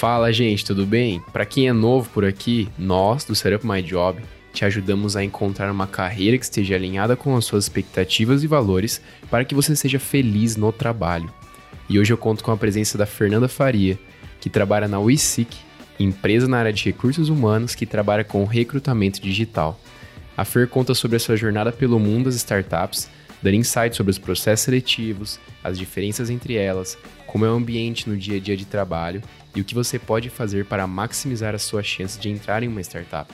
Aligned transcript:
Fala, 0.00 0.32
gente, 0.32 0.64
tudo 0.64 0.86
bem? 0.86 1.20
Para 1.30 1.44
quem 1.44 1.68
é 1.68 1.74
novo 1.74 2.08
por 2.08 2.24
aqui, 2.24 2.70
nós 2.78 3.22
do 3.22 3.34
Setup 3.34 3.66
My 3.66 3.82
Job 3.82 4.18
te 4.50 4.64
ajudamos 4.64 5.14
a 5.14 5.22
encontrar 5.22 5.70
uma 5.70 5.86
carreira 5.86 6.38
que 6.38 6.44
esteja 6.44 6.74
alinhada 6.74 7.16
com 7.16 7.36
as 7.36 7.44
suas 7.44 7.64
expectativas 7.64 8.42
e 8.42 8.46
valores 8.46 9.02
para 9.30 9.44
que 9.44 9.54
você 9.54 9.76
seja 9.76 9.98
feliz 9.98 10.56
no 10.56 10.72
trabalho. 10.72 11.30
E 11.86 11.98
hoje 11.98 12.14
eu 12.14 12.16
conto 12.16 12.42
com 12.42 12.50
a 12.50 12.56
presença 12.56 12.96
da 12.96 13.04
Fernanda 13.04 13.46
Faria, 13.46 13.98
que 14.40 14.48
trabalha 14.48 14.88
na 14.88 14.98
WeSeek, 14.98 15.54
empresa 15.98 16.48
na 16.48 16.60
área 16.60 16.72
de 16.72 16.82
recursos 16.82 17.28
humanos 17.28 17.74
que 17.74 17.84
trabalha 17.84 18.24
com 18.24 18.42
recrutamento 18.46 19.20
digital. 19.20 19.78
A 20.34 20.46
Fer 20.46 20.66
conta 20.66 20.94
sobre 20.94 21.18
a 21.18 21.20
sua 21.20 21.36
jornada 21.36 21.72
pelo 21.72 22.00
mundo 22.00 22.24
das 22.24 22.36
startups, 22.36 23.10
dando 23.42 23.56
insights 23.56 23.98
sobre 23.98 24.12
os 24.12 24.18
processos 24.18 24.64
seletivos, 24.64 25.38
as 25.62 25.78
diferenças 25.78 26.30
entre 26.30 26.54
elas, 26.54 26.96
como 27.26 27.44
é 27.44 27.50
o 27.50 27.54
ambiente 27.54 28.08
no 28.08 28.16
dia 28.16 28.38
a 28.38 28.40
dia 28.40 28.56
de 28.56 28.64
trabalho 28.64 29.22
e 29.54 29.60
o 29.60 29.64
que 29.64 29.74
você 29.74 29.98
pode 29.98 30.30
fazer 30.30 30.64
para 30.64 30.86
maximizar 30.86 31.54
a 31.54 31.58
sua 31.58 31.82
chance 31.82 32.18
de 32.18 32.28
entrar 32.28 32.62
em 32.62 32.68
uma 32.68 32.80
startup. 32.80 33.32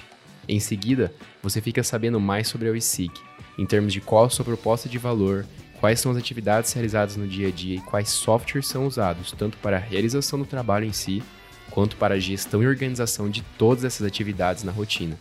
Em 0.49 0.61
seguida, 0.61 1.13
você 1.43 1.61
fica 1.61 1.83
sabendo 1.83 2.21
mais 2.21 2.49
sobre 2.49 2.69
a 2.69 2.73
WeSeek, 2.73 3.21
em 3.59 3.67
termos 3.67 3.93
de 3.93 4.01
qual 4.01 4.25
a 4.25 4.31
sua 4.31 4.45
proposta 4.45 4.89
de 4.89 4.99
valor, 4.99 5.45
quais 5.81 6.01
são 6.01 6.13
as 6.13 6.19
atividades 6.19 6.73
realizadas 6.73 7.17
no 7.17 7.27
dia 7.27 7.49
a 7.49 7.51
dia 7.51 7.77
e 7.77 7.81
quais 7.81 8.09
softwares 8.09 8.67
são 8.67 8.87
usados, 8.87 9.33
tanto 9.33 9.59
para 9.59 9.77
a 9.77 9.81
realização 9.81 10.39
do 10.39 10.45
trabalho 10.45 10.87
em 10.87 10.93
si, 10.93 11.23
quanto 11.71 11.97
para 11.97 12.15
a 12.15 12.19
gestão 12.19 12.63
e 12.63 12.67
organização 12.67 13.29
de 13.29 13.43
todas 13.59 13.85
essas 13.85 14.07
atividades 14.07 14.63
na 14.63 14.73
rotina. 14.73 15.19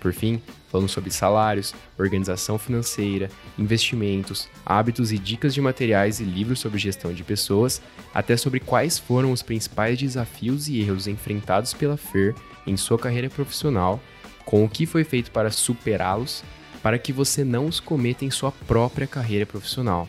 Por 0.00 0.12
fim, 0.12 0.42
falando 0.74 0.88
sobre 0.88 1.12
salários, 1.12 1.72
organização 1.96 2.58
financeira, 2.58 3.30
investimentos, 3.56 4.48
hábitos 4.66 5.12
e 5.12 5.18
dicas 5.18 5.54
de 5.54 5.60
materiais 5.60 6.18
e 6.18 6.24
livros 6.24 6.58
sobre 6.58 6.80
gestão 6.80 7.12
de 7.12 7.22
pessoas, 7.22 7.80
até 8.12 8.36
sobre 8.36 8.58
quais 8.58 8.98
foram 8.98 9.30
os 9.30 9.40
principais 9.40 9.96
desafios 9.96 10.68
e 10.68 10.80
erros 10.80 11.06
enfrentados 11.06 11.72
pela 11.72 11.96
FER 11.96 12.34
em 12.66 12.76
sua 12.76 12.98
carreira 12.98 13.30
profissional, 13.30 14.00
com 14.44 14.64
o 14.64 14.68
que 14.68 14.84
foi 14.84 15.04
feito 15.04 15.30
para 15.30 15.48
superá-los, 15.48 16.42
para 16.82 16.98
que 16.98 17.12
você 17.12 17.44
não 17.44 17.66
os 17.66 17.78
cometa 17.78 18.24
em 18.24 18.30
sua 18.30 18.50
própria 18.50 19.06
carreira 19.06 19.46
profissional. 19.46 20.08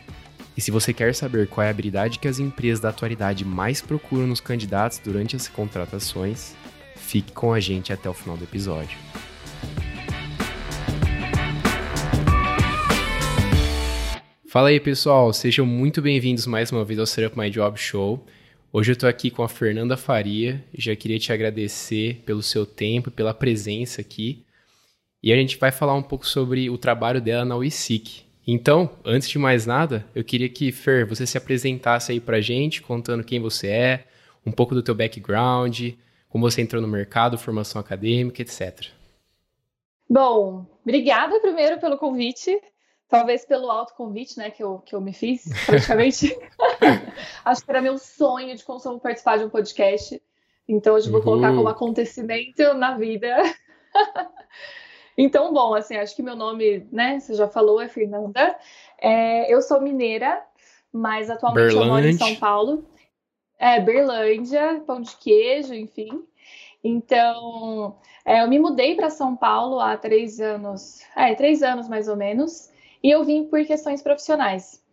E 0.58 0.62
se 0.62 0.72
você 0.72 0.92
quer 0.92 1.14
saber 1.14 1.48
qual 1.48 1.64
é 1.64 1.68
a 1.68 1.70
habilidade 1.70 2.18
que 2.18 2.28
as 2.28 2.40
empresas 2.40 2.80
da 2.80 2.90
atualidade 2.90 3.46
mais 3.46 3.82
procuram 3.82 4.26
nos 4.26 4.40
candidatos 4.40 4.98
durante 4.98 5.36
as 5.36 5.48
contratações, 5.48 6.56
fique 6.96 7.34
com 7.34 7.54
a 7.54 7.60
gente 7.60 7.94
até 7.94 8.10
o 8.10 8.14
final 8.16 8.36
do 8.36 8.46
episódio. 8.46 8.98
Fala 14.56 14.70
aí, 14.70 14.80
pessoal, 14.80 15.34
sejam 15.34 15.66
muito 15.66 16.02
bem-vindos 16.02 16.48
mais 16.48 16.72
uma 16.72 16.86
vez 16.86 16.98
ao 16.98 17.06
Setup 17.06 17.38
My 17.38 17.50
Job 17.50 17.78
Show. 17.78 18.26
Hoje 18.72 18.90
eu 18.90 18.94
estou 18.94 19.10
aqui 19.10 19.30
com 19.30 19.44
a 19.44 19.50
Fernanda 19.50 19.98
Faria, 19.98 20.64
já 20.74 20.96
queria 20.96 21.20
te 21.20 21.34
agradecer 21.34 22.24
pelo 22.26 22.42
seu 22.42 22.66
tempo, 22.66 23.12
pela 23.12 23.34
presença 23.34 24.00
aqui. 24.00 24.46
E 25.22 25.34
a 25.34 25.36
gente 25.36 25.58
vai 25.58 25.74
falar 25.74 25.94
um 25.94 26.02
pouco 26.02 26.26
sobre 26.26 26.70
o 26.70 26.78
trabalho 26.78 27.20
dela 27.20 27.44
na 27.44 27.58
WeSeek. 27.58 28.22
Então, 28.48 28.90
antes 29.04 29.28
de 29.28 29.38
mais 29.38 29.66
nada, 29.66 30.06
eu 30.16 30.24
queria 30.24 30.48
que, 30.48 30.72
Fer, 30.72 31.06
você 31.06 31.28
se 31.28 31.38
apresentasse 31.38 32.14
aí 32.14 32.22
pra 32.22 32.40
gente, 32.40 32.82
contando 32.82 33.26
quem 33.26 33.42
você 33.42 33.68
é, 33.68 34.06
um 34.46 34.54
pouco 34.54 34.74
do 34.74 34.82
teu 34.82 34.96
background, 34.96 35.90
como 36.30 36.50
você 36.50 36.62
entrou 36.62 36.82
no 36.82 36.88
mercado, 36.88 37.38
formação 37.38 37.82
acadêmica, 37.82 38.42
etc. 38.42 38.86
Bom, 40.10 40.66
obrigada 40.82 41.42
primeiro 41.42 41.78
pelo 41.78 41.98
convite. 41.98 42.58
Talvez 43.08 43.46
pelo 43.46 43.70
autoconvite, 43.70 44.38
né, 44.38 44.50
que 44.50 44.64
eu, 44.64 44.80
que 44.80 44.96
eu 44.96 45.02
me 45.02 45.14
fiz, 45.14 45.44
praticamente. 45.66 46.36
Acho 47.46 47.64
que 47.64 47.72
era 47.72 47.82
meu 47.82 47.98
sonho 47.98 48.56
de 48.56 48.64
consumo 48.64 49.00
participar 49.00 49.38
de 49.38 49.46
um 49.46 49.50
podcast. 49.50 50.22
Então, 50.68 50.96
hoje 50.96 51.12
vou 51.12 51.22
colocar 51.22 51.54
como 51.54 51.68
acontecimento 51.68 52.74
na 52.74 52.98
vida. 52.98 53.38
então, 55.16 55.54
bom, 55.54 55.76
assim, 55.76 55.96
acho 55.96 56.16
que 56.16 56.24
meu 56.24 56.36
nome, 56.36 56.88
né, 56.92 57.20
você 57.20 57.36
já 57.36 57.48
falou, 57.48 57.80
é 57.80 57.88
Fernanda. 57.88 58.58
É, 59.00 59.54
eu 59.54 59.62
sou 59.62 59.80
mineira, 59.80 60.42
mas 60.92 61.30
atualmente 61.30 61.68
Berlândia. 61.68 61.88
eu 61.88 61.94
moro 61.94 62.08
em 62.08 62.18
São 62.18 62.36
Paulo. 62.36 62.84
É, 63.60 63.80
Berlândia, 63.80 64.82
pão 64.88 65.00
de 65.00 65.16
queijo, 65.18 65.76
enfim. 65.76 66.26
Então, 66.84 67.98
é, 68.26 68.42
eu 68.42 68.48
me 68.48 68.58
mudei 68.58 68.96
para 68.96 69.12
São 69.12 69.36
Paulo 69.36 69.80
há 69.80 69.96
três 69.96 70.40
anos, 70.40 71.02
é, 71.16 71.36
três 71.36 71.62
anos 71.62 71.88
mais 71.88 72.08
ou 72.08 72.16
menos 72.16 72.74
e 73.06 73.12
eu 73.12 73.24
vim 73.24 73.44
por 73.44 73.64
questões 73.66 74.02
profissionais. 74.02 74.84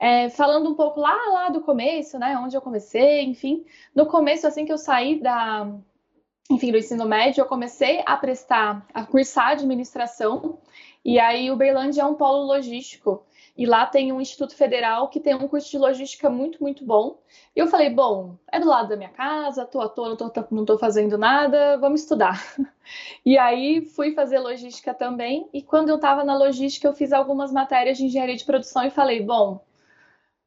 É, 0.00 0.28
falando 0.28 0.68
um 0.68 0.74
pouco 0.74 0.98
lá, 0.98 1.14
lá 1.32 1.48
do 1.50 1.60
começo, 1.60 2.18
né, 2.18 2.36
onde 2.36 2.56
eu 2.56 2.60
comecei, 2.60 3.22
enfim, 3.22 3.64
no 3.94 4.06
começo, 4.06 4.44
assim 4.44 4.64
que 4.64 4.72
eu 4.72 4.78
saí 4.78 5.20
da, 5.20 5.72
enfim, 6.50 6.72
do 6.72 6.78
ensino 6.78 7.06
médio, 7.06 7.42
eu 7.42 7.46
comecei 7.46 8.02
a 8.04 8.16
prestar, 8.16 8.84
a 8.92 9.04
cursar 9.04 9.50
administração, 9.50 10.58
e 11.04 11.20
aí 11.20 11.48
Uberlândia 11.48 12.02
é 12.02 12.04
um 12.04 12.14
polo 12.14 12.44
logístico, 12.44 13.24
e 13.60 13.66
lá 13.66 13.84
tem 13.84 14.10
um 14.10 14.22
Instituto 14.22 14.56
Federal 14.56 15.08
que 15.08 15.20
tem 15.20 15.34
um 15.34 15.46
curso 15.46 15.70
de 15.70 15.76
logística 15.76 16.30
muito, 16.30 16.62
muito 16.62 16.82
bom. 16.82 17.20
E 17.54 17.60
eu 17.60 17.66
falei, 17.66 17.90
bom, 17.90 18.38
é 18.50 18.58
do 18.58 18.66
lado 18.66 18.88
da 18.88 18.96
minha 18.96 19.10
casa, 19.10 19.66
tô 19.66 19.82
à 19.82 19.88
toa, 19.88 20.08
não 20.08 20.16
tô, 20.16 20.32
não 20.50 20.64
tô 20.64 20.78
fazendo 20.78 21.18
nada, 21.18 21.76
vamos 21.76 22.00
estudar. 22.00 22.42
E 23.24 23.38
aí 23.38 23.82
fui 23.82 24.14
fazer 24.14 24.40
logística 24.40 24.92
também. 24.94 25.48
E 25.52 25.62
quando 25.62 25.90
eu 25.90 25.96
estava 25.96 26.24
na 26.24 26.36
logística, 26.36 26.88
eu 26.88 26.94
fiz 26.94 27.12
algumas 27.12 27.52
matérias 27.52 27.98
de 27.98 28.06
engenharia 28.06 28.34
de 28.34 28.44
produção 28.44 28.82
e 28.82 28.90
falei, 28.90 29.22
bom, 29.22 29.62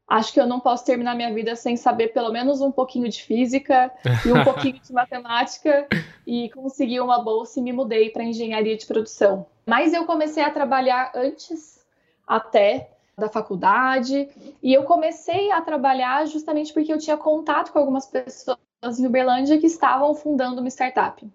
acho 0.07 0.33
que 0.33 0.41
eu 0.41 0.47
não 0.47 0.59
posso 0.59 0.83
terminar 0.83 1.15
minha 1.15 1.33
vida 1.33 1.55
sem 1.55 1.77
saber 1.77 2.09
pelo 2.09 2.33
menos 2.33 2.59
um 2.59 2.71
pouquinho 2.71 3.07
de 3.07 3.21
física 3.21 3.93
e 4.25 4.31
um 4.33 4.43
pouquinho 4.43 4.81
de 4.81 4.91
matemática 4.91 5.87
e 6.27 6.49
consegui 6.49 6.99
uma 6.99 7.23
bolsa 7.23 7.59
e 7.59 7.63
me 7.63 7.71
mudei 7.71 8.09
para 8.09 8.23
engenharia 8.23 8.75
de 8.75 8.87
produção. 8.87 9.45
Mas 9.65 9.93
eu 9.93 10.05
comecei 10.05 10.43
a 10.43 10.51
trabalhar 10.51 11.11
antes 11.15 11.81
até 12.27 12.92
da 13.17 13.29
faculdade 13.29 14.29
e 14.61 14.73
eu 14.73 14.83
comecei 14.83 15.51
a 15.51 15.61
trabalhar 15.61 16.25
justamente 16.25 16.73
porque 16.73 16.91
eu 16.91 16.97
tinha 16.97 17.15
contato 17.15 17.71
com 17.71 17.79
algumas 17.79 18.07
pessoas 18.07 18.57
em 18.99 19.05
Uberlândia 19.05 19.57
que 19.59 19.67
estavam 19.67 20.13
fundando 20.15 20.61
uma 20.61 20.69
startup. 20.69 21.25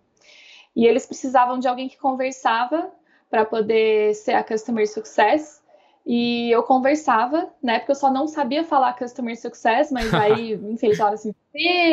E 0.75 0.87
eles 0.87 1.07
precisavam 1.07 1.59
de 1.59 1.67
alguém 1.67 1.89
que 1.89 1.97
conversava 1.97 2.91
para 3.31 3.45
poder 3.45 4.15
ser 4.15 4.33
a 4.33 4.45
Customer 4.45 4.89
Success. 4.89 5.63
E 6.07 6.51
eu 6.51 6.63
conversava, 6.63 7.51
né? 7.63 7.79
Porque 7.79 7.93
eu 7.93 7.97
só 7.97 8.11
não 8.11 8.27
sabia 8.27 8.65
falar 8.65 8.97
Customer 8.97 9.39
Success, 9.39 9.91
mas 9.91 10.13
aí, 10.15 10.55
enfim, 10.55 10.87
eles 10.87 10.99
falaram 10.99 11.17
assim: 11.17 11.35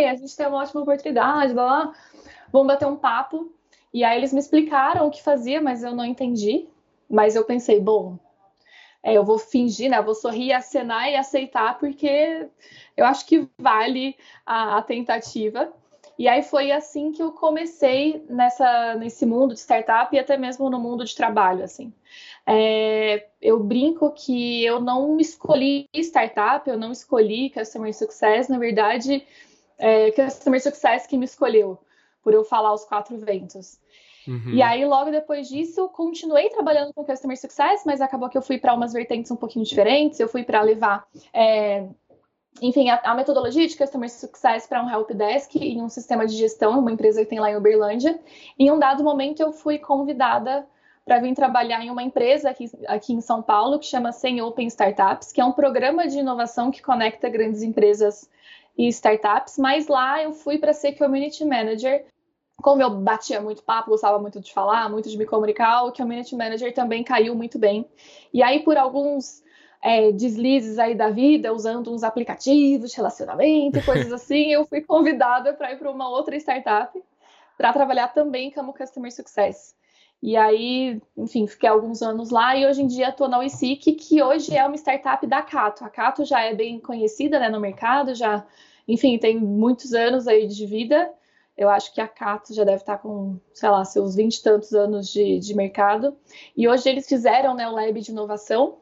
a 0.08 0.16
gente 0.16 0.36
tem 0.38 0.48
uma 0.48 0.62
ótima 0.62 0.82
oportunidade, 0.82 1.54
blá, 1.54 1.66
blá, 1.66 1.94
vamos 2.52 2.68
bater 2.68 2.88
um 2.88 2.96
papo. 2.96 3.52
E 3.94 4.04
aí 4.04 4.18
eles 4.18 4.34
me 4.34 4.40
explicaram 4.40 5.08
o 5.08 5.12
que 5.12 5.24
fazia, 5.24 5.62
mas 5.62 5.84
eu 5.84 5.96
não 5.96 6.06
entendi. 6.06 6.68
Mas 7.10 7.36
eu 7.36 7.44
pensei, 7.44 7.80
bom, 7.80 8.18
é, 9.06 9.14
eu 9.14 9.24
vou 9.24 9.38
fingir, 9.38 9.88
né? 9.92 10.02
Vou 10.02 10.16
sorrir, 10.16 10.52
acenar 10.52 11.08
e 11.08 11.16
aceitar, 11.16 11.78
porque 11.78 12.48
eu 12.98 13.06
acho 13.06 13.24
que 13.28 13.48
vale 13.56 14.18
a, 14.44 14.80
a 14.80 14.82
tentativa. 14.82 15.72
E 16.18 16.28
aí 16.28 16.42
foi 16.42 16.72
assim 16.72 17.12
que 17.12 17.22
eu 17.22 17.32
comecei 17.32 18.26
nessa, 18.28 18.96
nesse 18.96 19.24
mundo 19.24 19.54
de 19.54 19.60
startup 19.60 20.16
e 20.16 20.18
até 20.18 20.38
mesmo 20.38 20.72
no 20.72 20.80
mundo 20.80 21.06
de 21.06 21.16
trabalho, 21.16 21.64
assim. 21.64 21.94
É, 22.48 23.28
eu 23.40 23.60
brinco 23.60 24.10
que 24.12 24.66
eu 24.66 24.80
não 24.80 25.20
escolhi 25.20 25.88
startup, 25.94 26.68
eu 26.68 26.78
não 26.78 26.92
escolhi 26.92 27.52
Customer 27.52 27.94
Success, 27.94 28.48
na 28.50 28.58
verdade, 28.58 29.24
é 29.78 30.10
Customer 30.14 30.62
Success 30.62 31.06
que 31.06 31.16
me 31.18 31.26
escolheu, 31.26 31.78
por 32.24 32.34
eu 32.34 32.44
falar 32.44 32.74
os 32.74 32.86
quatro 32.86 33.16
ventos. 33.20 33.80
Uhum. 34.28 34.52
E 34.54 34.62
aí, 34.62 34.86
logo 34.86 35.12
depois 35.12 35.48
disso, 35.48 35.88
continuei 35.90 36.50
trabalhando 36.50 36.94
com 36.94 37.04
Customer 37.04 37.40
Success, 37.40 37.84
mas 37.86 38.02
acabou 38.02 38.30
que 38.30 38.38
eu 38.38 38.42
fui 38.42 38.58
para 38.58 38.74
umas 38.74 38.94
vertentes 38.94 39.32
um 39.32 39.36
pouquinho 39.36 39.66
diferentes. 39.66 40.20
Eu 40.20 40.28
fui 40.28 40.44
para 40.44 40.62
levar, 40.62 41.06
é, 41.34 41.88
enfim, 42.62 42.90
a, 42.90 43.00
a, 43.04 43.16
metodologia 43.16 43.68
de 43.68 43.78
Customer 43.78 44.10
Success 44.10 44.68
para 44.68 44.84
um 44.84 44.90
Help 44.90 45.12
Desk 45.12 45.56
em 45.58 45.82
um 45.82 45.90
sistema 45.90 46.26
de 46.26 46.36
gestão, 46.36 46.80
uma 46.80 46.92
empresa 46.92 47.22
que 47.22 47.30
tem 47.30 47.40
lá 47.40 47.52
em 47.52 47.56
Uberlândia. 47.56 48.20
Em 48.58 48.72
um 48.72 48.80
dado 48.80 49.04
momento, 49.04 49.42
eu 49.42 49.52
fui 49.52 49.78
convidada 49.78 50.68
para 51.06 51.20
vir 51.20 51.36
trabalhar 51.36 51.84
em 51.86 51.92
uma 51.92 52.02
empresa 52.02 52.50
aqui, 52.50 52.66
aqui 52.88 53.14
em 53.14 53.22
São 53.22 53.42
Paulo 53.42 53.78
que 53.78 53.86
chama 53.86 54.12
Sem 54.12 54.42
Open 54.42 54.66
Startups, 54.68 55.32
que 55.32 55.40
é 55.40 55.46
um 55.46 55.52
programa 55.52 56.08
de 56.08 56.18
inovação 56.18 56.72
que 56.72 56.82
conecta 56.82 57.30
grandes 57.30 57.62
empresas 57.62 58.28
e 58.78 58.88
startups, 58.90 59.58
mas 59.58 59.88
lá 59.88 60.22
eu 60.22 60.34
fui 60.34 60.58
para 60.58 60.74
ser 60.74 60.94
community 60.94 61.46
manager 61.46 62.06
como 62.62 62.82
eu 62.82 62.90
batia 62.90 63.42
muito 63.42 63.64
papo, 63.64 63.92
gostava 63.92 64.18
muito 64.20 64.40
de 64.40 64.54
falar, 64.54 64.90
muito 64.90 65.10
de 65.10 65.18
me 65.18 65.26
comunicar, 65.26 65.84
o 65.84 65.92
community 65.92 66.36
manager 66.36 66.74
também 66.74 67.04
caiu 67.04 67.36
muito 67.36 67.60
bem. 67.60 67.88
E 68.34 68.42
aí, 68.42 68.64
por 68.64 68.78
alguns 68.78 69.44
é, 69.82 70.12
deslizes 70.12 70.80
aí 70.80 70.96
da 70.96 71.10
vida, 71.10 71.54
usando 71.54 71.94
uns 71.94 72.04
aplicativos 72.04 72.92
de 72.92 72.98
relacionamento 72.98 73.78
e 73.78 73.84
coisas 73.84 74.12
assim, 74.14 74.52
eu 74.52 74.66
fui 74.66 74.82
convidada 74.82 75.54
para 75.54 75.74
ir 75.74 75.78
para 75.78 75.92
uma 75.92 76.10
outra 76.10 76.36
startup 76.38 77.00
para 77.58 77.72
trabalhar 77.72 78.10
também 78.10 78.52
como 78.52 78.74
Customer 78.74 79.14
Success. 79.14 79.76
E 80.22 80.36
aí, 80.36 81.00
enfim, 81.16 81.46
fiquei 81.46 81.70
alguns 81.70 82.02
anos 82.02 82.32
lá 82.32 82.56
e 82.56 82.66
hoje 82.66 82.82
em 82.82 82.88
dia 82.88 83.10
estou 83.10 83.28
na 83.28 83.38
WeSeek, 83.38 83.94
que 83.94 84.24
hoje 84.24 84.56
é 84.56 84.66
uma 84.66 84.76
startup 84.76 85.26
da 85.28 85.42
Cato. 85.42 85.86
A 85.86 85.90
Cato 85.90 86.26
já 86.26 86.42
é 86.42 86.54
bem 86.54 86.80
conhecida 86.80 87.38
né, 87.40 87.48
no 87.48 87.60
mercado, 87.60 88.16
já, 88.16 88.44
enfim, 88.88 89.20
tem 89.20 89.38
muitos 89.38 89.94
anos 89.94 90.28
aí 90.28 90.48
de 90.48 90.66
vida 90.66 91.14
Eu 91.58 91.70
acho 91.70 91.94
que 91.94 92.02
a 92.02 92.08
Cato 92.08 92.54
já 92.54 92.64
deve 92.64 92.82
estar 92.82 92.98
com, 92.98 93.40
sei 93.54 93.70
lá, 93.70 93.86
seus 93.86 94.16
20 94.16 94.36
e 94.36 94.44
tantos 94.44 94.74
anos 94.74 95.08
de, 95.08 95.40
de 95.40 95.56
mercado. 95.56 96.18
E 96.56 96.68
hoje 96.68 96.90
eles 96.90 97.08
fizeram 97.08 97.56
né, 97.56 97.68
o 97.68 97.72
Lab 97.72 98.00
de 98.00 98.12
Inovação, 98.12 98.78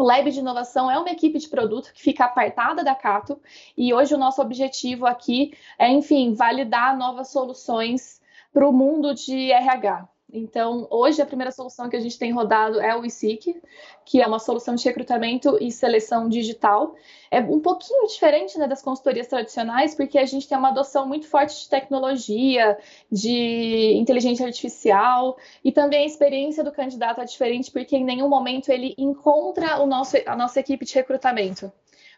o 0.00 0.02
Lab 0.02 0.30
de 0.30 0.40
Inovação 0.40 0.90
é 0.90 0.98
uma 0.98 1.10
equipe 1.10 1.38
de 1.38 1.46
produto 1.46 1.92
que 1.92 2.00
fica 2.00 2.24
apartada 2.24 2.82
da 2.82 2.94
Cato 2.94 3.38
e 3.76 3.92
hoje 3.92 4.14
o 4.14 4.18
nosso 4.18 4.40
objetivo 4.40 5.04
aqui 5.04 5.52
é, 5.78 5.90
enfim, 5.90 6.32
validar 6.32 6.96
novas 6.96 7.28
soluções 7.28 8.18
para 8.50 8.66
o 8.66 8.72
mundo 8.72 9.14
de 9.14 9.52
RH. 9.52 10.08
Então, 10.32 10.86
hoje 10.90 11.20
a 11.20 11.26
primeira 11.26 11.50
solução 11.50 11.88
que 11.88 11.96
a 11.96 12.00
gente 12.00 12.18
tem 12.18 12.32
rodado 12.32 12.80
é 12.80 12.96
o 12.96 13.04
eSeek, 13.04 13.60
que 14.04 14.20
é 14.20 14.26
uma 14.26 14.38
solução 14.38 14.74
de 14.74 14.84
recrutamento 14.84 15.58
e 15.60 15.70
seleção 15.70 16.28
digital. 16.28 16.94
É 17.30 17.40
um 17.40 17.60
pouquinho 17.60 18.06
diferente 18.06 18.58
né, 18.58 18.68
das 18.68 18.82
consultorias 18.82 19.26
tradicionais, 19.26 19.94
porque 19.94 20.18
a 20.18 20.24
gente 20.24 20.48
tem 20.48 20.56
uma 20.56 20.68
adoção 20.68 21.06
muito 21.06 21.26
forte 21.26 21.60
de 21.60 21.68
tecnologia, 21.68 22.78
de 23.10 23.94
inteligência 23.96 24.46
artificial, 24.46 25.36
e 25.64 25.72
também 25.72 26.04
a 26.04 26.06
experiência 26.06 26.62
do 26.62 26.72
candidato 26.72 27.20
é 27.20 27.24
diferente, 27.24 27.70
porque 27.70 27.96
em 27.96 28.04
nenhum 28.04 28.28
momento 28.28 28.70
ele 28.70 28.94
encontra 28.96 29.80
o 29.82 29.86
nosso, 29.86 30.16
a 30.26 30.36
nossa 30.36 30.60
equipe 30.60 30.84
de 30.84 30.94
recrutamento 30.94 31.72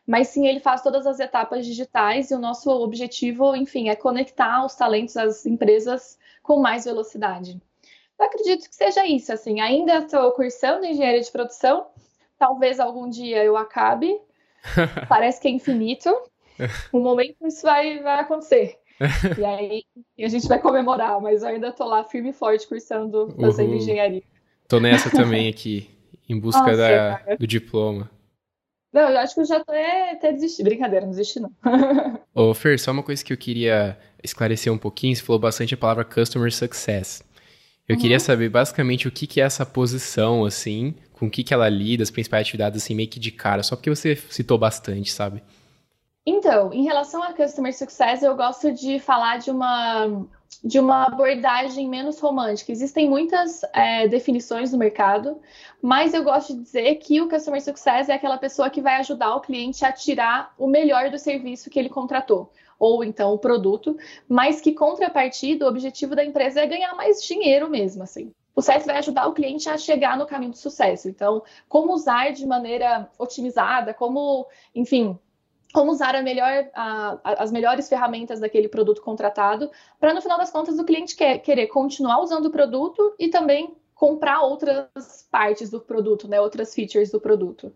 mas 0.07 0.29
sim 0.29 0.47
ele 0.47 0.61
faz 0.61 0.83
todas 0.83 1.07
as 1.07 1.21
etapas 1.21 1.65
digitais 1.65 2.31
e 2.31 2.35
o 2.35 2.39
nosso 2.39 2.71
objetivo, 2.71 3.55
enfim, 3.55 3.89
é 3.89 3.95
conectar 3.95 4.65
os 4.65 4.75
talentos 4.75 5.17
às 5.17 5.47
empresas 5.47 6.19
com 6.43 6.61
mais 6.61 6.85
velocidade. 6.85 7.61
Eu 8.19 8.27
acredito 8.27 8.69
que 8.69 8.75
seja 8.75 9.07
isso, 9.07 9.33
assim, 9.33 9.61
ainda 9.61 9.99
estou 9.99 10.31
cursando 10.33 10.87
engenharia 10.87 11.21
de 11.21 11.31
produção, 11.31 11.87
talvez 12.39 12.79
algum 12.79 13.09
dia 13.09 13.43
eu 13.43 13.57
acabe, 13.57 14.17
parece 15.09 15.41
que 15.41 15.49
é 15.49 15.51
infinito, 15.51 16.11
um 16.93 17.01
momento 17.01 17.47
isso 17.47 17.63
vai, 17.63 18.01
vai 18.01 18.21
acontecer. 18.21 18.79
E 19.37 19.45
aí 19.45 19.85
a 20.21 20.29
gente 20.29 20.47
vai 20.47 20.61
comemorar, 20.61 21.21
mas 21.21 21.43
eu 21.43 21.49
ainda 21.49 21.69
estou 21.69 21.89
lá 21.89 22.05
firme 22.05 22.31
e 22.31 22.33
forte 22.33 22.69
cursando, 22.69 23.35
fazendo 23.41 23.71
Uhul. 23.71 23.77
engenharia. 23.77 24.23
Tô 24.69 24.79
nessa 24.79 25.11
também 25.11 25.49
aqui, 25.49 25.91
em 26.29 26.39
busca 26.39 26.63
Nossa, 26.63 26.77
da, 26.77 27.37
do 27.37 27.47
diploma. 27.47 28.09
Não, 28.93 29.09
eu 29.09 29.19
acho 29.19 29.35
que 29.35 29.41
eu 29.41 29.45
já 29.47 29.57
até, 29.57 30.13
até 30.13 30.33
desisti. 30.33 30.63
Brincadeira, 30.63 31.07
não 31.07 31.13
desisti 31.13 31.41
não. 31.41 31.51
Ô, 32.35 32.53
Fer, 32.53 32.79
só 32.79 32.93
uma 32.93 33.03
coisa 33.03 33.25
que 33.25 33.33
eu 33.33 33.37
queria 33.37 33.99
esclarecer 34.23 34.73
um 34.73 34.79
pouquinho. 34.79 35.17
Você 35.17 35.23
falou 35.23 35.41
bastante 35.41 35.73
a 35.75 35.79
palavra 35.79 36.05
Customer 36.05 36.53
Success. 36.53 37.25
Eu 37.89 37.97
uhum. 37.97 38.01
queria 38.01 38.21
saber 38.21 38.49
basicamente 38.49 39.09
o 39.09 39.11
que, 39.11 39.27
que 39.27 39.41
é 39.41 39.45
essa 39.45 39.67
posição, 39.67 40.45
assim, 40.45 40.95
com 41.13 41.27
o 41.27 41.31
que, 41.31 41.43
que 41.43 41.53
ela 41.53 41.69
lida, 41.69 42.03
as 42.03 42.11
principais 42.11 42.43
atividades, 42.43 42.83
assim, 42.83 42.95
meio 42.95 43.09
que 43.09 43.19
de 43.19 43.33
cara, 43.33 43.63
só 43.63 43.75
porque 43.75 43.91
você 43.91 44.15
citou 44.15 44.57
bastante, 44.57 45.13
sabe? 45.13 45.43
Então, 46.25 46.73
em 46.73 46.85
relação 46.85 47.21
a 47.23 47.33
Customer 47.33 47.77
Success, 47.77 48.23
eu 48.23 48.37
gosto 48.37 48.73
de 48.73 49.01
falar 49.01 49.39
de 49.39 49.51
uma, 49.51 50.25
de 50.63 50.79
uma 50.79 51.07
abordagem 51.07 51.89
menos 51.89 52.21
romântica. 52.21 52.71
Existem 52.71 53.11
muitas 53.11 53.63
é, 53.73 54.07
definições 54.07 54.71
no 54.71 54.79
mercado, 54.79 55.41
mas 55.83 56.15
eu 56.15 56.23
gosto 56.23 56.55
de 56.55 56.63
dizer 56.63 56.95
que 56.97 57.21
o 57.21 57.29
Customer 57.29 57.61
Success 57.61 58.09
é 58.09 58.15
aquela 58.15 58.39
pessoa 58.39 58.71
que 58.71 58.81
vai 58.81 58.95
ajudar 59.01 59.35
o 59.35 59.41
cliente 59.41 59.85
a 59.85 59.91
tirar 59.91 60.55
o 60.57 60.69
melhor 60.69 61.11
do 61.11 61.19
serviço 61.19 61.69
que 61.69 61.79
ele 61.81 61.89
contratou 61.89 62.53
ou 62.83 63.05
então 63.05 63.33
o 63.33 63.39
produto, 63.39 63.97
mas 64.29 64.61
que 64.61 64.73
contrapartida, 64.73 65.65
o 65.65 65.69
objetivo 65.69 66.17
da 66.17 66.25
empresa 66.25 66.61
é 66.61 66.67
ganhar 66.67 66.97
mais 66.97 67.23
dinheiro 67.23 67.71
mesmo, 67.71 68.03
assim. 68.03 68.33
O 68.57 68.61
SES 68.61 68.85
vai 68.85 68.99
ajudar 68.99 69.29
o 69.29 69.33
cliente 69.33 69.69
a 69.69 69.79
chegar 69.79 70.19
no 70.19 70.27
caminho 70.27 70.51
do 70.51 70.59
sucesso. 70.59 71.09
Então, 71.09 71.45
como 71.69 71.93
usar 71.95 72.33
de 72.33 72.45
maneira 72.45 73.09
otimizada, 73.17 73.95
como, 73.95 74.49
enfim, 74.75 75.17
como 75.73 75.93
usar 75.93 76.21
melhor, 76.25 76.69
a, 76.75 77.21
as 77.45 77.53
melhores 77.53 77.89
ferramentas 77.89 78.41
daquele 78.41 78.69
produto 78.69 79.01
contratado, 79.01 79.71
para 80.01 80.13
no 80.13 80.21
final 80.21 80.37
das 80.37 80.51
contas 80.51 80.77
o 80.77 80.85
cliente 80.85 81.15
quer, 81.15 81.39
querer 81.39 81.69
continuar 81.69 82.21
usando 82.21 82.47
o 82.47 82.51
produto 82.51 83.15
e 83.17 83.29
também 83.29 83.77
comprar 83.95 84.43
outras 84.43 85.29
partes 85.31 85.71
do 85.71 85.79
produto, 85.79 86.27
né, 86.27 86.41
outras 86.41 86.75
features 86.75 87.13
do 87.13 87.21
produto. 87.21 87.73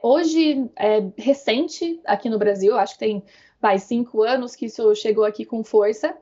Hoje, 0.00 0.70
é 0.76 1.02
recente 1.16 2.00
aqui 2.04 2.28
no 2.28 2.38
Brasil, 2.38 2.78
acho 2.78 2.92
que 2.92 3.00
tem 3.00 3.24
faz 3.64 3.84
cinco 3.84 4.22
anos 4.22 4.54
que 4.54 4.66
isso 4.66 4.94
chegou 4.94 5.24
aqui 5.24 5.42
com 5.42 5.64
força. 5.64 6.14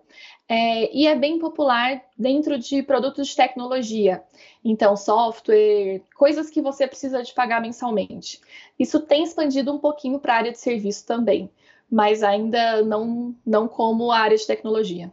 É, 0.49 0.97
e 0.97 1.09
é 1.09 1.17
bem 1.17 1.41
popular 1.41 2.01
dentro 2.17 2.57
de 2.57 2.85
produtos 2.85 3.27
de 3.27 3.35
tecnologia. 3.35 4.23
Então, 4.65 4.97
software, 4.97 6.03
coisas 6.15 6.49
que 6.49 6.63
você 6.63 6.87
precisa 6.87 7.21
de 7.21 7.35
pagar 7.35 7.61
mensalmente. 7.61 8.41
Isso 8.79 9.01
tem 9.01 9.25
expandido 9.25 9.73
um 9.73 9.79
pouquinho 9.79 10.21
para 10.21 10.35
a 10.35 10.37
área 10.37 10.53
de 10.53 10.61
serviço 10.61 11.05
também, 11.05 11.51
mas 11.91 12.23
ainda 12.23 12.81
não, 12.83 13.35
não 13.45 13.67
como 13.67 14.13
a 14.13 14.21
área 14.21 14.37
de 14.37 14.47
tecnologia. 14.47 15.13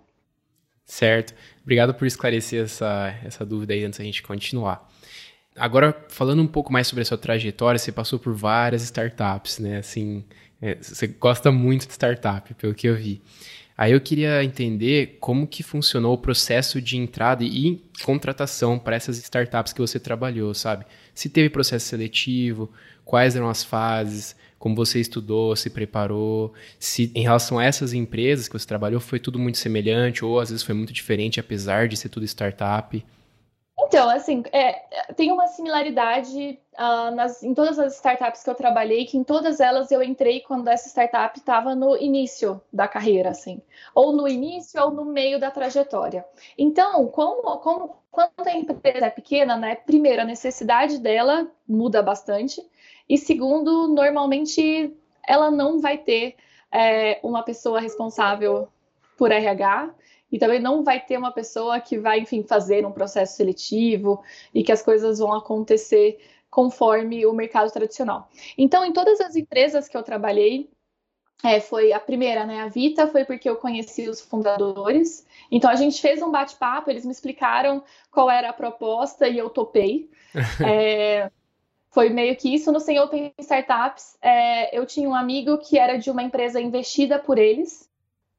Certo. 0.86 1.34
Obrigado 1.64 1.96
por 1.96 2.06
esclarecer 2.06 2.66
essa, 2.66 3.12
essa 3.26 3.44
dúvida 3.44 3.74
aí 3.74 3.84
antes 3.84 3.98
da 3.98 4.06
gente 4.06 4.22
continuar. 4.22 4.88
Agora, 5.56 6.06
falando 6.10 6.44
um 6.44 6.48
pouco 6.48 6.72
mais 6.72 6.86
sobre 6.86 7.02
a 7.02 7.06
sua 7.06 7.18
trajetória, 7.18 7.80
você 7.80 7.92
passou 7.92 8.20
por 8.20 8.36
várias 8.36 8.84
startups, 8.84 9.58
né? 9.58 9.78
Assim, 9.78 10.24
você 10.82 11.08
gosta 11.08 11.52
muito 11.52 11.88
de 11.88 11.94
startup, 11.94 12.54
pelo 12.56 12.74
que 12.74 12.88
eu 12.88 12.96
vi. 12.96 13.22
Aí 13.78 13.94
eu 13.94 14.02
queria 14.02 14.44
entender 14.44 15.18
como 15.22 15.48
que 15.48 15.64
funcionou 15.64 16.14
o 16.14 16.18
processo 16.18 16.82
de 16.82 16.98
entrada 16.98 17.46
e 17.46 17.82
contratação 18.04 18.78
para 18.78 18.98
essas 18.98 19.18
startups 19.20 19.72
que 19.72 19.80
você 19.80 19.98
trabalhou, 19.98 20.54
sabe? 20.54 20.86
Se 21.16 21.30
teve 21.30 21.50
processo 21.50 21.86
seletivo, 21.86 22.70
quais 23.06 23.38
eram 23.38 23.48
as 23.48 23.64
fases, 23.64 24.36
como 24.60 24.76
você 24.76 25.00
estudou, 25.00 25.56
se 25.56 25.70
preparou, 25.70 26.54
se 26.78 27.10
em 27.16 27.22
relação 27.22 27.58
a 27.58 27.64
essas 27.64 27.94
empresas 27.94 28.50
que 28.50 28.60
você 28.60 28.68
trabalhou 28.68 29.00
foi 29.00 29.18
tudo 29.18 29.40
muito 29.40 29.58
semelhante 29.58 30.26
ou 30.26 30.42
às 30.42 30.50
vezes 30.50 30.62
foi 30.62 30.76
muito 30.76 30.92
diferente 30.92 31.40
apesar 31.40 31.88
de 31.88 31.96
ser 31.96 32.10
tudo 32.10 32.26
startup. 32.26 33.02
Então, 33.82 34.10
assim, 34.10 34.44
é, 34.52 34.74
tem 35.16 35.32
uma 35.32 35.48
similaridade 35.48 36.60
uh, 36.74 37.16
nas, 37.16 37.42
em 37.44 37.54
todas 37.54 37.80
as 37.80 37.96
startups 37.96 38.44
que 38.44 38.50
eu 38.50 38.56
trabalhei, 38.56 39.06
que 39.06 39.18
em 39.18 39.24
todas 39.24 39.60
elas 39.60 39.92
eu 39.92 40.04
entrei 40.04 40.42
quando 40.42 40.68
essa 40.68 40.90
startup 40.90 41.38
estava 41.38 41.74
no 41.76 41.96
início 41.98 42.62
da 42.72 42.88
carreira, 42.88 43.30
assim, 43.30 43.62
ou 43.96 44.12
no 44.12 44.28
início 44.28 44.82
ou 44.82 44.92
no 44.92 45.06
meio 45.06 45.40
da 45.40 45.50
trajetória. 45.50 46.26
Então, 46.58 47.08
como, 47.08 47.58
como 47.60 47.96
quando 48.12 48.48
a 48.48 48.54
empresa 48.54 49.06
é 49.06 49.10
pequena, 49.10 49.56
né, 49.56 49.76
primeiro, 49.76 50.22
a 50.22 50.26
necessidade 50.26 51.00
dela 51.00 51.50
muda 51.68 52.02
bastante, 52.02 52.62
e 53.08 53.18
segundo, 53.18 53.88
normalmente 53.88 54.96
ela 55.28 55.50
não 55.50 55.80
vai 55.80 55.98
ter 55.98 56.36
é, 56.72 57.20
uma 57.24 57.44
pessoa 57.44 57.80
responsável 57.80 58.68
por 59.18 59.32
RH, 59.32 59.94
e 60.32 60.38
também 60.38 60.60
não 60.60 60.84
vai 60.84 61.00
ter 61.00 61.18
uma 61.18 61.32
pessoa 61.32 61.80
que 61.80 61.98
vai, 61.98 62.20
enfim, 62.20 62.44
fazer 62.44 62.86
um 62.86 62.92
processo 62.92 63.38
seletivo 63.38 64.24
e 64.54 64.64
que 64.64 64.72
as 64.72 64.82
coisas 64.82 65.20
vão 65.20 65.34
acontecer 65.34 66.20
conforme 66.50 67.26
o 67.26 67.34
mercado 67.34 67.72
tradicional. 67.72 68.30
Então, 68.58 68.84
em 68.86 68.92
todas 68.92 69.20
as 69.22 69.36
empresas 69.36 69.88
que 69.88 69.96
eu 69.96 70.04
trabalhei, 70.04 70.70
é, 71.44 71.60
foi 71.62 71.94
a 71.94 72.00
primeira, 72.00 72.46
né? 72.46 72.62
A 72.62 72.68
Vita 72.68 73.08
foi 73.08 73.24
porque 73.24 73.50
eu 73.50 73.56
conheci 73.56 74.10
os 74.10 74.20
fundadores. 74.20 75.26
Então 75.50 75.70
a 75.70 75.76
gente 75.76 76.02
fez 76.02 76.22
um 76.22 76.32
bate-papo, 76.32 76.90
eles 76.90 77.06
me 77.06 77.12
explicaram 77.12 77.82
qual 78.12 78.30
era 78.30 78.50
a 78.50 78.54
proposta 78.54 79.28
e 79.28 79.38
eu 79.38 79.50
topei. 79.50 80.10
é, 80.66 81.32
foi 81.92 82.10
meio 82.10 82.36
que 82.36 82.54
isso. 82.54 82.72
No 82.72 82.80
Sem 82.80 83.00
Open 83.00 83.34
Startups, 83.40 84.18
é, 84.22 84.78
eu 84.78 84.86
tinha 84.86 85.08
um 85.08 85.16
amigo 85.16 85.58
que 85.60 85.78
era 85.78 85.98
de 85.98 86.12
uma 86.12 86.24
empresa 86.24 86.60
investida 86.60 87.18
por 87.18 87.38
eles. 87.38 87.89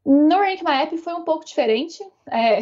No 0.04 0.38
Rank 0.38 0.62
My 0.62 0.82
App 0.82 0.96
foi 0.98 1.12
um 1.14 1.24
pouco 1.24 1.44
diferente. 1.44 2.02
É... 2.26 2.60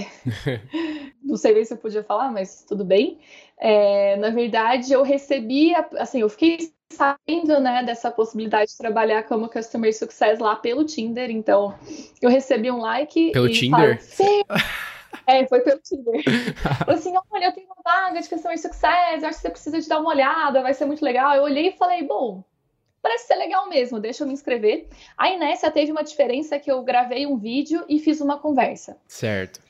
não 1.23 1.37
sei 1.37 1.65
se 1.65 1.73
eu 1.73 1.79
podia 1.79 2.03
falar, 2.03 2.33
mas 2.33 2.65
tudo 2.65 2.85
bem. 2.85 3.19
É, 3.59 4.17
na 4.17 4.31
verdade, 4.31 4.93
eu 4.93 5.03
recebi, 5.03 5.75
assim, 5.97 6.21
eu 6.21 6.29
fiquei 6.29 6.59
sabendo, 6.91 7.61
né, 7.61 7.83
dessa 7.85 8.11
possibilidade 8.11 8.73
de 8.73 8.79
trabalhar 8.79 9.23
como 9.25 9.49
Customer 9.49 9.95
Success 9.95 10.39
lá 10.39 10.57
pelo 10.57 10.85
Tinder. 10.85 11.31
Então, 11.31 11.75
eu 12.21 12.31
recebi 12.31 12.71
um 12.71 12.81
like. 12.81 13.31
Pelo 13.33 13.49
Tinder? 13.51 14.03
Falei, 14.03 14.45
é, 15.27 15.47
foi 15.47 15.61
pelo 15.61 15.81
Tinder. 15.81 16.23
Falei 16.79 16.97
assim, 16.97 17.15
olha, 17.31 17.45
eu 17.47 17.53
tenho 17.53 17.67
uma 17.67 17.77
vaga 17.85 18.21
de 18.21 18.29
Customer 18.29 18.59
Success, 18.59 19.23
eu 19.23 19.29
acho 19.29 19.37
que 19.37 19.43
você 19.43 19.51
precisa 19.51 19.81
de 19.81 19.89
dar 19.89 20.01
uma 20.01 20.11
olhada, 20.11 20.63
vai 20.63 20.75
ser 20.75 20.87
muito 20.87 21.05
legal. 21.05 21.35
Eu 21.35 21.43
olhei 21.43 21.69
e 21.69 21.77
falei, 21.77 22.03
bom, 22.03 22.43
parece 23.03 23.27
ser 23.27 23.37
legal 23.37 23.69
mesmo, 23.69 24.01
deixa 24.01 24.23
eu 24.23 24.27
me 24.27 24.33
inscrever. 24.33 24.89
Aí 25.17 25.39
nessa 25.39 25.71
teve 25.71 25.93
uma 25.93 26.03
diferença 26.03 26.59
que 26.59 26.71
eu 26.71 26.83
gravei 26.83 27.27
um 27.27 27.37
vídeo 27.37 27.85
e 27.89 27.99
fiz 27.99 28.21
uma 28.21 28.39
conversa. 28.39 28.97
Certo. 29.07 29.61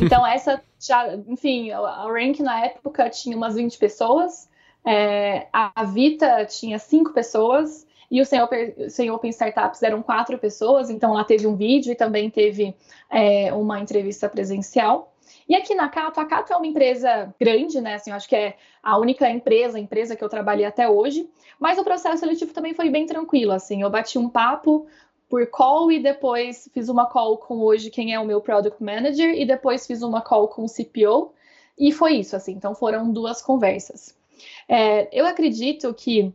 Então 0.00 0.26
essa 0.26 0.62
já, 0.80 1.14
enfim, 1.26 1.70
a 1.70 2.04
Rank 2.04 2.40
na 2.40 2.64
época 2.64 3.08
tinha 3.10 3.36
umas 3.36 3.54
20 3.54 3.78
pessoas, 3.78 4.48
é, 4.84 5.46
a 5.52 5.84
Vita 5.84 6.44
tinha 6.46 6.78
5 6.78 7.12
pessoas 7.12 7.86
e 8.10 8.20
o 8.20 8.26
Sem 8.26 8.42
Open, 8.42 8.88
Sem 8.88 9.10
Open 9.10 9.30
Startups 9.30 9.82
eram 9.82 10.02
4 10.02 10.38
pessoas, 10.38 10.90
então 10.90 11.12
lá 11.12 11.24
teve 11.24 11.46
um 11.46 11.54
vídeo 11.54 11.92
e 11.92 11.96
também 11.96 12.30
teve 12.30 12.74
é, 13.10 13.52
uma 13.52 13.80
entrevista 13.80 14.28
presencial. 14.28 15.11
E 15.48 15.54
aqui 15.54 15.74
na 15.74 15.88
Cato, 15.88 16.20
a 16.20 16.24
Cato 16.24 16.52
é 16.52 16.56
uma 16.56 16.66
empresa 16.66 17.34
grande, 17.38 17.80
né? 17.80 17.94
Assim, 17.94 18.10
eu 18.10 18.16
acho 18.16 18.28
que 18.28 18.36
é 18.36 18.56
a 18.82 18.98
única 18.98 19.28
empresa, 19.28 19.78
empresa 19.78 20.16
que 20.16 20.22
eu 20.22 20.28
trabalhei 20.28 20.64
até 20.64 20.88
hoje. 20.88 21.28
Mas 21.58 21.78
o 21.78 21.84
processo 21.84 22.18
seletivo 22.18 22.52
também 22.52 22.74
foi 22.74 22.90
bem 22.90 23.06
tranquilo, 23.06 23.52
assim. 23.52 23.82
Eu 23.82 23.90
bati 23.90 24.18
um 24.18 24.28
papo 24.28 24.86
por 25.28 25.46
call 25.46 25.90
e 25.90 25.98
depois 25.98 26.68
fiz 26.74 26.88
uma 26.88 27.06
call 27.06 27.38
com 27.38 27.58
hoje 27.60 27.90
quem 27.90 28.12
é 28.12 28.20
o 28.20 28.24
meu 28.24 28.40
product 28.40 28.82
manager 28.82 29.34
e 29.34 29.46
depois 29.46 29.86
fiz 29.86 30.02
uma 30.02 30.20
call 30.20 30.46
com 30.48 30.64
o 30.64 30.68
CPO 30.68 31.32
e 31.78 31.90
foi 31.90 32.16
isso 32.16 32.36
assim. 32.36 32.52
Então 32.52 32.74
foram 32.74 33.10
duas 33.10 33.40
conversas. 33.40 34.14
É, 34.68 35.08
eu 35.10 35.26
acredito 35.26 35.92
que 35.94 36.34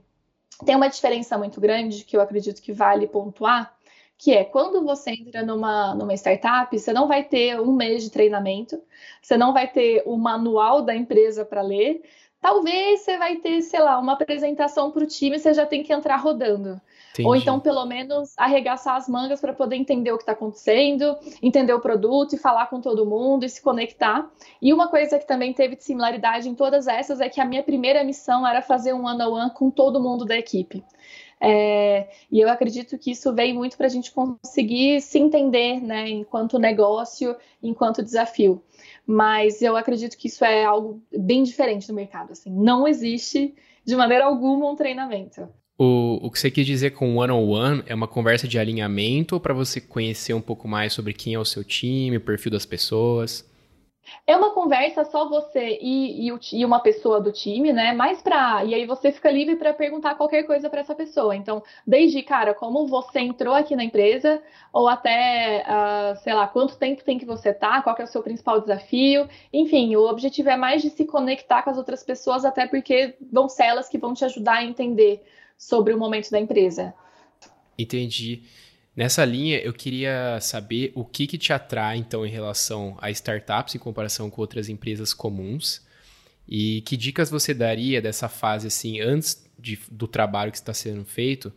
tem 0.65 0.75
uma 0.75 0.87
diferença 0.87 1.37
muito 1.37 1.61
grande 1.61 2.03
que 2.03 2.17
eu 2.17 2.21
acredito 2.21 2.61
que 2.61 2.73
vale 2.73 3.07
pontuar, 3.07 3.76
que 4.17 4.33
é 4.33 4.43
quando 4.43 4.83
você 4.83 5.11
entra 5.11 5.43
numa, 5.43 5.93
numa 5.93 6.13
startup, 6.13 6.77
você 6.77 6.91
não 6.91 7.07
vai 7.07 7.23
ter 7.23 7.59
um 7.59 7.71
mês 7.71 8.03
de 8.03 8.09
treinamento, 8.09 8.81
você 9.21 9.37
não 9.37 9.53
vai 9.53 9.67
ter 9.67 10.03
o 10.05 10.17
manual 10.17 10.81
da 10.81 10.95
empresa 10.95 11.45
para 11.45 11.61
ler, 11.61 12.01
Talvez 12.39 13.01
você 13.01 13.17
vai 13.17 13.37
ter, 13.37 13.61
sei 13.61 13.79
lá, 13.79 13.97
uma 13.97 14.13
apresentação 14.13 14.91
para 14.91 15.03
o 15.03 15.07
time, 15.07 15.39
você 15.39 15.53
já 15.53 15.65
tem 15.65 15.81
que 15.81 15.91
entrar 15.91 16.17
rodando. 16.17 16.79
Entendi. 17.11 17.27
Ou 17.27 17.35
então, 17.35 17.59
pelo 17.59 17.83
menos, 17.85 18.33
arregaçar 18.37 18.95
as 18.95 19.09
mangas 19.09 19.41
para 19.41 19.53
poder 19.53 19.75
entender 19.75 20.11
o 20.11 20.17
que 20.17 20.23
está 20.23 20.33
acontecendo, 20.33 21.17
entender 21.41 21.73
o 21.73 21.79
produto 21.79 22.35
e 22.35 22.37
falar 22.37 22.67
com 22.67 22.79
todo 22.79 23.07
mundo 23.07 23.43
e 23.43 23.49
se 23.49 23.61
conectar. 23.61 24.29
E 24.61 24.71
uma 24.71 24.87
coisa 24.87 25.17
que 25.17 25.25
também 25.25 25.51
teve 25.51 25.75
de 25.75 25.83
similaridade 25.83 26.47
em 26.47 26.53
todas 26.53 26.87
essas 26.87 27.19
é 27.19 27.27
que 27.27 27.41
a 27.41 27.45
minha 27.45 27.63
primeira 27.63 28.03
missão 28.03 28.47
era 28.47 28.61
fazer 28.61 28.93
um 28.93 29.05
one-on-one 29.05 29.45
-on 29.45 29.47
-one 29.47 29.53
com 29.53 29.71
todo 29.71 29.99
mundo 29.99 30.23
da 30.23 30.37
equipe. 30.37 30.83
É, 31.39 32.07
e 32.31 32.39
eu 32.39 32.49
acredito 32.49 32.97
que 32.97 33.11
isso 33.11 33.33
vem 33.33 33.53
muito 33.53 33.77
para 33.77 33.85
a 33.85 33.89
gente 33.89 34.11
conseguir 34.11 35.01
se 35.01 35.19
entender, 35.19 35.79
né, 35.79 36.09
enquanto 36.09 36.57
negócio, 36.57 37.35
enquanto 37.61 38.03
desafio. 38.03 38.61
Mas 39.05 39.61
eu 39.61 39.77
acredito 39.77 40.17
que 40.17 40.27
isso 40.27 40.43
é 40.43 40.65
algo 40.65 41.01
bem 41.15 41.43
diferente 41.43 41.87
do 41.87 41.93
mercado. 41.93 42.31
Assim, 42.31 42.49
não 42.49 42.87
existe 42.87 43.53
de 43.85 43.95
maneira 43.95 44.25
alguma 44.25 44.69
um 44.69 44.75
treinamento. 44.75 45.47
O, 45.77 46.19
o 46.25 46.31
que 46.31 46.39
você 46.39 46.49
quis 46.49 46.65
dizer 46.65 46.91
com 46.91 47.15
one-on-one 47.17 47.83
é 47.85 47.93
uma 47.93 48.07
conversa 48.07 48.47
de 48.47 48.57
alinhamento 48.57 49.39
para 49.39 49.53
você 49.53 49.79
conhecer 49.79 50.33
um 50.33 50.41
pouco 50.41 50.67
mais 50.67 50.91
sobre 50.91 51.13
quem 51.13 51.35
é 51.35 51.39
o 51.39 51.45
seu 51.45 51.63
time, 51.63 52.17
o 52.17 52.21
perfil 52.21 52.51
das 52.51 52.65
pessoas? 52.65 53.47
É 54.25 54.35
uma 54.35 54.51
conversa 54.51 55.05
só 55.05 55.27
você 55.27 55.77
e, 55.81 56.29
e, 56.29 56.39
e, 56.53 56.65
uma 56.65 56.79
pessoa 56.79 57.19
do 57.19 57.31
time, 57.31 57.71
né? 57.71 57.93
Mais 57.93 58.21
pra. 58.21 58.63
E 58.65 58.73
aí 58.73 58.85
você 58.85 59.11
fica 59.11 59.31
livre 59.31 59.55
para 59.55 59.73
perguntar 59.73 60.15
qualquer 60.15 60.43
coisa 60.43 60.69
para 60.69 60.81
essa 60.81 60.93
pessoa. 60.93 61.35
Então, 61.35 61.63
desde, 61.85 62.21
cara, 62.21 62.53
como 62.53 62.87
você 62.87 63.19
entrou 63.19 63.53
aqui 63.53 63.75
na 63.75 63.83
empresa, 63.83 64.41
ou 64.73 64.87
até, 64.87 65.63
uh, 65.65 66.17
sei 66.23 66.33
lá, 66.33 66.47
quanto 66.47 66.77
tempo 66.77 67.03
tem 67.03 67.17
que 67.17 67.25
você 67.25 67.53
tá, 67.53 67.81
qual 67.81 67.95
é 67.99 68.03
o 68.03 68.07
seu 68.07 68.21
principal 68.21 68.59
desafio. 68.59 69.27
Enfim, 69.51 69.95
o 69.95 70.07
objetivo 70.07 70.49
é 70.49 70.57
mais 70.57 70.81
de 70.81 70.89
se 70.89 71.05
conectar 71.05 71.63
com 71.63 71.69
as 71.69 71.77
outras 71.77 72.03
pessoas, 72.03 72.45
até 72.45 72.67
porque 72.67 73.15
vão 73.31 73.47
ser 73.47 73.63
elas 73.63 73.87
que 73.87 73.97
vão 73.97 74.13
te 74.13 74.25
ajudar 74.25 74.57
a 74.57 74.63
entender 74.63 75.23
sobre 75.57 75.93
o 75.93 75.97
momento 75.97 76.29
da 76.29 76.39
empresa. 76.39 76.93
Entendi. 77.77 78.43
Nessa 78.97 79.23
linha, 79.23 79.59
eu 79.59 79.71
queria 79.71 80.39
saber 80.41 80.91
o 80.95 81.05
que, 81.05 81.27
que 81.27 81.37
te 81.37 81.53
atrai, 81.53 81.97
então, 81.97 82.25
em 82.25 82.31
relação 82.31 82.97
a 82.99 83.11
startups 83.11 83.75
em 83.75 83.77
comparação 83.77 84.27
com 84.27 84.41
outras 84.41 84.69
empresas 84.69 85.13
comuns. 85.13 85.85
E 86.49 86.81
que 86.81 86.97
dicas 86.97 87.29
você 87.29 87.53
daria 87.53 88.01
dessa 88.01 88.27
fase, 88.27 88.65
assim, 88.65 88.99
antes 88.99 89.47
de, 89.59 89.79
do 89.91 90.07
trabalho 90.07 90.51
que 90.51 90.57
está 90.57 90.73
sendo 90.73 91.05
feito 91.05 91.53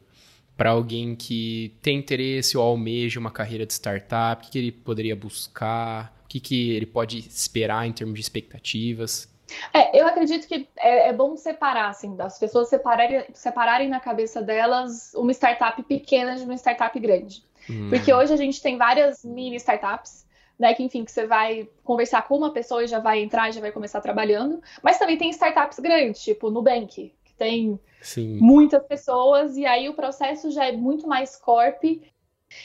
para 0.54 0.70
alguém 0.70 1.16
que 1.16 1.73
tem 1.80 1.97
interesse 1.97 2.59
ou 2.59 2.62
almeja 2.62 3.18
uma 3.18 3.30
carreira 3.30 3.64
de 3.64 3.73
startup, 3.73 4.42
o 4.42 4.44
que, 4.44 4.52
que 4.52 4.59
ele 4.59 4.73
poderia 4.73 5.16
buscar, 5.16 6.14
o 6.26 6.28
que, 6.28 6.40
que 6.40 6.73
ele 6.73 6.85
pode 6.85 7.20
esperar 7.20 7.87
em 7.87 7.92
termos 7.92 8.16
de 8.16 8.20
expectativas? 8.20 9.26
É, 9.73 10.00
eu 10.00 10.07
acredito 10.07 10.47
que 10.47 10.69
é, 10.76 11.09
é, 11.09 11.12
bom 11.12 11.37
separar, 11.37 11.88
assim, 11.88 12.16
das 12.16 12.38
pessoas 12.38 12.69
separarem, 12.69 13.25
separarem 13.33 13.88
na 13.88 14.00
cabeça 14.00 14.42
delas 14.42 15.12
uma 15.14 15.33
startup 15.33 15.83
pequena 15.83 16.37
de 16.37 16.45
uma 16.45 16.54
startup 16.54 16.99
grande. 16.99 17.45
Hum. 17.69 17.88
Porque 17.90 18.12
hoje 18.12 18.33
a 18.33 18.37
gente 18.37 18.62
tem 18.62 18.76
várias 18.76 19.25
mini 19.25 19.57
startups, 19.57 20.26
né, 20.59 20.75
que 20.75 20.83
enfim, 20.83 21.04
que 21.04 21.11
você 21.11 21.26
vai 21.26 21.69
conversar 21.83 22.26
com 22.28 22.37
uma 22.37 22.52
pessoa 22.52 22.85
e 22.85 22.87
já 22.87 22.99
vai 22.99 23.21
entrar 23.21 23.49
e 23.49 23.52
já 23.52 23.61
vai 23.61 23.73
começar 23.73 24.00
trabalhando. 24.00 24.62
Mas 24.83 24.99
também 24.99 25.16
tem 25.16 25.30
startups 25.30 25.78
grandes, 25.78 26.23
tipo 26.23 26.50
Nubank, 26.50 27.14
que 27.25 27.35
tem 27.35 27.80
Sim. 28.02 28.38
muitas 28.40 28.83
pessoas 28.85 29.57
e 29.57 29.64
aí 29.64 29.88
o 29.88 29.95
processo 29.95 30.50
já 30.50 30.66
é 30.66 30.73
muito 30.73 31.07
mais 31.09 31.37
corp. 31.37 31.83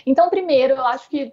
Então, 0.05 0.29
primeiro, 0.29 0.75
eu 0.75 0.85
acho 0.85 1.09
que 1.09 1.31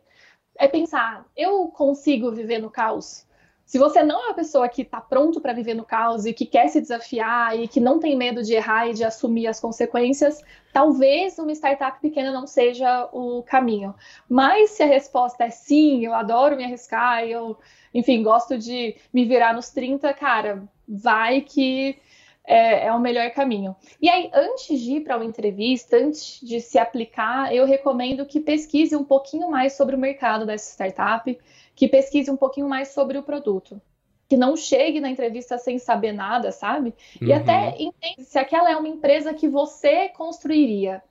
é 0.56 0.68
pensar, 0.68 1.26
eu 1.36 1.68
consigo 1.68 2.30
viver 2.30 2.58
no 2.58 2.70
caos? 2.70 3.26
Se 3.72 3.78
você 3.78 4.02
não 4.02 4.22
é 4.22 4.26
uma 4.26 4.34
pessoa 4.34 4.68
que 4.68 4.82
está 4.82 5.00
pronto 5.00 5.40
para 5.40 5.54
viver 5.54 5.72
no 5.72 5.82
caos 5.82 6.26
e 6.26 6.34
que 6.34 6.44
quer 6.44 6.68
se 6.68 6.78
desafiar 6.78 7.58
e 7.58 7.66
que 7.66 7.80
não 7.80 7.98
tem 7.98 8.14
medo 8.14 8.42
de 8.42 8.52
errar 8.52 8.86
e 8.86 8.92
de 8.92 9.02
assumir 9.02 9.46
as 9.46 9.58
consequências, 9.58 10.42
talvez 10.74 11.38
uma 11.38 11.52
startup 11.52 11.98
pequena 11.98 12.30
não 12.30 12.46
seja 12.46 13.08
o 13.14 13.42
caminho. 13.42 13.94
Mas 14.28 14.72
se 14.72 14.82
a 14.82 14.86
resposta 14.86 15.44
é 15.44 15.48
sim, 15.48 16.04
eu 16.04 16.12
adoro 16.12 16.54
me 16.54 16.64
arriscar, 16.64 17.24
eu, 17.24 17.56
enfim, 17.94 18.22
gosto 18.22 18.58
de 18.58 18.94
me 19.10 19.24
virar 19.24 19.54
nos 19.54 19.70
30, 19.70 20.12
cara, 20.12 20.62
vai 20.86 21.40
que 21.40 21.96
é, 22.44 22.88
é, 22.88 22.92
o 22.92 23.00
melhor 23.00 23.30
caminho. 23.30 23.74
E 24.02 24.06
aí, 24.06 24.30
antes 24.34 24.78
de 24.80 24.96
ir 24.96 25.00
para 25.00 25.16
uma 25.16 25.24
entrevista, 25.24 25.96
antes 25.96 26.46
de 26.46 26.60
se 26.60 26.78
aplicar, 26.78 27.54
eu 27.54 27.64
recomendo 27.64 28.26
que 28.26 28.38
pesquise 28.38 28.94
um 28.94 29.04
pouquinho 29.04 29.50
mais 29.50 29.72
sobre 29.72 29.96
o 29.96 29.98
mercado 29.98 30.44
dessa 30.44 30.72
startup 30.72 31.38
que 31.82 31.88
pesquise 31.88 32.30
um 32.30 32.36
pouquinho 32.36 32.68
mais 32.68 32.90
sobre 32.90 33.18
o 33.18 33.24
produto. 33.24 33.82
Que 34.28 34.36
não 34.36 34.56
chegue 34.56 35.00
na 35.00 35.10
entrevista 35.10 35.58
sem 35.58 35.80
saber 35.80 36.12
nada, 36.12 36.52
sabe? 36.52 36.94
E 37.20 37.32
uhum. 37.32 37.36
até 37.36 37.74
entenda 37.76 38.22
se 38.22 38.38
aquela 38.38 38.70
é 38.70 38.76
uma 38.76 38.86
empresa 38.86 39.34
que 39.34 39.48
você 39.48 40.08
construiria. 40.10 41.02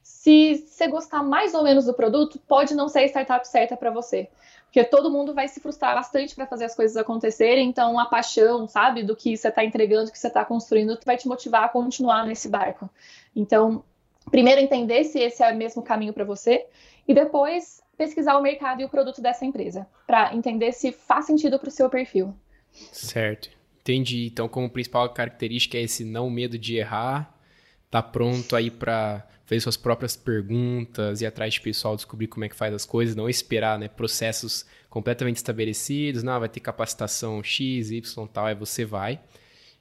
Se 0.00 0.64
você 0.68 0.86
gostar 0.86 1.24
mais 1.24 1.52
ou 1.52 1.64
menos 1.64 1.86
do 1.86 1.94
produto, 1.94 2.38
pode 2.46 2.76
não 2.76 2.88
ser 2.88 3.00
a 3.00 3.06
startup 3.06 3.48
certa 3.48 3.76
para 3.76 3.90
você. 3.90 4.28
Porque 4.66 4.84
todo 4.84 5.10
mundo 5.10 5.34
vai 5.34 5.48
se 5.48 5.58
frustrar 5.58 5.96
bastante 5.96 6.32
para 6.36 6.46
fazer 6.46 6.66
as 6.66 6.76
coisas 6.76 6.96
acontecerem, 6.96 7.68
então 7.68 7.98
a 7.98 8.06
paixão, 8.06 8.68
sabe, 8.68 9.02
do 9.02 9.16
que 9.16 9.36
você 9.36 9.48
está 9.48 9.64
entregando, 9.64 10.12
que 10.12 10.18
você 10.18 10.28
está 10.28 10.44
construindo, 10.44 10.96
vai 11.04 11.16
te 11.16 11.26
motivar 11.26 11.64
a 11.64 11.68
continuar 11.68 12.24
nesse 12.24 12.48
barco. 12.48 12.88
Então, 13.34 13.82
primeiro 14.30 14.60
entender 14.60 15.02
se 15.02 15.18
esse 15.18 15.42
é 15.42 15.52
o 15.52 15.56
mesmo 15.56 15.82
caminho 15.82 16.12
para 16.12 16.24
você, 16.24 16.68
e 17.08 17.12
depois 17.12 17.82
pesquisar 17.98 18.38
o 18.38 18.42
mercado 18.42 18.80
e 18.80 18.84
o 18.84 18.88
produto 18.88 19.20
dessa 19.20 19.44
empresa, 19.44 19.86
para 20.06 20.32
entender 20.34 20.72
se 20.72 20.92
faz 20.92 21.26
sentido 21.26 21.58
para 21.58 21.68
o 21.68 21.72
seu 21.72 21.90
perfil. 21.90 22.34
Certo. 22.92 23.50
Entendi. 23.80 24.26
Então, 24.26 24.48
como 24.48 24.70
principal 24.70 25.08
característica 25.10 25.76
é 25.76 25.82
esse 25.82 26.04
não 26.04 26.30
medo 26.30 26.56
de 26.58 26.76
errar, 26.76 27.34
tá 27.90 28.02
pronto 28.02 28.54
aí 28.54 28.70
para 28.70 29.26
fazer 29.44 29.60
suas 29.60 29.78
próprias 29.78 30.14
perguntas 30.14 31.22
e 31.22 31.26
atrás 31.26 31.54
de 31.54 31.60
pessoal 31.60 31.96
descobrir 31.96 32.26
como 32.26 32.44
é 32.44 32.48
que 32.48 32.54
faz 32.54 32.72
as 32.72 32.84
coisas, 32.84 33.16
não 33.16 33.28
esperar, 33.28 33.78
né, 33.78 33.88
processos 33.88 34.66
completamente 34.90 35.36
estabelecidos, 35.36 36.22
não, 36.22 36.38
vai 36.38 36.50
ter 36.50 36.60
capacitação 36.60 37.42
X, 37.42 37.90
Y, 37.90 38.26
tal, 38.26 38.44
aí 38.44 38.54
você 38.54 38.84
vai. 38.84 39.18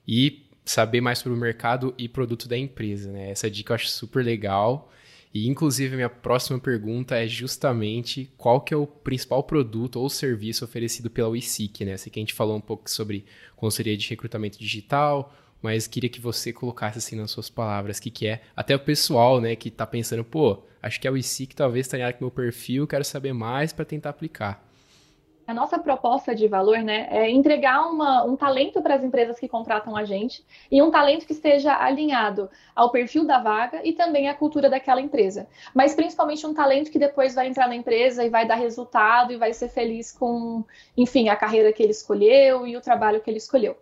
E 0.07 0.47
saber 0.63 1.01
mais 1.01 1.19
sobre 1.19 1.37
o 1.37 1.41
mercado 1.41 1.93
e 1.97 2.07
produto 2.07 2.47
da 2.47 2.57
empresa, 2.57 3.11
né? 3.11 3.31
Essa 3.31 3.49
dica 3.49 3.71
eu 3.71 3.75
acho 3.75 3.87
super 3.89 4.23
legal. 4.23 4.91
E 5.37 5.47
inclusive 5.47 5.95
minha 5.95 6.09
próxima 6.09 6.57
pergunta 6.57 7.15
é 7.15 7.27
justamente 7.27 8.27
qual 8.35 8.59
que 8.59 8.73
é 8.73 8.77
o 8.77 8.87
principal 8.87 9.43
produto 9.43 9.99
ou 9.99 10.09
serviço 10.09 10.65
oferecido 10.65 11.11
pela 11.11 11.29
WeSeek, 11.29 11.85
né? 11.85 11.95
Sei 11.95 12.11
que 12.11 12.19
a 12.19 12.23
gente 12.23 12.33
falou 12.33 12.57
um 12.57 12.61
pouco 12.61 12.89
sobre 12.89 13.23
consultoria 13.55 13.95
de 13.95 14.09
recrutamento 14.09 14.57
digital, 14.57 15.31
mas 15.61 15.85
queria 15.85 16.09
que 16.09 16.19
você 16.19 16.51
colocasse 16.51 16.97
assim 16.97 17.15
nas 17.15 17.29
suas 17.29 17.51
palavras 17.51 17.99
o 17.99 18.01
que, 18.01 18.09
que 18.09 18.25
é. 18.25 18.41
Até 18.55 18.75
o 18.75 18.79
pessoal, 18.79 19.39
né, 19.39 19.55
que 19.55 19.69
está 19.69 19.85
pensando, 19.85 20.23
pô, 20.23 20.63
acho 20.81 20.99
que 20.99 21.07
a 21.07 21.11
WeSeek 21.11 21.55
talvez 21.55 21.87
tenha 21.87 22.11
com 22.13 22.17
o 22.17 22.23
meu 22.23 22.31
perfil, 22.31 22.87
quero 22.87 23.03
saber 23.03 23.31
mais 23.31 23.71
para 23.71 23.85
tentar 23.85 24.09
aplicar 24.09 24.66
a 25.47 25.53
nossa 25.53 25.79
proposta 25.79 26.35
de 26.35 26.45
valor 26.45 26.79
né, 26.79 27.07
é 27.09 27.29
entregar 27.29 27.89
uma, 27.89 28.25
um 28.25 28.35
talento 28.35 28.81
para 28.81 28.95
as 28.95 29.03
empresas 29.03 29.39
que 29.39 29.47
contratam 29.47 29.95
a 29.95 30.03
gente 30.03 30.45
e 30.69 30.81
um 30.81 30.91
talento 30.91 31.25
que 31.25 31.31
esteja 31.31 31.73
alinhado 31.73 32.49
ao 32.75 32.91
perfil 32.91 33.25
da 33.25 33.39
vaga 33.39 33.79
e 33.83 33.93
também 33.93 34.27
à 34.27 34.33
cultura 34.33 34.69
daquela 34.69 34.99
empresa. 34.99 35.47
Mas 35.73 35.95
principalmente 35.95 36.45
um 36.45 36.53
talento 36.53 36.91
que 36.91 36.99
depois 36.99 37.33
vai 37.33 37.47
entrar 37.47 37.69
na 37.69 37.75
empresa 37.75 38.25
e 38.25 38.29
vai 38.29 38.45
dar 38.45 38.55
resultado 38.55 39.31
e 39.31 39.37
vai 39.37 39.53
ser 39.53 39.69
feliz 39.69 40.11
com, 40.11 40.65
enfim, 40.97 41.29
a 41.29 41.35
carreira 41.35 41.71
que 41.71 41.81
ele 41.81 41.91
escolheu 41.91 42.67
e 42.67 42.75
o 42.75 42.81
trabalho 42.81 43.21
que 43.21 43.29
ele 43.29 43.37
escolheu. 43.37 43.77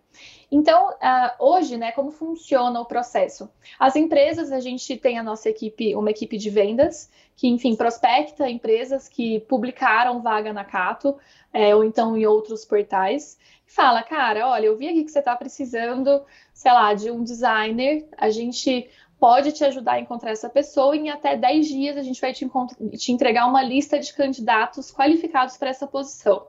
Então, 0.50 0.90
uh, 0.90 1.44
hoje, 1.44 1.76
né, 1.76 1.92
como 1.92 2.10
funciona 2.10 2.80
o 2.80 2.84
processo? 2.84 3.50
As 3.78 3.96
empresas, 3.96 4.52
a 4.52 4.60
gente 4.60 4.96
tem 4.96 5.18
a 5.18 5.22
nossa 5.22 5.48
equipe, 5.48 5.94
uma 5.94 6.10
equipe 6.10 6.36
de 6.38 6.50
vendas, 6.50 7.10
que, 7.36 7.48
enfim, 7.48 7.76
prospecta 7.76 8.48
empresas 8.48 9.08
que 9.08 9.40
publicaram 9.40 10.22
vaga 10.22 10.52
na 10.52 10.64
Cato, 10.64 11.16
é, 11.52 11.74
ou 11.74 11.84
então 11.84 12.16
em 12.16 12.26
outros 12.26 12.64
portais, 12.64 13.38
e 13.66 13.72
fala, 13.72 14.02
cara, 14.02 14.48
olha, 14.48 14.66
eu 14.66 14.76
vi 14.76 14.88
aqui 14.88 15.04
que 15.04 15.10
você 15.10 15.18
está 15.18 15.36
precisando, 15.36 16.24
sei 16.54 16.72
lá, 16.72 16.94
de 16.94 17.10
um 17.10 17.22
designer, 17.22 18.08
a 18.16 18.30
gente 18.30 18.88
pode 19.18 19.52
te 19.52 19.64
ajudar 19.64 19.92
a 19.92 20.00
encontrar 20.00 20.30
essa 20.30 20.48
pessoa 20.48 20.94
e 20.94 21.00
em 21.00 21.10
até 21.10 21.36
10 21.36 21.66
dias 21.66 21.96
a 21.96 22.02
gente 22.02 22.20
vai 22.20 22.32
te, 22.32 22.48
te 22.96 23.12
entregar 23.12 23.46
uma 23.46 23.62
lista 23.62 23.98
de 23.98 24.12
candidatos 24.12 24.92
qualificados 24.92 25.56
para 25.56 25.70
essa 25.70 25.86
posição. 25.86 26.46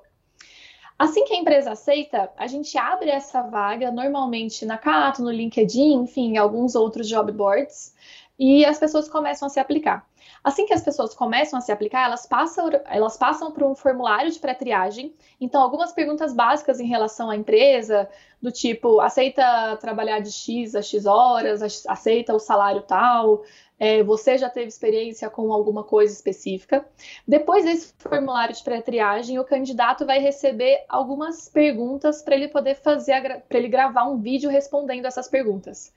Assim 0.98 1.26
que 1.26 1.34
a 1.34 1.38
empresa 1.38 1.72
aceita, 1.72 2.32
a 2.36 2.48
gente 2.48 2.76
abre 2.78 3.10
essa 3.10 3.44
vaga 3.44 3.92
normalmente 3.92 4.66
na 4.66 4.78
Cato, 4.78 5.22
no 5.22 5.30
LinkedIn, 5.30 5.94
enfim, 5.94 6.34
em 6.34 6.38
alguns 6.38 6.74
outros 6.74 7.08
job 7.08 7.32
boards, 7.32 7.94
e 8.40 8.66
as 8.66 8.80
pessoas 8.80 9.08
começam 9.08 9.46
a 9.46 9.50
se 9.50 9.60
aplicar. 9.60 10.08
Assim 10.44 10.66
que 10.66 10.74
as 10.74 10.82
pessoas 10.82 11.14
começam 11.14 11.60
a 11.60 11.62
se 11.62 11.72
aplicar, 11.72 12.06
elas 12.06 12.26
passam, 12.26 12.70
elas 12.86 13.18
passam 13.18 13.52
por 13.52 13.64
um 13.64 13.76
formulário 13.76 14.32
de 14.32 14.40
pré-triagem. 14.40 15.14
Então, 15.42 15.62
algumas 15.62 15.92
perguntas 15.92 16.34
básicas 16.34 16.80
em 16.80 16.88
relação 16.88 17.30
à 17.30 17.36
empresa, 17.36 18.10
do 18.42 18.52
tipo, 18.52 19.00
aceita 19.00 19.78
trabalhar 19.78 20.20
de 20.20 20.32
X 20.32 20.76
a 20.76 20.82
X 20.82 21.06
horas, 21.06 21.86
aceita 21.88 22.34
o 22.34 22.40
salário 22.40 22.82
tal, 22.82 23.44
é, 23.80 24.02
você 24.04 24.38
já 24.38 24.50
teve 24.50 24.68
experiência 24.68 25.30
com 25.30 25.54
alguma 25.54 25.84
coisa 25.84 26.14
específica. 26.14 26.86
Depois 27.28 27.64
desse 27.64 27.94
formulário 27.98 28.56
de 28.56 28.64
pré-triagem, 28.64 29.40
o 29.40 29.44
candidato 29.44 30.06
vai 30.06 30.20
receber 30.20 30.84
algumas 30.90 31.48
perguntas 31.48 32.22
para 32.22 32.36
ele 32.36 32.48
poder 32.48 32.76
fazer, 32.76 33.44
para 33.48 33.58
ele 33.58 33.68
gravar 33.68 34.06
um 34.06 34.18
vídeo 34.18 34.50
respondendo 34.50 35.06
essas 35.06 35.28
perguntas. 35.28 35.94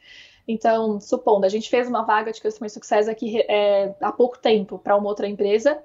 Então, 0.46 1.00
supondo, 1.00 1.46
a 1.46 1.48
gente 1.48 1.70
fez 1.70 1.88
uma 1.88 2.02
vaga 2.02 2.32
de 2.32 2.40
Customer 2.40 2.70
Success 2.70 3.08
aqui 3.08 3.40
é, 3.48 3.94
há 4.00 4.10
pouco 4.10 4.38
tempo 4.38 4.78
para 4.78 4.96
uma 4.96 5.08
outra 5.08 5.28
empresa, 5.28 5.80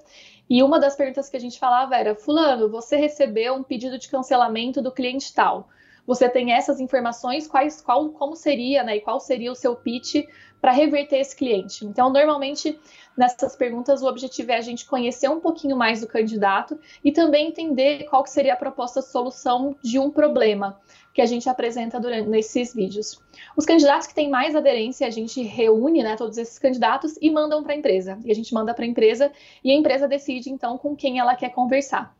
e 0.48 0.62
uma 0.62 0.78
das 0.78 0.96
perguntas 0.96 1.28
que 1.28 1.36
a 1.36 1.40
gente 1.40 1.58
falava 1.58 1.96
era: 1.96 2.14
Fulano, 2.14 2.68
você 2.68 2.96
recebeu 2.96 3.54
um 3.54 3.62
pedido 3.62 3.98
de 3.98 4.08
cancelamento 4.08 4.80
do 4.80 4.92
cliente 4.92 5.32
tal. 5.32 5.68
Você 6.06 6.28
tem 6.28 6.52
essas 6.52 6.80
informações, 6.80 7.46
quais, 7.46 7.80
qual, 7.80 8.08
como 8.10 8.36
seria, 8.36 8.82
né, 8.82 8.96
e 8.96 9.00
qual 9.00 9.18
seria 9.18 9.50
o 9.50 9.56
seu 9.56 9.74
pitch 9.74 10.24
para 10.60 10.72
reverter 10.72 11.18
esse 11.18 11.34
cliente? 11.34 11.84
Então, 11.84 12.10
normalmente, 12.10 12.78
nessas 13.16 13.56
perguntas, 13.56 14.02
o 14.02 14.06
objetivo 14.06 14.52
é 14.52 14.56
a 14.56 14.60
gente 14.60 14.86
conhecer 14.86 15.28
um 15.28 15.40
pouquinho 15.40 15.76
mais 15.76 16.00
do 16.00 16.06
candidato 16.06 16.78
e 17.04 17.10
também 17.10 17.48
entender 17.48 18.04
qual 18.04 18.22
que 18.22 18.30
seria 18.30 18.54
a 18.54 18.56
proposta 18.56 19.00
de 19.00 19.08
solução 19.08 19.76
de 19.82 19.98
um 19.98 20.10
problema 20.10 20.78
que 21.16 21.22
a 21.22 21.26
gente 21.26 21.48
apresenta 21.48 21.98
durante 21.98 22.28
nesses 22.28 22.74
vídeos. 22.74 23.18
Os 23.56 23.64
candidatos 23.64 24.06
que 24.06 24.14
têm 24.14 24.28
mais 24.28 24.54
aderência, 24.54 25.06
a 25.06 25.10
gente 25.10 25.42
reúne 25.42 26.02
né, 26.02 26.14
todos 26.14 26.36
esses 26.36 26.58
candidatos 26.58 27.14
e 27.22 27.30
mandam 27.30 27.62
para 27.62 27.72
a 27.72 27.76
empresa. 27.76 28.18
E 28.22 28.30
a 28.30 28.34
gente 28.34 28.52
manda 28.52 28.74
para 28.74 28.84
a 28.84 28.88
empresa 28.88 29.32
e 29.64 29.70
a 29.70 29.74
empresa 29.74 30.06
decide 30.06 30.50
então 30.50 30.76
com 30.76 30.94
quem 30.94 31.18
ela 31.18 31.34
quer 31.34 31.48
conversar. 31.48 32.14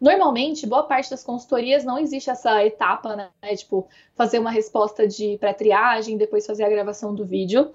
Normalmente, 0.00 0.66
boa 0.66 0.84
parte 0.84 1.10
das 1.10 1.22
consultorias 1.22 1.84
não 1.84 1.98
existe 1.98 2.30
essa 2.30 2.64
etapa, 2.64 3.14
né? 3.14 3.30
Tipo, 3.54 3.86
fazer 4.14 4.38
uma 4.38 4.50
resposta 4.50 5.06
de 5.06 5.36
pré-triagem, 5.38 6.16
depois 6.16 6.46
fazer 6.46 6.64
a 6.64 6.70
gravação 6.70 7.14
do 7.14 7.26
vídeo. 7.26 7.70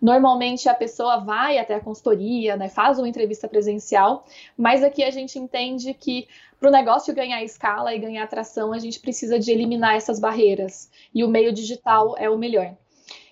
Normalmente 0.00 0.70
a 0.70 0.74
pessoa 0.74 1.18
vai 1.18 1.58
até 1.58 1.74
a 1.74 1.80
consultoria, 1.80 2.56
né? 2.56 2.70
Faz 2.70 2.98
uma 2.98 3.08
entrevista 3.08 3.46
presencial, 3.46 4.24
mas 4.56 4.82
aqui 4.82 5.04
a 5.04 5.10
gente 5.10 5.38
entende 5.38 5.92
que 5.92 6.26
para 6.58 6.70
o 6.70 6.72
negócio 6.72 7.14
ganhar 7.14 7.44
escala 7.44 7.94
e 7.94 7.98
ganhar 7.98 8.24
atração, 8.24 8.72
a 8.72 8.78
gente 8.78 8.98
precisa 8.98 9.38
de 9.38 9.52
eliminar 9.52 9.96
essas 9.96 10.18
barreiras. 10.18 10.90
E 11.14 11.22
o 11.22 11.28
meio 11.28 11.52
digital 11.52 12.14
é 12.16 12.30
o 12.30 12.38
melhor. 12.38 12.74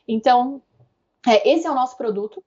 Então, 0.06 0.60
é, 1.26 1.50
esse 1.50 1.66
é 1.66 1.70
o 1.70 1.74
nosso 1.74 1.96
produto. 1.96 2.44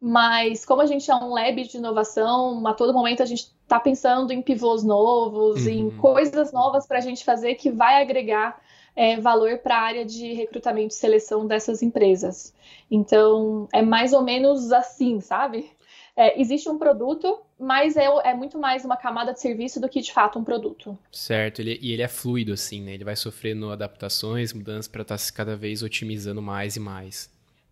Mas 0.00 0.64
como 0.64 0.80
a 0.80 0.86
gente 0.86 1.10
é 1.10 1.14
um 1.14 1.34
lab 1.34 1.62
de 1.62 1.76
inovação, 1.76 2.66
a 2.66 2.72
todo 2.72 2.94
momento 2.94 3.22
a 3.22 3.26
gente 3.26 3.52
está 3.62 3.78
pensando 3.78 4.32
em 4.32 4.40
pivôs 4.40 4.82
novos, 4.82 5.66
uhum. 5.66 5.70
em 5.70 5.90
coisas 5.90 6.52
novas 6.52 6.86
para 6.86 6.98
a 6.98 7.02
gente 7.02 7.22
fazer 7.22 7.56
que 7.56 7.70
vai 7.70 8.00
agregar 8.00 8.60
é, 8.96 9.20
valor 9.20 9.58
para 9.58 9.76
a 9.76 9.82
área 9.82 10.04
de 10.04 10.32
recrutamento 10.32 10.94
e 10.94 10.96
seleção 10.96 11.46
dessas 11.46 11.82
empresas. 11.82 12.54
Então, 12.90 13.68
é 13.72 13.82
mais 13.82 14.14
ou 14.14 14.22
menos 14.22 14.72
assim, 14.72 15.20
sabe? 15.20 15.70
É, 16.16 16.40
existe 16.40 16.68
um 16.68 16.78
produto, 16.78 17.38
mas 17.58 17.96
é, 17.96 18.06
é, 18.24 18.34
muito 18.34 18.58
mais 18.58 18.84
uma 18.84 18.96
camada 18.96 19.32
de 19.32 19.40
serviço 19.40 19.80
do 19.80 19.88
que 19.88 20.00
de 20.00 20.12
fato 20.12 20.38
um 20.38 20.44
produto. 20.44 20.98
Certo, 21.12 21.60
ele, 21.60 21.78
e 21.80 21.92
ele 21.92 22.02
é 22.02 22.08
fluido, 22.08 22.52
assim, 22.52 22.82
né? 22.82 22.94
Ele 22.94 23.04
vai 23.04 23.16
sofrendo 23.16 23.70
adaptações, 23.70 24.52
mudanças 24.52 24.88
para 24.88 25.02
estar 25.02 25.18
tá 25.18 25.24
cada 25.34 25.56
vez 25.56 25.82
otimizando 25.82 26.42
mais 26.42 26.76
e 26.76 26.80
mais 26.80 27.30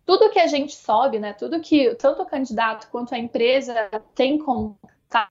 tudo 0.09 0.31
que 0.31 0.39
a 0.39 0.47
gente 0.47 0.75
sobe, 0.75 1.19
né, 1.19 1.33
tudo 1.33 1.59
que 1.59 1.93
tanto 1.93 2.23
o 2.23 2.25
candidato 2.25 2.89
quanto 2.89 3.13
a 3.13 3.19
empresa 3.19 3.91
tem 4.15 4.39
contato, 4.39 5.29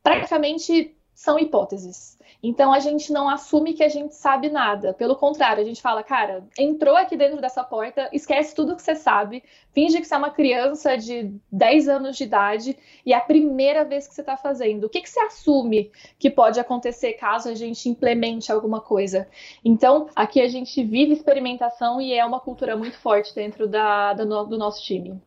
praticamente 0.00 0.96
são 1.20 1.38
hipóteses. 1.38 2.18
Então 2.42 2.72
a 2.72 2.80
gente 2.80 3.12
não 3.12 3.28
assume 3.28 3.74
que 3.74 3.82
a 3.82 3.90
gente 3.90 4.14
sabe 4.14 4.48
nada. 4.48 4.94
Pelo 4.94 5.14
contrário, 5.14 5.62
a 5.62 5.66
gente 5.66 5.82
fala, 5.82 6.02
cara, 6.02 6.42
entrou 6.58 6.96
aqui 6.96 7.14
dentro 7.14 7.42
dessa 7.42 7.62
porta, 7.62 8.08
esquece 8.10 8.54
tudo 8.54 8.74
que 8.74 8.80
você 8.80 8.96
sabe, 8.96 9.42
finge 9.74 10.00
que 10.00 10.06
você 10.06 10.14
é 10.14 10.16
uma 10.16 10.30
criança 10.30 10.96
de 10.96 11.30
10 11.52 11.88
anos 11.90 12.16
de 12.16 12.24
idade 12.24 12.74
e 13.04 13.12
é 13.12 13.16
a 13.16 13.20
primeira 13.20 13.84
vez 13.84 14.08
que 14.08 14.14
você 14.14 14.22
está 14.22 14.34
fazendo. 14.34 14.84
O 14.84 14.88
que, 14.88 15.02
que 15.02 15.10
você 15.10 15.20
assume 15.20 15.92
que 16.18 16.30
pode 16.30 16.58
acontecer 16.58 17.12
caso 17.12 17.50
a 17.50 17.54
gente 17.54 17.86
implemente 17.86 18.50
alguma 18.50 18.80
coisa? 18.80 19.28
Então, 19.62 20.08
aqui 20.16 20.40
a 20.40 20.48
gente 20.48 20.82
vive 20.82 21.12
experimentação 21.12 22.00
e 22.00 22.14
é 22.14 22.24
uma 22.24 22.40
cultura 22.40 22.78
muito 22.78 22.96
forte 22.96 23.34
dentro 23.34 23.68
da, 23.68 24.14
do, 24.14 24.44
do 24.46 24.56
nosso 24.56 24.82
time. 24.82 25.20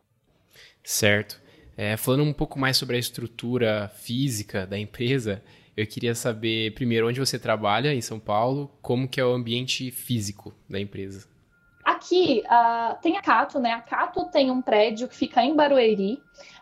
Certo. 0.84 1.40
É, 1.78 1.96
falando 1.98 2.24
um 2.24 2.34
pouco 2.34 2.58
mais 2.58 2.78
sobre 2.78 2.96
a 2.96 3.00
estrutura 3.00 3.92
física 3.96 4.66
da 4.66 4.78
empresa, 4.78 5.44
eu 5.76 5.88
queria 5.88 6.14
saber, 6.14 6.74
primeiro, 6.74 7.08
onde 7.08 7.20
você 7.20 7.40
trabalha 7.40 7.94
em 7.94 8.02
São 8.02 8.20
Paulo, 8.20 8.72
como 8.82 9.08
que 9.08 9.20
é 9.20 9.26
o 9.26 9.34
ambiente 9.34 9.90
físico 9.92 10.54
da 10.70 10.80
empresa. 10.80 11.28
Aqui 11.84 12.44
uh, 12.46 12.96
tem 13.02 13.18
a 13.18 13.22
Cato, 13.22 13.60
né? 13.60 13.72
A 13.72 13.82
Cato 13.82 14.26
tem 14.26 14.50
um 14.50 14.62
prédio 14.62 15.08
que 15.08 15.16
fica 15.16 15.44
em 15.44 15.56
Barueri, 15.56 16.14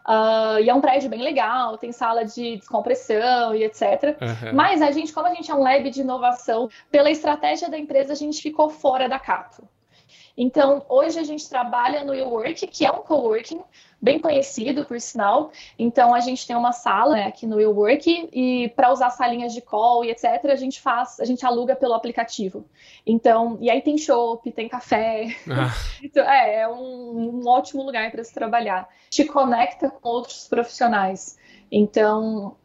uh, 0.08 0.60
e 0.60 0.70
é 0.70 0.74
um 0.74 0.82
prédio 0.82 1.10
bem 1.10 1.22
legal, 1.22 1.78
tem 1.78 1.92
sala 1.92 2.26
de 2.26 2.58
descompressão 2.58 3.54
e 3.54 3.64
etc. 3.64 4.18
Uhum. 4.20 4.56
Mas 4.56 4.82
a 4.82 4.90
gente, 4.92 5.14
como 5.14 5.28
a 5.28 5.34
gente 5.34 5.52
é 5.52 5.56
um 5.56 5.62
lab 5.62 5.90
de 5.90 6.02
inovação, 6.02 6.70
pela 6.90 7.12
estratégia 7.12 7.70
da 7.70 7.78
empresa, 7.78 8.14
a 8.14 8.16
gente 8.16 8.42
ficou 8.42 8.70
fora 8.70 9.08
da 9.08 9.20
Cato. 9.20 9.68
Então, 10.38 10.86
hoje 10.88 11.20
a 11.20 11.24
gente 11.24 11.48
trabalha 11.50 12.04
no 12.04 12.12
WeWork, 12.12 12.68
que 12.68 12.86
é 12.86 12.92
um 12.92 13.04
coworking 13.04 13.62
bem 14.02 14.20
conhecido, 14.20 14.86
por 14.86 15.00
sinal. 15.00 15.52
Então, 15.78 16.14
a 16.14 16.20
gente 16.20 16.48
tem 16.48 16.56
uma 16.56 16.72
sala 16.72 17.16
né, 17.16 17.28
aqui 17.28 17.46
no 17.46 17.58
WeWork 17.58 18.30
e 18.32 18.70
para 18.76 18.92
usar 18.92 19.12
salinhas 19.12 19.54
de 19.54 19.62
call 19.62 20.04
e 20.04 20.10
etc, 20.10 20.46
a 20.46 20.56
gente 20.56 20.82
faz, 20.82 21.20
a 21.20 21.26
gente 21.26 21.46
aluga 21.46 21.76
pelo 21.76 21.94
aplicativo. 21.94 22.66
Então, 23.06 23.58
e 23.62 23.70
aí 23.70 23.82
tem 23.82 23.98
chopp, 23.98 24.52
tem 24.52 24.68
café. 24.68 25.36
Ah. 25.50 25.72
então, 26.04 26.28
é, 26.28 26.62
é 26.62 26.68
um, 26.68 27.42
um 27.42 27.48
ótimo 27.48 27.84
lugar 27.84 28.10
para 28.12 28.24
se 28.24 28.34
trabalhar. 28.34 28.90
Te 29.10 29.26
conecta 29.26 29.90
com 29.90 30.10
outros 30.10 30.48
profissionais. 30.48 31.38
Então, 31.72 32.56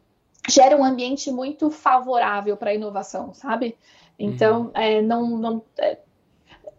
gera 0.49 0.75
um 0.75 0.83
ambiente 0.83 1.31
muito 1.31 1.69
favorável 1.69 2.55
para 2.55 2.71
a 2.71 2.73
inovação, 2.73 3.33
sabe? 3.33 3.77
Então, 4.17 4.63
uhum. 4.63 4.71
é, 4.73 5.01
não, 5.01 5.27
não 5.37 5.61
é, 5.77 5.97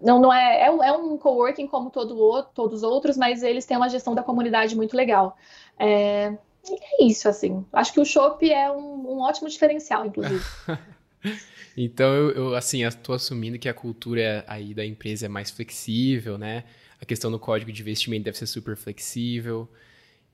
não, 0.00 0.20
não 0.20 0.32
é, 0.32 0.62
é, 0.62 0.66
é 0.66 0.92
um 0.92 1.16
coworking 1.18 1.66
como 1.66 1.90
todo, 1.90 2.42
todos 2.54 2.78
os 2.78 2.82
outros, 2.82 3.16
mas 3.16 3.42
eles 3.42 3.66
têm 3.66 3.76
uma 3.76 3.88
gestão 3.88 4.14
da 4.14 4.22
comunidade 4.22 4.76
muito 4.76 4.96
legal. 4.96 5.36
É, 5.78 6.32
e 6.68 7.04
é 7.04 7.06
isso, 7.06 7.28
assim. 7.28 7.64
Acho 7.72 7.92
que 7.92 8.00
o 8.00 8.04
Shop 8.04 8.48
é 8.50 8.70
um, 8.70 9.14
um 9.14 9.20
ótimo 9.20 9.48
diferencial, 9.48 10.06
inclusive. 10.06 10.44
então, 11.76 12.06
eu, 12.14 12.30
eu 12.30 12.54
assim, 12.54 12.84
estou 12.84 13.14
assumindo 13.14 13.58
que 13.58 13.68
a 13.68 13.74
cultura 13.74 14.44
aí 14.46 14.74
da 14.74 14.84
empresa 14.84 15.26
é 15.26 15.28
mais 15.28 15.50
flexível, 15.50 16.38
né? 16.38 16.64
A 17.00 17.04
questão 17.04 17.30
do 17.30 17.38
código 17.38 17.72
de 17.72 17.80
investimento 17.80 18.24
deve 18.24 18.38
ser 18.38 18.46
super 18.46 18.76
flexível. 18.76 19.68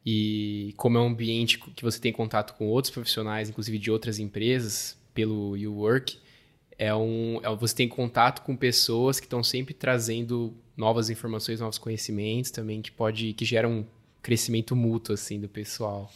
E 0.05 0.75
como 0.77 0.99
é 0.99 1.01
um 1.01 1.07
ambiente 1.07 1.59
que 1.59 1.83
você 1.83 1.99
tem 1.99 2.13
contato 2.13 2.55
com 2.55 2.67
outros 2.67 2.93
profissionais, 2.93 3.49
inclusive 3.49 3.79
de 3.79 3.91
outras 3.91 4.19
empresas, 4.19 4.99
pelo 5.15 5.57
YouWork, 5.57 6.19
é 6.79 6.95
um, 6.95 7.41
é, 7.43 7.55
você 7.55 7.75
tem 7.75 7.89
contato 7.89 8.43
com 8.43 8.57
pessoas 8.57 9.21
que 9.21 9.27
estão 9.27 9.43
sempre 9.43 9.75
trazendo 9.75 10.55
novas 10.77 11.11
informações, 11.11 11.61
novos 11.61 11.79
conhecimentos 11.79 12.51
também, 12.51 12.83
que 12.83 12.91
pode, 12.91 13.33
que 13.33 13.45
geram 13.45 13.71
um 13.71 13.85
crescimento 14.23 14.75
mútuo, 14.75 15.15
assim, 15.15 15.41
do 15.41 15.49
pessoal. 15.49 16.11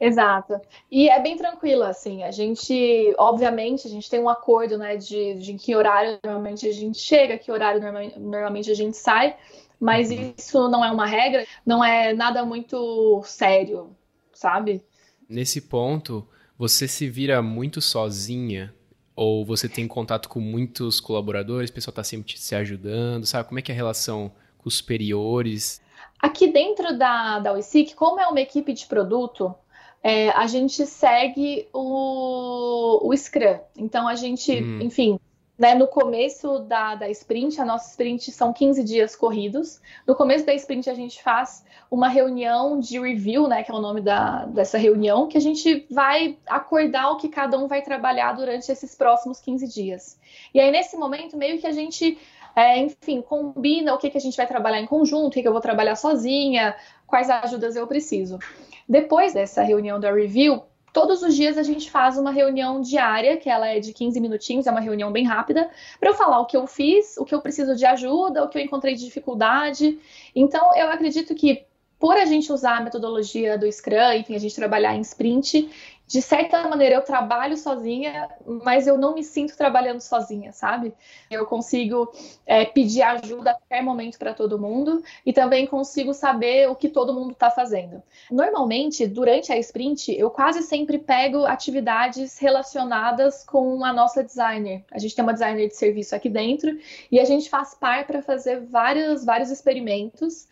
Exato. 0.00 0.60
E 0.90 1.08
é 1.08 1.20
bem 1.22 1.36
tranquilo, 1.36 1.84
assim, 1.84 2.24
a 2.24 2.32
gente, 2.32 3.14
obviamente, 3.16 3.86
a 3.86 3.90
gente 3.90 4.10
tem 4.10 4.18
um 4.18 4.28
acordo, 4.28 4.76
né, 4.76 4.96
de, 4.96 5.34
de 5.34 5.54
que 5.54 5.76
horário 5.76 6.18
normalmente 6.24 6.66
a 6.66 6.72
gente 6.72 6.98
chega, 6.98 7.38
que 7.38 7.52
horário 7.52 7.80
normalmente, 7.80 8.18
normalmente 8.18 8.70
a 8.70 8.74
gente 8.74 8.96
sai, 8.96 9.36
mas 9.78 10.10
uhum. 10.10 10.34
isso 10.36 10.68
não 10.68 10.84
é 10.84 10.90
uma 10.90 11.06
regra, 11.06 11.46
não 11.64 11.84
é 11.84 12.12
nada 12.12 12.44
muito 12.44 13.22
sério, 13.24 13.90
sabe? 14.32 14.82
Nesse 15.28 15.60
ponto, 15.60 16.26
você 16.58 16.88
se 16.88 17.08
vira 17.08 17.40
muito 17.40 17.80
sozinha 17.80 18.74
ou 19.14 19.44
você 19.44 19.68
tem 19.68 19.86
contato 19.86 20.28
com 20.28 20.40
muitos 20.40 21.00
colaboradores, 21.00 21.70
o 21.70 21.72
pessoal 21.72 21.92
está 21.92 22.04
sempre 22.04 22.38
se 22.38 22.54
ajudando, 22.54 23.26
sabe? 23.26 23.48
Como 23.48 23.58
é 23.58 23.62
que 23.62 23.70
é 23.70 23.74
a 23.74 23.76
relação 23.76 24.32
com 24.58 24.68
os 24.68 24.76
superiores? 24.76 25.82
Aqui 26.18 26.52
dentro 26.52 26.96
da, 26.96 27.38
da 27.40 27.52
OISIC, 27.52 27.94
como 27.94 28.20
é 28.20 28.26
uma 28.26 28.40
equipe 28.40 28.72
de 28.72 28.86
produto, 28.86 29.54
é, 30.02 30.30
a 30.30 30.46
gente 30.46 30.86
segue 30.86 31.68
o, 31.72 33.08
o 33.08 33.16
Scrum. 33.16 33.58
Então, 33.76 34.08
a 34.08 34.14
gente, 34.14 34.52
hum. 34.52 34.80
enfim, 34.80 35.18
né, 35.62 35.76
no 35.76 35.86
começo 35.86 36.58
da, 36.58 36.96
da 36.96 37.08
sprint, 37.08 37.60
a 37.60 37.64
nossa 37.64 37.88
sprint 37.88 38.32
são 38.32 38.52
15 38.52 38.82
dias 38.82 39.14
corridos. 39.14 39.80
No 40.04 40.16
começo 40.16 40.44
da 40.44 40.52
sprint, 40.52 40.90
a 40.90 40.94
gente 40.94 41.22
faz 41.22 41.64
uma 41.88 42.08
reunião 42.08 42.80
de 42.80 42.98
review, 42.98 43.46
né, 43.46 43.62
que 43.62 43.70
é 43.70 43.74
o 43.74 43.80
nome 43.80 44.00
da, 44.00 44.44
dessa 44.46 44.76
reunião, 44.76 45.28
que 45.28 45.38
a 45.38 45.40
gente 45.40 45.86
vai 45.88 46.36
acordar 46.48 47.12
o 47.12 47.16
que 47.16 47.28
cada 47.28 47.56
um 47.56 47.68
vai 47.68 47.80
trabalhar 47.80 48.32
durante 48.32 48.72
esses 48.72 48.96
próximos 48.96 49.40
15 49.40 49.68
dias. 49.68 50.18
E 50.52 50.58
aí, 50.58 50.68
nesse 50.72 50.96
momento, 50.96 51.36
meio 51.36 51.60
que 51.60 51.66
a 51.68 51.72
gente 51.72 52.18
é, 52.56 52.80
enfim, 52.80 53.22
combina 53.22 53.94
o 53.94 53.98
que, 53.98 54.10
que 54.10 54.18
a 54.18 54.20
gente 54.20 54.36
vai 54.36 54.48
trabalhar 54.48 54.80
em 54.80 54.86
conjunto, 54.86 55.28
o 55.28 55.30
que, 55.30 55.42
que 55.42 55.48
eu 55.48 55.52
vou 55.52 55.60
trabalhar 55.60 55.94
sozinha, 55.94 56.74
quais 57.06 57.30
ajudas 57.30 57.76
eu 57.76 57.86
preciso. 57.86 58.40
Depois 58.88 59.32
dessa 59.32 59.62
reunião 59.62 60.00
da 60.00 60.12
review, 60.12 60.64
todos 60.92 61.22
os 61.22 61.34
dias 61.34 61.56
a 61.56 61.62
gente 61.62 61.90
faz 61.90 62.18
uma 62.18 62.30
reunião 62.30 62.80
diária, 62.80 63.36
que 63.36 63.48
ela 63.48 63.66
é 63.66 63.80
de 63.80 63.92
15 63.92 64.20
minutinhos, 64.20 64.66
é 64.66 64.70
uma 64.70 64.80
reunião 64.80 65.10
bem 65.10 65.24
rápida, 65.24 65.70
para 65.98 66.10
eu 66.10 66.14
falar 66.14 66.40
o 66.40 66.46
que 66.46 66.56
eu 66.56 66.66
fiz, 66.66 67.16
o 67.16 67.24
que 67.24 67.34
eu 67.34 67.40
preciso 67.40 67.74
de 67.74 67.86
ajuda, 67.86 68.44
o 68.44 68.48
que 68.48 68.58
eu 68.58 68.62
encontrei 68.62 68.94
de 68.94 69.04
dificuldade. 69.04 69.98
Então, 70.34 70.74
eu 70.76 70.90
acredito 70.90 71.34
que 71.34 71.64
por 72.02 72.16
a 72.16 72.24
gente 72.24 72.52
usar 72.52 72.78
a 72.78 72.80
metodologia 72.80 73.56
do 73.56 73.70
Scrum, 73.70 74.12
enfim, 74.14 74.34
a 74.34 74.38
gente 74.38 74.56
trabalhar 74.56 74.96
em 74.96 75.02
sprint, 75.02 75.70
de 76.06 76.20
certa 76.20 76.68
maneira 76.68 76.96
eu 76.96 77.02
trabalho 77.02 77.56
sozinha, 77.56 78.28
mas 78.62 78.86
eu 78.86 78.98
não 78.98 79.14
me 79.14 79.24
sinto 79.24 79.56
trabalhando 79.56 80.00
sozinha, 80.00 80.52
sabe? 80.52 80.92
Eu 81.30 81.46
consigo 81.46 82.12
é, 82.44 82.64
pedir 82.64 83.02
ajuda 83.02 83.52
a 83.52 83.54
qualquer 83.54 83.82
momento 83.82 84.18
para 84.18 84.34
todo 84.34 84.58
mundo 84.58 85.02
e 85.24 85.32
também 85.32 85.66
consigo 85.66 86.12
saber 86.12 86.68
o 86.68 86.74
que 86.74 86.88
todo 86.88 87.14
mundo 87.14 87.32
está 87.32 87.50
fazendo. 87.50 88.02
Normalmente, 88.30 89.06
durante 89.06 89.52
a 89.52 89.58
sprint, 89.58 90.12
eu 90.12 90.28
quase 90.30 90.62
sempre 90.62 90.98
pego 90.98 91.46
atividades 91.46 92.38
relacionadas 92.38 93.44
com 93.44 93.84
a 93.84 93.92
nossa 93.92 94.22
designer. 94.22 94.84
A 94.90 94.98
gente 94.98 95.14
tem 95.14 95.22
uma 95.22 95.32
designer 95.32 95.68
de 95.68 95.76
serviço 95.76 96.14
aqui 96.14 96.28
dentro 96.28 96.78
e 97.10 97.18
a 97.18 97.24
gente 97.24 97.48
faz 97.48 97.74
par 97.74 98.06
para 98.06 98.20
fazer 98.20 98.60
vários, 98.60 99.24
vários 99.24 99.50
experimentos 99.50 100.46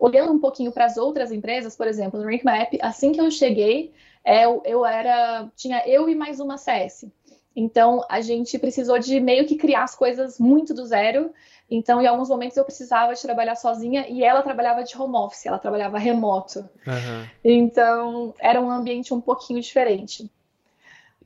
olhando 0.00 0.32
um 0.32 0.38
pouquinho 0.38 0.70
para 0.70 0.84
as 0.84 0.96
outras 0.96 1.32
empresas, 1.32 1.76
por 1.76 1.86
exemplo, 1.86 2.20
no 2.20 2.26
RankMap, 2.26 2.78
assim 2.80 3.12
que 3.12 3.20
eu 3.20 3.30
cheguei, 3.30 3.92
eu, 4.24 4.62
eu 4.64 4.84
era. 4.84 5.50
Tinha 5.56 5.82
eu 5.86 6.08
e 6.08 6.14
mais 6.14 6.40
uma 6.40 6.56
CS. 6.56 7.06
Então 7.54 8.04
a 8.08 8.20
gente 8.20 8.58
precisou 8.58 8.98
de 8.98 9.18
meio 9.18 9.46
que 9.46 9.56
criar 9.56 9.84
as 9.84 9.94
coisas 9.94 10.38
muito 10.38 10.72
do 10.72 10.86
zero. 10.86 11.32
Então, 11.70 12.00
em 12.00 12.06
alguns 12.06 12.30
momentos 12.30 12.56
eu 12.56 12.64
precisava 12.64 13.12
de 13.14 13.20
trabalhar 13.20 13.54
sozinha 13.54 14.06
e 14.08 14.24
ela 14.24 14.42
trabalhava 14.42 14.82
de 14.82 14.96
home 14.96 15.16
office, 15.16 15.44
ela 15.44 15.58
trabalhava 15.58 15.98
remoto. 15.98 16.60
Uhum. 16.86 17.26
Então, 17.44 18.34
era 18.38 18.58
um 18.58 18.70
ambiente 18.70 19.12
um 19.12 19.20
pouquinho 19.20 19.60
diferente. 19.60 20.30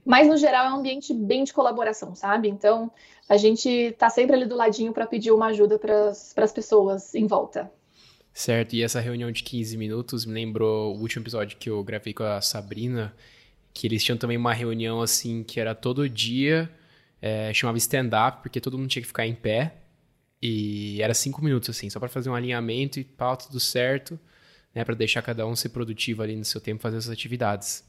Mas, 0.05 0.26
no 0.26 0.37
geral, 0.37 0.66
é 0.66 0.70
um 0.72 0.78
ambiente 0.78 1.14
bem 1.14 1.44
de 1.44 1.52
colaboração, 1.52 2.16
sabe? 2.16 2.48
Então, 2.48 2.90
a 3.28 3.37
gente 3.37 3.94
tá 3.96 4.11
sempre 4.11 4.35
ali 4.35 4.46
do 4.46 4.57
ladinho 4.57 4.92
para 4.92 5.07
pedir 5.07 5.31
uma 5.31 5.46
ajuda 5.46 5.78
para 5.78 6.09
as 6.09 6.52
pessoas 6.52 7.14
em 7.14 7.26
volta. 7.26 7.70
Certo, 8.35 8.75
e 8.75 8.83
essa 8.83 8.99
reunião 8.99 9.31
de 9.31 9.42
15 9.42 9.77
minutos 9.77 10.25
me 10.25 10.33
lembrou 10.33 10.97
o 10.97 11.01
último 11.01 11.23
episódio 11.23 11.57
que 11.59 11.68
eu 11.68 11.85
gravei 11.85 12.14
com 12.14 12.25
a 12.25 12.40
Sabrina, 12.40 13.14
que 13.75 13.87
eles 13.87 14.03
tinham 14.03 14.16
também 14.16 14.37
uma 14.38 14.55
reunião 14.55 15.03
assim 15.03 15.42
que 15.42 15.61
era 15.61 15.75
todo 15.75 16.09
dia, 16.09 16.71
é, 17.21 17.53
chamava 17.53 17.77
stand-up, 17.79 18.42
porque 18.42 18.61
todo 18.61 18.79
mundo 18.79 18.88
tinha 18.88 19.03
que 19.03 19.09
ficar 19.09 19.27
em 19.27 19.35
pé, 19.35 19.75
e 20.40 21.01
era 21.03 21.12
cinco 21.12 21.42
minutos 21.45 21.71
assim, 21.71 21.90
só 21.90 22.01
para 22.01 22.09
fazer 22.09 22.31
um 22.31 22.35
alinhamento 22.35 22.99
e 22.99 23.05
pau, 23.05 23.37
tudo 23.37 23.61
certo, 23.61 24.18
né, 24.75 24.83
para 24.83 24.95
deixar 24.95 25.21
cada 25.21 25.47
um 25.47 25.55
ser 25.55 25.68
produtivo 25.68 26.23
ali 26.23 26.35
no 26.35 26.45
seu 26.45 26.61
tempo 26.61 26.83
fazer 26.83 26.97
as 26.97 27.09
atividades. 27.11 27.85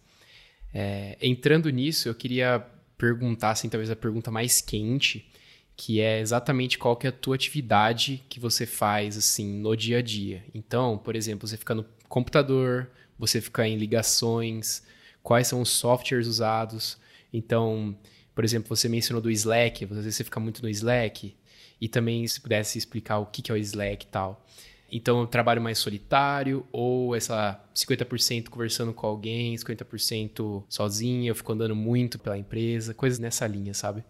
É, 0.74 1.18
entrando 1.22 1.70
nisso, 1.70 2.10
eu 2.10 2.16
queria 2.16 2.60
perguntar, 2.98 3.52
assim, 3.52 3.70
talvez 3.70 3.90
a 3.90 3.96
pergunta 3.96 4.30
mais 4.30 4.60
quente, 4.60 5.30
que 5.76 6.00
é 6.00 6.20
exatamente 6.20 6.78
qual 6.78 6.96
que 6.96 7.08
é 7.08 7.10
a 7.10 7.14
tua 7.14 7.36
atividade 7.36 8.24
que 8.30 8.40
você 8.40 8.66
faz 8.66 9.18
assim 9.18 9.60
no 9.60 9.76
dia 9.76 10.00
a 10.00 10.02
dia. 10.02 10.44
Então, 10.54 10.98
por 10.98 11.16
exemplo, 11.16 11.48
você 11.48 11.58
fica 11.58 11.74
no 11.74 11.86
computador, 12.08 12.90
você 13.18 13.42
fica 13.42 13.68
em 13.68 13.78
ligações, 13.78 14.84
quais 15.22 15.48
são 15.48 15.62
os 15.62 15.70
softwares 15.70 16.28
usados. 16.28 16.98
Então, 17.32 17.98
por 18.36 18.44
exemplo, 18.44 18.76
você 18.76 18.88
mencionou 18.88 19.22
do 19.22 19.32
Slack, 19.32 19.86
às 19.86 19.92
vezes 19.92 20.16
você 20.16 20.24
fica 20.24 20.40
muito 20.40 20.62
no 20.62 20.70
Slack, 20.70 21.36
e 21.82 21.88
também 21.88 22.26
se 22.28 22.40
pudesse 22.40 22.78
explicar 22.78 23.20
o 23.20 23.26
que 23.26 23.52
é 23.52 23.54
o 23.54 23.58
Slack 23.58 24.06
e 24.06 24.10
tal. 24.10 24.46
Então, 24.92 25.22
eu 25.22 25.28
trabalho 25.28 25.62
mais 25.62 25.80
solitário, 25.80 26.68
ou 26.72 27.16
essa 27.16 27.60
50% 27.74 28.50
conversando 28.50 28.94
com 28.94 29.08
alguém, 29.08 29.56
50% 29.56 30.64
sozinho, 30.70 31.32
eu 31.32 31.36
fico 31.36 31.52
andando 31.52 31.76
muito 31.76 32.20
pela 32.20 32.38
empresa, 32.38 32.94
coisas 32.94 33.18
nessa 33.18 33.48
linha, 33.48 33.74
sabe? 33.74 34.04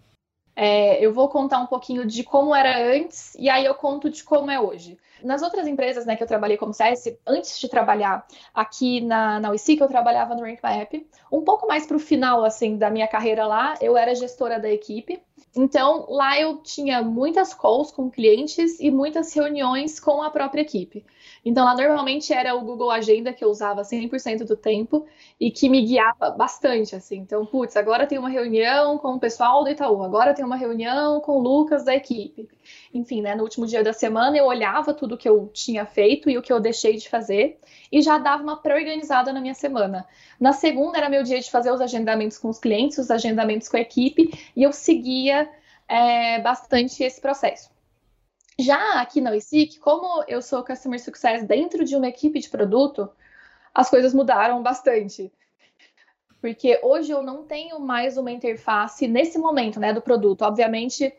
É, 0.56 1.04
eu 1.04 1.12
vou 1.12 1.28
contar 1.30 1.60
um 1.60 1.66
pouquinho 1.66 2.06
de 2.06 2.24
como 2.24 2.54
era 2.54 2.78
antes 2.78 3.36
e 3.36 3.50
aí 3.50 3.66
eu 3.66 3.74
conto 3.74 4.10
de 4.10 4.24
como 4.24 4.52
é 4.52 4.60
hoje. 4.60 4.98
Nas 5.24 5.42
outras 5.42 5.68
empresas 5.68 6.06
né, 6.06 6.16
que 6.16 6.24
eu 6.24 6.28
trabalhei 6.28 6.58
como 6.58 6.74
CS, 6.74 7.18
antes 7.26 7.58
de 7.60 7.70
trabalhar 7.70 8.26
aqui 8.54 9.02
na, 9.02 9.40
na 9.40 9.52
que 9.56 9.82
eu 9.82 9.88
trabalhava 9.88 10.36
no 10.36 10.42
Rank 10.42 10.60
My 10.64 10.82
App. 10.82 11.08
Um 11.32 11.42
pouco 11.42 11.66
mais 11.66 11.88
para 11.88 11.98
o 11.98 12.00
final 12.00 12.44
assim, 12.44 12.78
da 12.78 12.90
minha 12.90 13.08
carreira 13.08 13.48
lá, 13.48 13.76
eu 13.82 13.98
era 13.98 14.14
gestora 14.14 14.60
da 14.60 14.70
equipe. 14.70 15.22
Então, 15.56 16.08
lá 16.10 16.40
eu 16.40 16.58
tinha 16.64 17.04
muitas 17.04 17.54
calls 17.54 17.92
com 17.92 18.10
clientes 18.10 18.80
e 18.80 18.90
muitas 18.90 19.32
reuniões 19.34 20.00
com 20.00 20.24
a 20.24 20.32
própria 20.32 20.62
equipe. 20.62 21.06
Então, 21.46 21.64
lá 21.64 21.76
normalmente 21.76 22.34
era 22.34 22.56
o 22.56 22.62
Google 22.62 22.90
Agenda 22.90 23.32
que 23.32 23.44
eu 23.46 23.50
usava 23.50 23.84
100% 23.84 24.46
do 24.46 24.58
tempo 24.58 25.06
e 25.40 25.52
que 25.52 25.70
me 25.70 25.82
guiava 25.86 26.32
bastante, 26.32 26.96
assim. 26.96 27.18
Então, 27.18 27.46
putz, 27.46 27.78
agora 27.78 28.08
tem 28.08 28.18
uma 28.18 28.30
reunião 28.30 28.98
com 28.98 29.10
o 29.10 29.20
pessoal 29.20 29.64
do 29.64 29.70
Itaú, 29.70 30.02
agora 30.04 30.34
tem 30.34 30.44
uma 30.44 30.56
reunião 30.56 31.22
com 31.22 31.34
o 31.38 31.42
Lucas 31.42 31.84
da 31.84 31.94
equipe. 31.94 32.50
Enfim, 32.94 33.22
né, 33.22 33.36
no 33.36 33.44
último 33.44 33.66
dia 33.66 33.84
da 33.84 33.94
semana 33.94 34.38
eu 34.38 34.46
olhava 34.46 34.94
tudo 34.94 35.18
que 35.18 35.28
eu 35.28 35.50
tinha 35.54 35.86
feito 35.86 36.30
e 36.30 36.38
o 36.38 36.42
que 36.42 36.52
eu 36.52 36.60
deixei 36.60 36.98
de 36.98 37.10
fazer 37.10 37.60
e 37.92 38.02
já 38.02 38.18
dava 38.18 38.44
uma 38.44 38.58
pré-organizada 38.58 39.32
na 39.34 39.42
minha 39.42 39.54
semana. 39.54 40.08
Na 40.40 40.54
segunda 40.54 40.98
era 40.98 41.10
meu 41.10 41.24
dia 41.24 41.40
de 41.40 41.50
fazer 41.50 41.72
os 41.72 41.82
agendamentos 41.82 42.38
com 42.38 42.50
os 42.50 42.60
clientes, 42.60 42.98
os 42.98 43.12
agendamentos 43.12 43.68
com 43.68 43.78
a 43.78 43.82
equipe 43.82 44.32
e 44.56 44.64
eu 44.64 44.72
seguia 44.72 45.50
é, 45.88 46.40
bastante 46.42 47.04
esse 47.04 47.20
processo. 47.20 47.72
Já 48.60 49.02
aqui 49.02 49.20
na 49.20 49.32
WeSeek, 49.32 49.80
como 49.80 50.24
eu 50.28 50.42
sou 50.42 50.64
Customer 50.64 51.02
Success 51.02 51.44
dentro 51.44 51.84
de 51.84 51.96
uma 51.96 52.08
equipe 52.08 52.40
de 52.40 52.50
produto, 52.50 53.10
as 53.74 53.90
coisas 53.90 54.14
mudaram 54.14 54.62
bastante. 54.62 55.32
Porque 56.40 56.80
hoje 56.84 57.12
eu 57.12 57.24
não 57.24 57.44
tenho 57.44 57.80
mais 57.80 58.18
uma 58.18 58.32
interface 58.32 59.08
nesse 59.08 59.40
momento, 59.40 59.80
né, 59.80 59.94
do 59.94 60.02
produto. 60.02 60.44
Obviamente, 60.44 61.12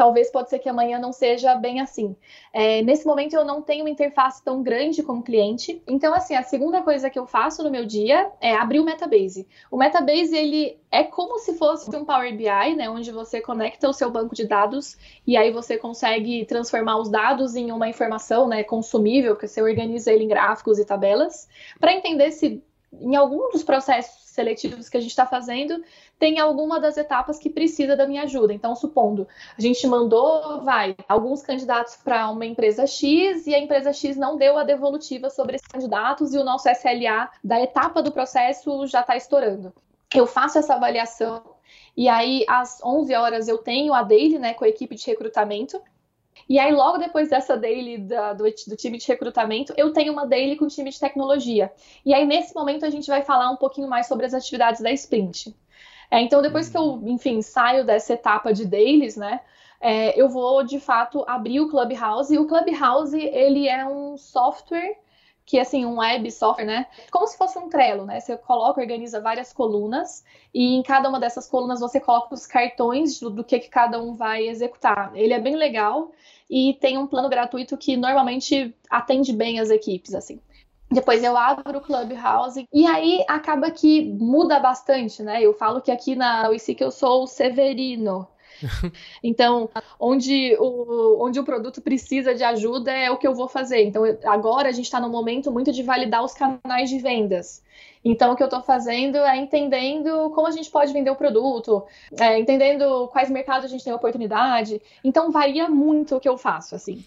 talvez 0.00 0.30
pode 0.30 0.48
ser 0.48 0.58
que 0.58 0.68
amanhã 0.70 0.98
não 0.98 1.12
seja 1.12 1.54
bem 1.56 1.78
assim. 1.78 2.16
É, 2.54 2.80
nesse 2.80 3.06
momento 3.06 3.34
eu 3.34 3.44
não 3.44 3.60
tenho 3.60 3.84
uma 3.84 3.90
interface 3.90 4.42
tão 4.42 4.62
grande 4.62 5.02
como 5.02 5.22
cliente, 5.22 5.82
então 5.86 6.14
assim, 6.14 6.34
a 6.34 6.42
segunda 6.42 6.80
coisa 6.80 7.10
que 7.10 7.18
eu 7.18 7.26
faço 7.26 7.62
no 7.62 7.70
meu 7.70 7.84
dia 7.84 8.32
é 8.40 8.54
abrir 8.54 8.80
o 8.80 8.84
Metabase. 8.84 9.46
O 9.70 9.76
Metabase, 9.76 10.34
ele 10.34 10.78
é 10.90 11.04
como 11.04 11.38
se 11.38 11.52
fosse 11.52 11.94
um 11.94 12.02
Power 12.02 12.34
BI, 12.34 12.76
né, 12.76 12.88
onde 12.88 13.12
você 13.12 13.42
conecta 13.42 13.90
o 13.90 13.92
seu 13.92 14.10
banco 14.10 14.34
de 14.34 14.46
dados 14.46 14.96
e 15.26 15.36
aí 15.36 15.52
você 15.52 15.76
consegue 15.76 16.46
transformar 16.46 16.96
os 16.96 17.10
dados 17.10 17.54
em 17.54 17.70
uma 17.70 17.86
informação, 17.86 18.48
né, 18.48 18.64
consumível, 18.64 19.36
que 19.36 19.46
você 19.46 19.60
organiza 19.60 20.10
ele 20.10 20.24
em 20.24 20.28
gráficos 20.28 20.78
e 20.78 20.84
tabelas, 20.86 21.46
para 21.78 21.92
entender 21.92 22.30
se 22.30 22.62
em 22.92 23.14
algum 23.14 23.50
dos 23.50 23.62
processos 23.62 24.30
seletivos 24.30 24.88
que 24.88 24.96
a 24.96 25.00
gente 25.00 25.10
está 25.10 25.26
fazendo, 25.26 25.82
tem 26.18 26.38
alguma 26.38 26.80
das 26.80 26.96
etapas 26.96 27.38
que 27.38 27.48
precisa 27.48 27.96
da 27.96 28.06
minha 28.06 28.22
ajuda. 28.22 28.52
Então, 28.52 28.74
supondo, 28.74 29.26
a 29.56 29.60
gente 29.60 29.86
mandou, 29.86 30.62
vai, 30.62 30.96
alguns 31.08 31.42
candidatos 31.42 31.96
para 31.96 32.28
uma 32.30 32.44
empresa 32.44 32.86
X 32.86 33.46
e 33.46 33.54
a 33.54 33.58
empresa 33.58 33.92
X 33.92 34.16
não 34.16 34.36
deu 34.36 34.58
a 34.58 34.64
devolutiva 34.64 35.30
sobre 35.30 35.56
esses 35.56 35.66
candidatos 35.66 36.34
e 36.34 36.38
o 36.38 36.44
nosso 36.44 36.68
SLA 36.68 37.30
da 37.42 37.60
etapa 37.60 38.02
do 38.02 38.12
processo 38.12 38.86
já 38.86 39.00
está 39.00 39.16
estourando. 39.16 39.72
Eu 40.14 40.26
faço 40.26 40.58
essa 40.58 40.74
avaliação 40.74 41.42
e 41.96 42.08
aí 42.08 42.44
às 42.48 42.82
11 42.84 43.14
horas 43.14 43.48
eu 43.48 43.58
tenho 43.58 43.94
a 43.94 44.02
daily, 44.02 44.38
né, 44.38 44.54
com 44.54 44.64
a 44.64 44.68
equipe 44.68 44.94
de 44.96 45.06
recrutamento 45.06 45.80
e 46.48 46.58
aí, 46.58 46.72
logo 46.72 46.98
depois 46.98 47.30
dessa 47.30 47.56
daily 47.56 47.98
da, 47.98 48.32
do, 48.32 48.44
do, 48.44 48.76
time 48.76 48.98
de 48.98 49.06
recrutamento, 49.06 49.72
eu 49.76 49.92
tenho 49.92 50.12
uma 50.12 50.26
daily 50.26 50.56
com 50.56 50.64
o 50.64 50.68
time 50.68 50.90
de 50.90 50.98
tecnologia. 50.98 51.72
E 52.04 52.12
aí, 52.12 52.26
nesse 52.26 52.54
momento, 52.54 52.84
a 52.84 52.90
gente 52.90 53.06
vai 53.06 53.22
falar 53.22 53.50
um 53.50 53.56
pouquinho 53.56 53.88
mais 53.88 54.06
sobre 54.06 54.26
as 54.26 54.34
atividades 54.34 54.80
da 54.80 54.90
sprint. 54.92 55.54
É, 56.10 56.20
então, 56.20 56.42
depois 56.42 56.68
que 56.68 56.76
eu, 56.76 57.00
enfim, 57.04 57.40
saio 57.40 57.84
dessa 57.84 58.14
etapa 58.14 58.52
de 58.52 58.66
dailies, 58.66 59.16
né? 59.16 59.40
É, 59.80 60.20
eu 60.20 60.28
vou, 60.28 60.62
de 60.64 60.78
fato, 60.80 61.24
abrir 61.26 61.60
o 61.60 61.68
Clubhouse. 61.68 62.34
E 62.34 62.38
o 62.38 62.46
Clubhouse, 62.46 63.16
ele 63.16 63.68
é 63.68 63.86
um 63.86 64.18
software 64.18 64.98
que 65.50 65.58
assim, 65.58 65.84
um 65.84 65.98
web 65.98 66.30
software, 66.30 66.64
né? 66.64 66.86
Como 67.10 67.26
se 67.26 67.36
fosse 67.36 67.58
um 67.58 67.68
Trello, 67.68 68.06
né? 68.06 68.20
Você 68.20 68.36
coloca, 68.36 68.80
organiza 68.80 69.20
várias 69.20 69.52
colunas 69.52 70.24
e 70.54 70.76
em 70.76 70.82
cada 70.84 71.08
uma 71.08 71.18
dessas 71.18 71.48
colunas 71.48 71.80
você 71.80 71.98
coloca 71.98 72.32
os 72.32 72.46
cartões 72.46 73.18
do, 73.18 73.30
do 73.30 73.42
que, 73.42 73.58
que 73.58 73.68
cada 73.68 74.00
um 74.00 74.14
vai 74.14 74.46
executar. 74.46 75.10
Ele 75.12 75.34
é 75.34 75.40
bem 75.40 75.56
legal 75.56 76.12
e 76.48 76.74
tem 76.80 76.96
um 76.96 77.06
plano 77.08 77.28
gratuito 77.28 77.76
que 77.76 77.96
normalmente 77.96 78.72
atende 78.88 79.32
bem 79.32 79.58
as 79.58 79.70
equipes, 79.70 80.14
assim. 80.14 80.40
Depois 80.88 81.22
eu 81.24 81.36
abro 81.36 81.78
o 81.78 81.80
Clubhouse 81.80 82.68
e 82.72 82.86
aí 82.86 83.24
acaba 83.26 83.72
que 83.72 84.04
muda 84.04 84.60
bastante, 84.60 85.20
né? 85.20 85.42
Eu 85.42 85.52
falo 85.52 85.80
que 85.80 85.90
aqui 85.90 86.14
na 86.14 86.48
UIC 86.48 86.76
que 86.76 86.84
eu 86.84 86.92
sou 86.92 87.24
o 87.24 87.26
Severino. 87.26 88.24
então, 89.22 89.68
onde 89.98 90.56
o, 90.58 91.24
onde 91.24 91.38
o 91.40 91.44
produto 91.44 91.80
precisa 91.80 92.34
de 92.34 92.44
ajuda 92.44 92.92
é 92.92 93.10
o 93.10 93.16
que 93.16 93.26
eu 93.26 93.34
vou 93.34 93.48
fazer. 93.48 93.84
Então, 93.84 94.06
eu, 94.06 94.18
agora 94.24 94.68
a 94.68 94.72
gente 94.72 94.84
está 94.84 95.00
no 95.00 95.08
momento 95.08 95.50
muito 95.50 95.72
de 95.72 95.82
validar 95.82 96.24
os 96.24 96.34
canais 96.34 96.90
de 96.90 96.98
vendas. 96.98 97.62
Então, 98.04 98.32
o 98.32 98.36
que 98.36 98.42
eu 98.42 98.46
estou 98.46 98.62
fazendo 98.62 99.18
é 99.18 99.36
entendendo 99.36 100.30
como 100.30 100.46
a 100.46 100.50
gente 100.50 100.70
pode 100.70 100.92
vender 100.92 101.10
o 101.10 101.16
produto, 101.16 101.84
é, 102.18 102.38
entendendo 102.38 103.08
quais 103.08 103.30
mercados 103.30 103.66
a 103.66 103.68
gente 103.68 103.84
tem 103.84 103.92
oportunidade. 103.92 104.80
Então, 105.04 105.30
varia 105.30 105.68
muito 105.68 106.16
o 106.16 106.20
que 106.20 106.28
eu 106.28 106.38
faço, 106.38 106.74
assim. 106.74 107.04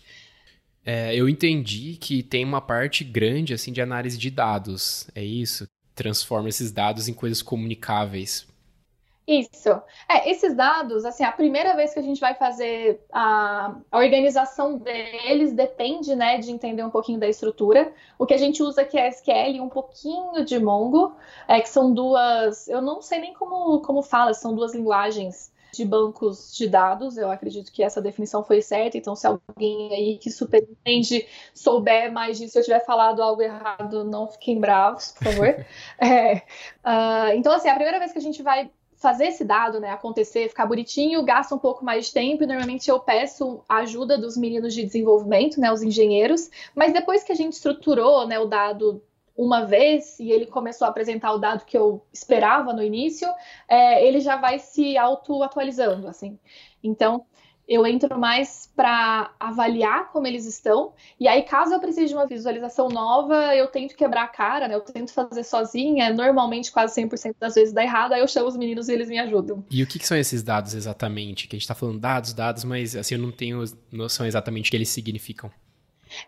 É, 0.86 1.16
eu 1.16 1.30
entendi 1.30 1.98
que 2.00 2.22
tem 2.22 2.44
uma 2.44 2.60
parte 2.60 3.04
grande 3.04 3.54
assim 3.54 3.72
de 3.72 3.82
análise 3.82 4.18
de 4.18 4.30
dados. 4.30 5.10
É 5.16 5.24
isso? 5.24 5.68
Transforma 5.96 6.50
esses 6.50 6.72
dados 6.72 7.08
em 7.08 7.14
coisas 7.14 7.42
comunicáveis. 7.42 8.46
Isso. 9.26 9.70
É, 10.10 10.30
esses 10.30 10.54
dados, 10.54 11.06
assim, 11.06 11.24
a 11.24 11.32
primeira 11.32 11.76
vez 11.76 11.94
que 11.94 12.00
a 12.00 12.04
gente 12.04 12.20
vai 12.20 12.36
fazer 12.36 13.02
a, 13.12 13.74
a, 13.90 13.98
organização 13.98 14.78
deles 14.78 15.54
depende, 15.54 16.14
né, 16.14 16.38
de 16.40 16.52
entender 16.52 16.84
um 16.84 16.90
pouquinho 16.90 17.20
da 17.20 17.28
estrutura. 17.28 17.94
O 18.20 18.26
que 18.26 18.34
a 18.34 18.38
gente 18.38 18.62
usa 18.62 18.82
aqui 18.82 19.00
é 19.00 19.08
SQL 19.08 19.56
e 19.56 19.62
um 19.62 19.70
pouquinho 19.70 20.44
de 20.44 20.60
Mongo, 20.60 21.16
é, 21.48 21.62
que 21.62 21.70
são 21.70 21.94
duas, 21.94 22.68
eu 22.68 22.82
não 22.82 23.02
sei 23.02 23.20
nem 23.20 23.34
como, 23.34 23.80
como 23.82 24.02
fala, 24.04 24.34
são 24.34 24.54
duas 24.54 24.76
linguagens 24.76 25.54
de 25.74 25.86
bancos 25.86 26.54
de 26.56 26.68
dados. 26.68 27.18
Eu 27.18 27.32
acredito 27.32 27.72
que 27.72 27.82
essa 27.82 28.02
definição 28.02 28.44
foi 28.44 28.62
certa. 28.62 28.98
Então, 28.98 29.16
se 29.16 29.26
alguém 29.26 29.92
aí 29.94 30.18
que 30.18 30.30
superentende 30.30 31.26
souber 31.54 32.12
mais 32.12 32.38
disso, 32.38 32.54
se 32.54 32.60
eu 32.60 32.64
tiver 32.64 32.86
falado 32.86 33.24
algo 33.24 33.42
errado, 33.42 34.04
não 34.04 34.28
fiquem 34.28 34.60
bravos, 34.60 35.14
por 35.14 35.24
favor. 35.24 35.48
é, 36.00 36.36
uh, 36.86 37.36
então, 37.36 37.54
assim, 37.54 37.70
a 37.70 37.76
primeira 37.76 38.00
vez 38.00 38.12
que 38.12 38.20
a 38.20 38.22
gente 38.22 38.44
vai 38.44 38.70
fazer 39.04 39.26
esse 39.26 39.44
dado 39.44 39.82
né, 39.82 39.90
acontecer, 39.90 40.48
ficar 40.48 40.66
bonitinho, 40.66 41.22
gasta 41.24 41.54
um 41.54 41.60
pouco 41.60 41.84
mais 41.84 42.06
de 42.06 42.14
tempo 42.14 42.42
e 42.42 42.48
normalmente 42.48 42.90
eu 42.90 42.98
peço 43.02 43.62
a 43.68 43.80
ajuda 43.80 44.18
dos 44.18 44.38
meninos 44.38 44.74
de 44.74 44.82
desenvolvimento, 44.82 45.60
né, 45.60 45.70
os 45.74 45.84
engenheiros, 45.84 46.50
mas 46.74 46.94
depois 46.94 47.22
que 47.22 47.34
a 47.34 47.36
gente 47.36 47.52
estruturou 47.52 48.26
né, 48.26 48.40
o 48.40 48.46
dado 48.46 49.04
uma 49.36 49.66
vez 49.66 50.18
e 50.20 50.32
ele 50.32 50.46
começou 50.46 50.86
a 50.86 50.90
apresentar 50.90 51.34
o 51.34 51.38
dado 51.38 51.66
que 51.66 51.78
eu 51.78 52.02
esperava 52.14 52.72
no 52.72 52.82
início, 52.82 53.28
é, 53.68 54.08
ele 54.08 54.22
já 54.22 54.38
vai 54.38 54.58
se 54.58 54.98
auto-atualizando, 54.98 56.08
assim. 56.08 56.40
Então, 56.82 57.26
eu 57.68 57.86
entro 57.88 58.20
mais 58.20 58.70
para 58.76 59.32
avaliar 59.40 60.12
como 60.12 60.28
eles 60.28 60.46
estão, 60.46 60.94
e 61.20 61.28
aí, 61.28 61.44
caso 61.44 61.74
eu 61.74 61.80
precise 61.80 62.08
de 62.08 62.14
uma 62.14 62.28
visualização 62.28 62.90
nova, 62.90 63.56
eu 63.56 63.68
tento 63.68 63.96
quebrar 63.96 64.24
a 64.24 64.28
cara, 64.28 64.68
né? 64.68 64.76
Eu 64.76 64.82
tento 64.82 65.14
fazer 65.14 65.44
sozinha, 65.44 66.14
normalmente 66.14 66.72
quase 66.72 67.02
100% 67.02 67.36
das 67.40 67.56
vezes 67.56 67.74
dá 67.74 67.84
errado, 67.84 68.14
aí 68.14 68.22
eu 68.22 68.28
chamo 68.28 68.48
os 68.48 68.58
meninos 68.58 68.90
e 68.90 68.94
eles 68.94 69.08
me 69.08 69.20
ajudam. 69.20 69.64
E 69.70 69.82
o 69.82 69.88
que, 69.88 70.00
que 70.00 70.08
são 70.08 70.18
esses 70.18 70.44
dados 70.44 70.74
exatamente? 70.74 71.48
Que 71.48 71.56
a 71.56 71.58
gente 71.58 71.64
está 71.64 71.76
falando 71.76 72.00
dados, 72.00 72.34
dados, 72.34 72.64
mas 72.64 72.96
assim, 72.96 73.16
eu 73.16 73.22
não 73.22 73.32
tenho 73.32 73.64
noção 73.92 74.26
exatamente 74.26 74.68
o 74.68 74.72
que 74.72 74.78
eles 74.78 74.90
significam. 74.90 75.50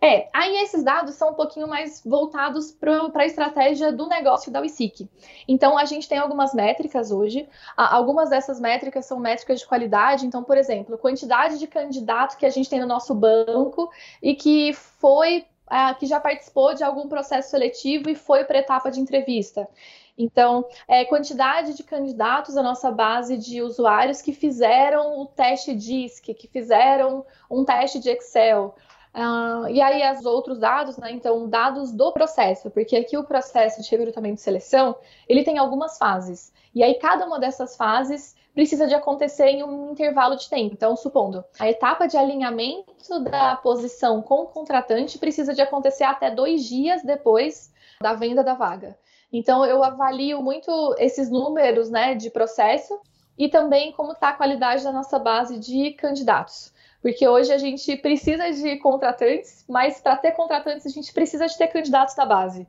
É, 0.01 0.27
aí 0.33 0.57
esses 0.57 0.83
dados 0.83 1.15
são 1.15 1.31
um 1.31 1.33
pouquinho 1.33 1.67
mais 1.67 2.01
voltados 2.05 2.71
para 2.71 3.23
a 3.23 3.25
estratégia 3.25 3.91
do 3.91 4.07
negócio 4.07 4.51
da 4.51 4.59
WISIC. 4.59 5.09
Então, 5.47 5.77
a 5.77 5.85
gente 5.85 6.07
tem 6.07 6.17
algumas 6.17 6.53
métricas 6.53 7.11
hoje. 7.11 7.47
Algumas 7.75 8.29
dessas 8.29 8.59
métricas 8.59 9.05
são 9.05 9.19
métricas 9.19 9.59
de 9.59 9.67
qualidade. 9.67 10.25
Então, 10.25 10.43
por 10.43 10.57
exemplo, 10.57 10.97
quantidade 10.97 11.59
de 11.59 11.67
candidato 11.67 12.37
que 12.37 12.45
a 12.45 12.49
gente 12.49 12.69
tem 12.69 12.79
no 12.79 12.87
nosso 12.87 13.13
banco 13.13 13.89
e 14.21 14.35
que 14.35 14.73
foi, 14.73 15.45
é, 15.69 15.93
que 15.93 16.05
já 16.05 16.19
participou 16.19 16.73
de 16.73 16.83
algum 16.83 17.07
processo 17.07 17.49
seletivo 17.49 18.09
e 18.09 18.15
foi 18.15 18.43
para 18.43 18.59
etapa 18.59 18.89
de 18.91 18.99
entrevista. 18.99 19.67
Então, 20.17 20.65
é, 20.87 21.03
quantidade 21.03 21.75
de 21.75 21.83
candidatos 21.83 22.55
à 22.55 22.63
nossa 22.63 22.89
base 22.89 23.37
de 23.37 23.61
usuários 23.61 24.21
que 24.21 24.31
fizeram 24.31 25.19
o 25.19 25.25
teste 25.25 25.75
DISC, 25.75 26.33
que 26.33 26.47
fizeram 26.47 27.25
um 27.51 27.65
teste 27.65 27.99
de 27.99 28.09
Excel, 28.09 28.73
Uh, 29.15 29.69
e 29.69 29.81
aí, 29.81 30.13
os 30.13 30.25
outros 30.25 30.59
dados, 30.59 30.97
né? 30.97 31.09
Então, 31.09 31.47
dados 31.47 31.93
do 31.93 32.11
processo, 32.11 32.69
porque 32.69 32.97
aqui 32.97 33.17
o 33.17 33.23
processo 33.23 33.81
de 33.81 33.89
recrutamento 33.89 34.41
e 34.41 34.43
seleção, 34.43 34.93
ele 35.27 35.43
tem 35.43 35.57
algumas 35.57 35.97
fases. 35.97 36.51
E 36.73 36.83
aí, 36.83 36.95
cada 36.95 37.25
uma 37.25 37.39
dessas 37.39 37.77
fases 37.77 38.35
precisa 38.53 38.85
de 38.87 38.93
acontecer 38.93 39.47
em 39.47 39.63
um 39.63 39.91
intervalo 39.91 40.35
de 40.35 40.49
tempo. 40.49 40.73
Então, 40.73 40.97
supondo, 40.97 41.45
a 41.57 41.69
etapa 41.69 42.07
de 42.07 42.17
alinhamento 42.17 43.19
da 43.21 43.55
posição 43.55 44.21
com 44.21 44.43
o 44.43 44.47
contratante 44.47 45.17
precisa 45.17 45.53
de 45.53 45.61
acontecer 45.61 46.03
até 46.03 46.29
dois 46.29 46.65
dias 46.65 47.01
depois 47.01 47.73
da 48.01 48.13
venda 48.13 48.43
da 48.43 48.53
vaga. 48.53 48.97
Então, 49.31 49.65
eu 49.65 49.81
avalio 49.81 50.41
muito 50.41 50.93
esses 50.97 51.29
números, 51.29 51.89
né, 51.89 52.15
de 52.15 52.29
processo 52.29 52.99
e 53.37 53.47
também 53.47 53.93
como 53.93 54.11
está 54.11 54.29
a 54.29 54.33
qualidade 54.33 54.83
da 54.83 54.91
nossa 54.91 55.17
base 55.17 55.57
de 55.57 55.91
candidatos. 55.91 56.73
Porque 57.05 57.27
hoje 57.27 57.51
a 57.51 57.57
gente 57.59 57.95
precisa 57.97 58.49
de 58.49 58.77
contratantes, 58.77 59.63
mas 59.69 59.99
para 59.99 60.17
ter 60.17 60.31
contratantes 60.31 60.87
a 60.87 60.89
gente 60.89 61.13
precisa 61.13 61.45
de 61.45 61.55
ter 61.55 61.67
candidatos 61.67 62.15
da 62.15 62.25
base. 62.25 62.65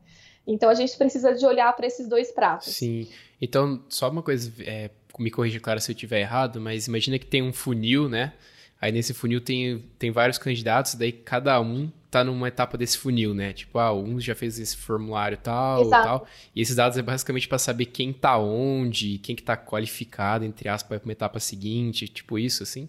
Então 0.47 0.69
a 0.69 0.75
gente 0.75 0.95
precisa 0.99 1.35
de 1.35 1.47
olhar 1.47 1.75
para 1.75 1.87
esses 1.87 2.07
dois 2.07 2.31
pratos. 2.31 2.69
Sim. 2.69 3.09
Então, 3.41 3.83
só 3.89 4.11
uma 4.11 4.23
coisa, 4.23 4.53
é, 4.61 4.91
me 5.19 5.31
corrija, 5.31 5.59
claro, 5.59 5.81
se 5.81 5.91
eu 5.91 5.95
estiver 5.95 6.21
errado, 6.21 6.61
mas 6.61 6.87
imagina 6.87 7.19
que 7.19 7.25
tem 7.25 7.41
um 7.41 7.51
funil, 7.51 8.11
né? 8.11 8.35
Aí 8.79 8.93
nesse 8.93 9.15
funil 9.15 9.41
tem, 9.41 9.83
tem 9.99 10.11
vários 10.11 10.37
candidatos, 10.37 10.97
daí 10.97 11.13
cada 11.13 11.59
um 11.59 11.91
tá 12.11 12.23
numa 12.23 12.49
etapa 12.49 12.77
desse 12.77 12.99
funil, 12.99 13.33
né? 13.33 13.55
Tipo, 13.55 13.79
ah, 13.79 13.95
um 13.95 14.21
já 14.21 14.35
fez 14.35 14.59
esse 14.59 14.77
formulário 14.77 15.39
tal, 15.39 15.81
Exato. 15.81 16.05
tal. 16.05 16.27
E 16.55 16.61
esses 16.61 16.77
dados 16.77 16.99
é 16.99 17.03
basicamente 17.03 17.49
para 17.49 17.57
saber 17.57 17.87
quem 17.87 18.13
tá 18.13 18.37
onde, 18.37 19.17
quem 19.17 19.35
que 19.35 19.43
tá 19.43 19.57
qualificado, 19.57 20.45
entre 20.45 20.69
aspas, 20.69 20.99
para 20.99 21.07
uma 21.07 21.13
etapa 21.13 21.41
seguinte, 21.41 22.07
tipo 22.07 22.39
isso, 22.39 22.63
assim? 22.63 22.87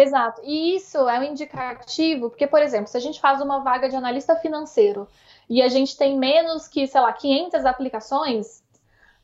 Exato. 0.00 0.40
E 0.44 0.76
isso 0.76 1.08
é 1.08 1.18
um 1.18 1.24
indicativo, 1.24 2.30
porque, 2.30 2.46
por 2.46 2.62
exemplo, 2.62 2.86
se 2.86 2.96
a 2.96 3.00
gente 3.00 3.20
faz 3.20 3.40
uma 3.40 3.58
vaga 3.58 3.88
de 3.88 3.96
analista 3.96 4.36
financeiro 4.36 5.08
e 5.50 5.60
a 5.60 5.68
gente 5.68 5.96
tem 5.96 6.16
menos 6.16 6.68
que, 6.68 6.86
sei 6.86 7.00
lá, 7.00 7.12
500 7.12 7.64
aplicações, 7.64 8.62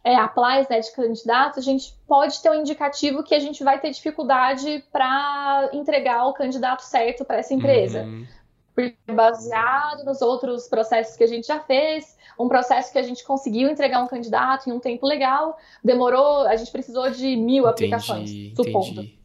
é, 0.03 0.17
applies 0.17 0.69
né, 0.69 0.81
de 0.81 0.93
candidatos, 0.93 1.59
a 1.59 1.63
gente 1.63 1.95
pode 2.09 2.43
ter 2.43 2.51
um 2.51 2.55
indicativo 2.55 3.23
que 3.23 3.37
a 3.37 3.39
gente 3.39 3.63
vai 3.63 3.79
ter 3.79 3.91
dificuldade 3.91 4.85
para 4.91 5.71
entregar 5.73 6.27
o 6.27 6.35
candidato 6.35 6.81
certo 6.81 7.25
para 7.25 7.39
essa 7.39 7.55
empresa. 7.55 8.03
Uhum. 8.03 8.27
Porque 8.75 8.97
baseado 9.13 10.05
nos 10.05 10.21
outros 10.21 10.67
processos 10.67 11.17
que 11.17 11.23
a 11.23 11.29
gente 11.29 11.47
já 11.47 11.61
fez, 11.61 12.19
um 12.37 12.49
processo 12.49 12.91
que 12.91 12.99
a 12.99 13.03
gente 13.03 13.23
conseguiu 13.25 13.69
entregar 13.71 14.03
um 14.03 14.09
candidato 14.09 14.69
em 14.69 14.73
um 14.73 14.81
tempo 14.81 15.07
legal, 15.07 15.57
demorou, 15.85 16.41
a 16.49 16.57
gente 16.57 16.73
precisou 16.73 17.09
de 17.11 17.37
mil 17.37 17.63
entendi, 17.63 17.69
aplicações, 17.69 18.31
supondo. 18.57 19.03
Entendi. 19.03 19.19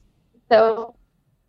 Então, 0.46 0.94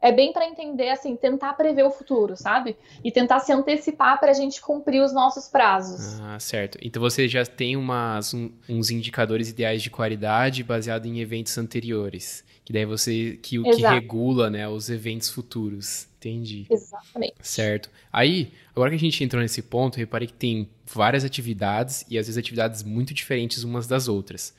é 0.00 0.10
bem 0.10 0.32
para 0.32 0.46
entender, 0.46 0.88
assim, 0.88 1.14
tentar 1.14 1.52
prever 1.52 1.82
o 1.82 1.90
futuro, 1.90 2.36
sabe? 2.36 2.76
E 3.04 3.12
tentar 3.12 3.40
se 3.40 3.52
antecipar 3.52 4.18
para 4.18 4.30
a 4.30 4.34
gente 4.34 4.60
cumprir 4.60 5.02
os 5.02 5.12
nossos 5.12 5.46
prazos. 5.46 6.18
Ah, 6.20 6.38
certo. 6.40 6.78
Então 6.80 7.00
você 7.02 7.28
já 7.28 7.44
tem 7.44 7.76
umas, 7.76 8.32
um, 8.32 8.50
uns 8.68 8.90
indicadores 8.90 9.50
ideais 9.50 9.82
de 9.82 9.90
qualidade 9.90 10.64
baseado 10.64 11.06
em 11.06 11.20
eventos 11.20 11.56
anteriores. 11.58 12.42
Que 12.64 12.72
daí 12.72 12.86
você. 12.86 13.38
que 13.42 13.58
o 13.58 13.64
que 13.64 13.82
regula, 13.82 14.48
né, 14.48 14.66
os 14.68 14.88
eventos 14.88 15.28
futuros. 15.28 16.08
Entendi. 16.18 16.66
Exatamente. 16.70 17.34
Certo. 17.40 17.90
Aí, 18.12 18.52
agora 18.74 18.90
que 18.90 18.96
a 18.96 18.98
gente 18.98 19.22
entrou 19.24 19.42
nesse 19.42 19.62
ponto, 19.62 19.96
reparei 19.96 20.28
que 20.28 20.34
tem 20.34 20.68
várias 20.86 21.24
atividades 21.24 22.04
e 22.08 22.18
às 22.18 22.26
vezes 22.26 22.38
atividades 22.38 22.82
muito 22.82 23.12
diferentes 23.14 23.64
umas 23.64 23.86
das 23.86 24.06
outras 24.08 24.54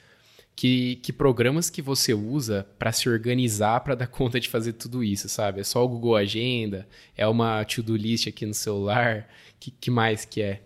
que, 0.61 0.97
que 0.97 1.11
programas 1.11 1.71
que 1.71 1.81
você 1.81 2.13
usa 2.13 2.67
para 2.77 2.91
se 2.91 3.09
organizar 3.09 3.79
para 3.79 3.95
dar 3.95 4.05
conta 4.05 4.39
de 4.39 4.47
fazer 4.47 4.73
tudo 4.73 5.03
isso, 5.03 5.27
sabe? 5.27 5.61
É 5.61 5.63
só 5.63 5.83
o 5.83 5.87
Google 5.87 6.15
Agenda? 6.15 6.87
É 7.17 7.27
uma 7.27 7.65
to-do 7.65 7.95
list 7.95 8.27
aqui 8.27 8.45
no 8.45 8.53
celular? 8.53 9.27
Que, 9.59 9.71
que 9.71 9.89
mais 9.89 10.23
que 10.23 10.39
é? 10.39 10.61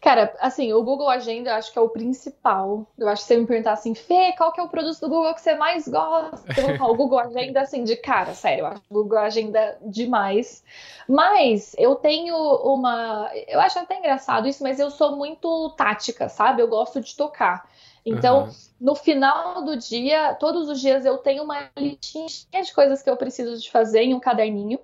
Cara, 0.00 0.34
assim, 0.40 0.72
o 0.72 0.82
Google 0.82 1.08
Agenda 1.08 1.50
eu 1.50 1.54
acho 1.54 1.72
que 1.72 1.78
é 1.78 1.80
o 1.80 1.88
principal. 1.88 2.88
Eu 2.98 3.08
acho 3.08 3.22
que 3.22 3.28
você 3.28 3.38
me 3.38 3.46
perguntar 3.46 3.74
assim, 3.74 3.94
Fê, 3.94 4.34
qual 4.36 4.52
que 4.52 4.60
é 4.60 4.64
o 4.64 4.68
produto 4.68 4.98
do 4.98 5.08
Google 5.08 5.32
que 5.32 5.40
você 5.40 5.54
mais 5.54 5.86
gosta? 5.86 6.60
Eu 6.60 6.76
vou 6.76 6.90
o 6.90 6.96
Google 6.96 7.20
Agenda, 7.20 7.60
assim, 7.60 7.84
de 7.84 7.94
cara, 7.94 8.34
sério, 8.34 8.62
eu 8.62 8.66
acho 8.66 8.82
o 8.90 8.94
Google 8.94 9.18
Agenda 9.18 9.78
demais. 9.80 10.64
Mas 11.08 11.72
eu 11.78 11.94
tenho 11.94 12.36
uma. 12.36 13.30
Eu 13.46 13.60
acho 13.60 13.78
até 13.78 13.96
engraçado 13.96 14.48
isso, 14.48 14.62
mas 14.64 14.80
eu 14.80 14.90
sou 14.90 15.14
muito 15.14 15.70
tática, 15.76 16.28
sabe? 16.28 16.60
Eu 16.60 16.68
gosto 16.68 17.00
de 17.00 17.16
tocar. 17.16 17.64
Então, 18.04 18.44
uhum. 18.44 18.50
no 18.80 18.94
final 18.94 19.64
do 19.64 19.76
dia, 19.76 20.34
todos 20.34 20.68
os 20.68 20.80
dias 20.80 21.06
eu 21.06 21.18
tenho 21.18 21.42
uma 21.42 21.70
listinha 21.76 22.62
de 22.62 22.72
coisas 22.74 23.02
que 23.02 23.08
eu 23.08 23.16
preciso 23.16 23.58
de 23.58 23.70
fazer 23.70 24.02
em 24.02 24.14
um 24.14 24.20
caderninho. 24.20 24.78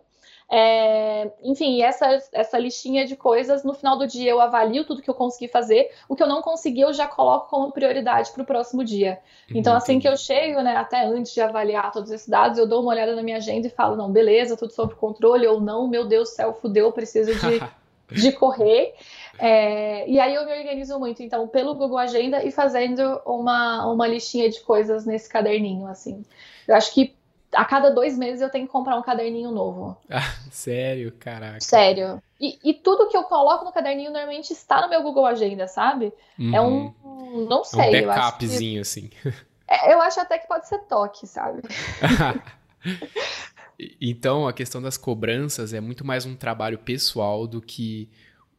É, 0.52 1.30
enfim, 1.44 1.80
essa, 1.80 2.18
essa 2.32 2.58
listinha 2.58 3.06
de 3.06 3.14
coisas, 3.14 3.62
no 3.62 3.72
final 3.72 3.96
do 3.96 4.04
dia 4.04 4.28
eu 4.28 4.40
avalio 4.40 4.84
tudo 4.84 5.00
que 5.00 5.08
eu 5.08 5.14
consegui 5.14 5.46
fazer. 5.46 5.90
O 6.08 6.16
que 6.16 6.22
eu 6.22 6.26
não 6.26 6.42
consegui, 6.42 6.80
eu 6.80 6.92
já 6.92 7.06
coloco 7.06 7.48
como 7.48 7.70
prioridade 7.70 8.32
para 8.32 8.42
o 8.42 8.46
próximo 8.46 8.82
dia. 8.82 9.20
Então, 9.54 9.76
assim 9.76 10.00
que 10.00 10.08
eu 10.08 10.16
chego, 10.16 10.60
né, 10.60 10.74
até 10.76 11.04
antes 11.04 11.32
de 11.32 11.40
avaliar 11.40 11.92
todos 11.92 12.10
esses 12.10 12.28
dados, 12.28 12.58
eu 12.58 12.66
dou 12.66 12.82
uma 12.82 12.90
olhada 12.90 13.14
na 13.14 13.22
minha 13.22 13.36
agenda 13.36 13.68
e 13.68 13.70
falo: 13.70 13.94
não, 13.94 14.10
beleza, 14.10 14.56
tudo 14.56 14.72
sob 14.72 14.94
controle, 14.96 15.46
ou 15.46 15.60
não, 15.60 15.86
meu 15.86 16.04
Deus 16.04 16.30
do 16.30 16.34
céu, 16.34 16.52
fudeu, 16.52 16.86
eu 16.86 16.92
preciso 16.92 17.32
de, 17.32 17.62
de 18.20 18.32
correr. 18.32 18.94
É, 19.40 20.06
e 20.06 20.20
aí 20.20 20.34
eu 20.34 20.44
me 20.44 20.52
organizo 20.52 20.98
muito, 20.98 21.22
então, 21.22 21.48
pelo 21.48 21.74
Google 21.74 21.96
Agenda 21.96 22.44
e 22.44 22.52
fazendo 22.52 23.20
uma, 23.24 23.90
uma 23.90 24.06
listinha 24.06 24.50
de 24.50 24.60
coisas 24.60 25.06
nesse 25.06 25.30
caderninho, 25.30 25.86
assim. 25.86 26.22
Eu 26.68 26.76
acho 26.76 26.92
que 26.92 27.16
a 27.54 27.64
cada 27.64 27.90
dois 27.90 28.18
meses 28.18 28.42
eu 28.42 28.50
tenho 28.50 28.66
que 28.66 28.72
comprar 28.72 28.96
um 28.96 29.02
caderninho 29.02 29.50
novo. 29.50 29.96
Ah, 30.10 30.20
sério? 30.50 31.12
Caraca. 31.18 31.60
Sério. 31.60 32.22
E, 32.38 32.58
e, 32.62 32.74
tudo 32.74 33.08
que 33.08 33.16
eu 33.16 33.22
coloco 33.24 33.64
no 33.64 33.72
caderninho 33.72 34.10
normalmente 34.10 34.52
está 34.52 34.82
no 34.82 34.90
meu 34.90 35.02
Google 35.02 35.24
Agenda, 35.24 35.66
sabe? 35.66 36.12
Uhum. 36.38 36.54
É 36.54 36.60
um. 36.60 36.94
Uhum. 37.02 37.46
Não 37.48 37.64
sei. 37.64 37.96
É 37.96 38.02
um 38.02 38.06
backupzinho, 38.06 38.74
que, 38.74 38.80
assim. 38.80 39.10
É, 39.68 39.94
eu 39.94 40.02
acho 40.02 40.20
até 40.20 40.36
que 40.36 40.48
pode 40.48 40.68
ser 40.68 40.80
toque, 40.80 41.26
sabe? 41.26 41.62
então, 44.00 44.48
a 44.48 44.52
questão 44.52 44.82
das 44.82 44.96
cobranças 44.96 45.72
é 45.72 45.80
muito 45.80 46.04
mais 46.04 46.26
um 46.26 46.34
trabalho 46.34 46.78
pessoal 46.78 47.46
do 47.46 47.62
que 47.62 48.10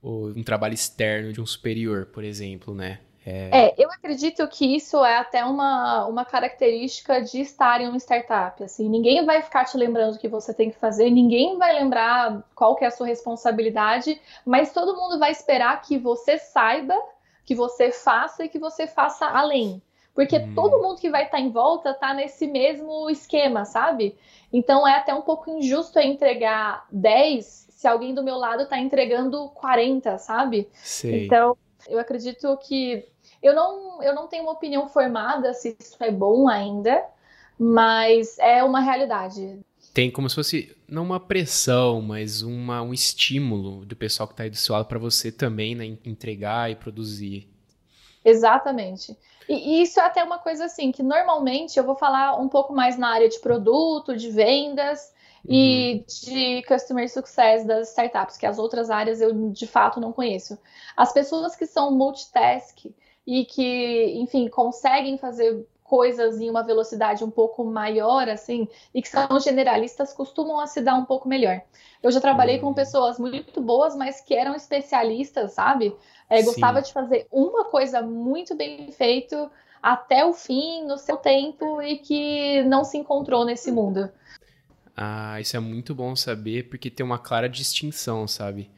um 0.03 0.43
trabalho 0.43 0.73
externo 0.73 1.31
de 1.31 1.39
um 1.39 1.45
superior, 1.45 2.07
por 2.07 2.23
exemplo, 2.23 2.73
né? 2.73 2.99
É... 3.25 3.67
é... 3.67 3.75
eu 3.77 3.91
acredito 3.91 4.47
que 4.47 4.75
isso 4.75 5.03
é 5.05 5.17
até 5.17 5.45
uma, 5.45 6.07
uma 6.07 6.25
característica 6.25 7.21
de 7.21 7.39
estar 7.39 7.79
em 7.81 7.87
uma 7.87 7.97
startup. 7.97 8.63
Assim, 8.63 8.89
ninguém 8.89 9.25
vai 9.25 9.41
ficar 9.41 9.65
te 9.65 9.77
lembrando 9.77 10.15
o 10.15 10.19
que 10.19 10.27
você 10.27 10.53
tem 10.53 10.71
que 10.71 10.77
fazer, 10.77 11.09
ninguém 11.09 11.57
vai 11.57 11.73
lembrar 11.73 12.43
qual 12.55 12.75
que 12.75 12.83
é 12.83 12.87
a 12.87 12.91
sua 12.91 13.07
responsabilidade, 13.07 14.19
mas 14.45 14.73
todo 14.73 14.97
mundo 14.97 15.19
vai 15.19 15.31
esperar 15.31 15.81
que 15.81 15.97
você 15.97 16.37
saiba, 16.37 16.95
que 17.45 17.53
você 17.53 17.91
faça 17.91 18.45
e 18.45 18.49
que 18.49 18.57
você 18.57 18.87
faça 18.87 19.27
além. 19.27 19.81
Porque 20.13 20.37
hum. 20.37 20.53
todo 20.55 20.81
mundo 20.81 20.99
que 20.99 21.09
vai 21.09 21.25
estar 21.25 21.39
em 21.39 21.51
volta 21.51 21.91
está 21.91 22.13
nesse 22.13 22.47
mesmo 22.47 23.09
esquema, 23.09 23.65
sabe? 23.65 24.17
Então 24.51 24.85
é 24.85 24.95
até 24.97 25.13
um 25.13 25.21
pouco 25.21 25.49
injusto 25.51 25.99
entregar 25.99 26.85
10 26.91 27.70
se 27.81 27.87
alguém 27.87 28.13
do 28.13 28.21
meu 28.21 28.37
lado 28.37 28.61
está 28.61 28.77
entregando 28.77 29.49
40, 29.55 30.15
sabe? 30.19 30.69
Sei. 30.71 31.25
Então, 31.25 31.57
eu 31.89 31.97
acredito 31.97 32.55
que 32.57 33.03
eu 33.41 33.55
não, 33.55 34.03
eu 34.03 34.13
não 34.13 34.27
tenho 34.27 34.43
uma 34.43 34.51
opinião 34.51 34.87
formada 34.87 35.51
se 35.51 35.75
isso 35.79 35.97
é 35.99 36.11
bom 36.11 36.47
ainda, 36.47 37.03
mas 37.57 38.37
é 38.37 38.63
uma 38.63 38.81
realidade. 38.81 39.59
Tem 39.95 40.11
como 40.11 40.29
se 40.29 40.35
fosse, 40.35 40.77
não 40.87 41.01
uma 41.01 41.19
pressão, 41.19 42.03
mas 42.03 42.43
uma, 42.43 42.83
um 42.83 42.93
estímulo 42.93 43.83
do 43.83 43.95
pessoal 43.95 44.27
que 44.27 44.33
está 44.33 44.43
aí 44.43 44.51
do 44.51 44.57
seu 44.57 44.75
lado 44.75 44.85
para 44.85 44.99
você 44.99 45.31
também 45.31 45.73
né, 45.73 45.83
entregar 46.05 46.69
e 46.69 46.75
produzir. 46.75 47.49
Exatamente. 48.23 49.17
E, 49.49 49.53
e 49.53 49.81
isso 49.81 49.99
é 49.99 50.05
até 50.05 50.23
uma 50.23 50.37
coisa 50.37 50.65
assim, 50.65 50.91
que 50.91 51.01
normalmente 51.01 51.79
eu 51.79 51.83
vou 51.83 51.95
falar 51.95 52.39
um 52.39 52.47
pouco 52.47 52.73
mais 52.73 52.95
na 52.95 53.09
área 53.09 53.27
de 53.27 53.39
produto, 53.39 54.15
de 54.15 54.29
vendas, 54.29 55.11
e 55.47 55.93
uhum. 55.93 56.33
de 56.33 56.63
customer 56.63 57.09
success 57.09 57.65
das 57.65 57.89
startups, 57.89 58.37
que 58.37 58.45
as 58.45 58.59
outras 58.59 58.89
áreas 58.89 59.21
eu 59.21 59.51
de 59.51 59.67
fato 59.67 59.99
não 59.99 60.11
conheço. 60.11 60.57
As 60.95 61.11
pessoas 61.11 61.55
que 61.55 61.65
são 61.65 61.91
multitask 61.91 62.85
e 63.25 63.45
que, 63.45 64.13
enfim, 64.17 64.47
conseguem 64.47 65.17
fazer 65.17 65.65
coisas 65.83 66.39
em 66.39 66.49
uma 66.49 66.63
velocidade 66.63 67.21
um 67.21 67.29
pouco 67.29 67.65
maior, 67.65 68.29
assim, 68.29 68.65
e 68.95 69.01
que 69.01 69.09
são 69.09 69.37
generalistas, 69.41 70.13
costumam 70.13 70.57
a 70.57 70.65
se 70.65 70.79
dar 70.79 70.95
um 70.95 71.03
pouco 71.03 71.27
melhor. 71.27 71.61
Eu 72.01 72.09
já 72.11 72.21
trabalhei 72.21 72.59
com 72.59 72.67
uhum. 72.67 72.73
pessoas 72.73 73.19
muito 73.19 73.59
boas, 73.59 73.93
mas 73.93 74.21
que 74.21 74.33
eram 74.33 74.55
especialistas, 74.55 75.51
sabe? 75.51 75.93
É, 76.29 76.41
gostava 76.43 76.81
de 76.81 76.93
fazer 76.93 77.27
uma 77.29 77.65
coisa 77.65 78.01
muito 78.01 78.55
bem 78.55 78.89
feito 78.93 79.51
até 79.83 80.23
o 80.23 80.31
fim, 80.31 80.85
no 80.85 80.97
seu 80.97 81.17
tempo, 81.17 81.81
e 81.81 81.97
que 81.97 82.63
não 82.63 82.85
se 82.85 82.97
encontrou 82.97 83.43
nesse 83.43 83.69
mundo. 83.69 84.09
Ah, 84.95 85.39
isso 85.39 85.55
é 85.55 85.59
muito 85.59 85.95
bom 85.95 86.15
saber, 86.15 86.69
porque 86.69 86.89
tem 86.89 87.05
uma 87.05 87.17
clara 87.17 87.47
distinção, 87.47 88.27
sabe? 88.27 88.69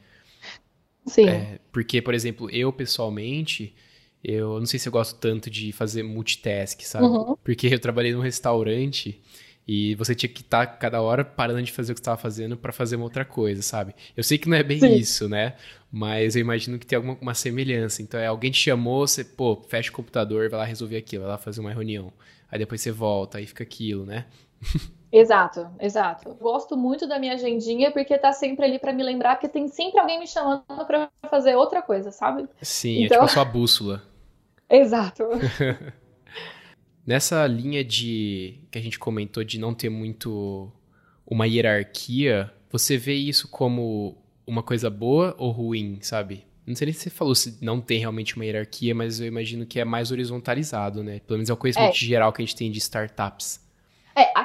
Sim. 1.06 1.28
É, 1.28 1.58
porque, 1.72 2.00
por 2.00 2.14
exemplo, 2.14 2.48
eu 2.50 2.72
pessoalmente, 2.72 3.74
eu 4.22 4.58
não 4.58 4.66
sei 4.66 4.78
se 4.78 4.88
eu 4.88 4.92
gosto 4.92 5.18
tanto 5.18 5.50
de 5.50 5.72
fazer 5.72 6.02
multitask, 6.02 6.80
sabe? 6.82 7.06
Uhum. 7.06 7.36
Porque 7.44 7.66
eu 7.66 7.78
trabalhei 7.78 8.12
num 8.12 8.20
restaurante 8.20 9.20
e 9.66 9.94
você 9.94 10.14
tinha 10.14 10.28
que 10.30 10.42
estar 10.42 10.66
tá 10.66 10.72
cada 10.76 11.00
hora 11.00 11.24
parando 11.24 11.62
de 11.62 11.72
fazer 11.72 11.92
o 11.92 11.94
que 11.94 12.00
estava 12.00 12.16
fazendo 12.20 12.56
para 12.56 12.72
fazer 12.72 12.96
uma 12.96 13.04
outra 13.04 13.24
coisa, 13.24 13.62
sabe? 13.62 13.94
Eu 14.16 14.22
sei 14.22 14.38
que 14.38 14.48
não 14.48 14.56
é 14.56 14.62
bem 14.62 14.80
Sim. 14.80 14.94
isso, 14.94 15.28
né? 15.28 15.56
Mas 15.90 16.36
eu 16.36 16.40
imagino 16.40 16.78
que 16.78 16.86
tem 16.86 16.96
alguma 16.96 17.16
uma 17.20 17.34
semelhança. 17.34 18.02
Então, 18.02 18.20
é 18.20 18.26
alguém 18.26 18.50
te 18.50 18.60
chamou, 18.60 19.06
você, 19.06 19.24
pô, 19.24 19.62
fecha 19.68 19.90
o 19.90 19.92
computador, 19.92 20.48
vai 20.50 20.60
lá 20.60 20.64
resolver 20.64 20.96
aquilo, 20.96 21.22
vai 21.22 21.32
lá 21.32 21.38
fazer 21.38 21.60
uma 21.60 21.72
reunião. 21.72 22.12
Aí 22.50 22.58
depois 22.58 22.80
você 22.80 22.90
volta, 22.90 23.38
aí 23.38 23.46
fica 23.46 23.62
aquilo, 23.62 24.04
né? 24.04 24.26
Exato, 25.16 25.70
exato. 25.78 26.34
Gosto 26.40 26.76
muito 26.76 27.06
da 27.06 27.20
minha 27.20 27.34
agendinha 27.34 27.92
porque 27.92 28.18
tá 28.18 28.32
sempre 28.32 28.64
ali 28.64 28.80
para 28.80 28.92
me 28.92 29.00
lembrar, 29.00 29.36
porque 29.36 29.48
tem 29.48 29.68
sempre 29.68 30.00
alguém 30.00 30.18
me 30.18 30.26
chamando 30.26 30.64
para 30.88 31.08
fazer 31.30 31.54
outra 31.54 31.80
coisa, 31.80 32.10
sabe? 32.10 32.48
Sim, 32.60 33.04
então... 33.04 33.18
é 33.18 33.20
tipo 33.20 33.24
a 33.24 33.28
sua 33.28 33.44
bússola. 33.44 34.02
Exato. 34.68 35.22
Nessa 37.06 37.46
linha 37.46 37.84
de 37.84 38.58
que 38.72 38.76
a 38.76 38.82
gente 38.82 38.98
comentou 38.98 39.44
de 39.44 39.56
não 39.56 39.72
ter 39.72 39.88
muito 39.88 40.72
uma 41.24 41.46
hierarquia, 41.46 42.52
você 42.68 42.96
vê 42.96 43.14
isso 43.14 43.46
como 43.46 44.16
uma 44.44 44.64
coisa 44.64 44.90
boa 44.90 45.32
ou 45.38 45.52
ruim, 45.52 45.98
sabe? 46.00 46.44
Não 46.66 46.74
sei 46.74 46.86
nem 46.86 46.92
se 46.92 47.02
você 47.02 47.10
falou 47.10 47.36
se 47.36 47.56
não 47.62 47.80
tem 47.80 48.00
realmente 48.00 48.34
uma 48.34 48.44
hierarquia, 48.44 48.92
mas 48.92 49.20
eu 49.20 49.28
imagino 49.28 49.64
que 49.64 49.78
é 49.78 49.84
mais 49.84 50.10
horizontalizado, 50.10 51.04
né? 51.04 51.20
Pelo 51.20 51.38
menos 51.38 51.50
é 51.50 51.52
o 51.52 51.56
conhecimento 51.56 51.94
é. 51.94 51.98
geral 51.98 52.32
que 52.32 52.42
a 52.42 52.44
gente 52.44 52.56
tem 52.56 52.68
de 52.68 52.78
startups. 52.78 53.63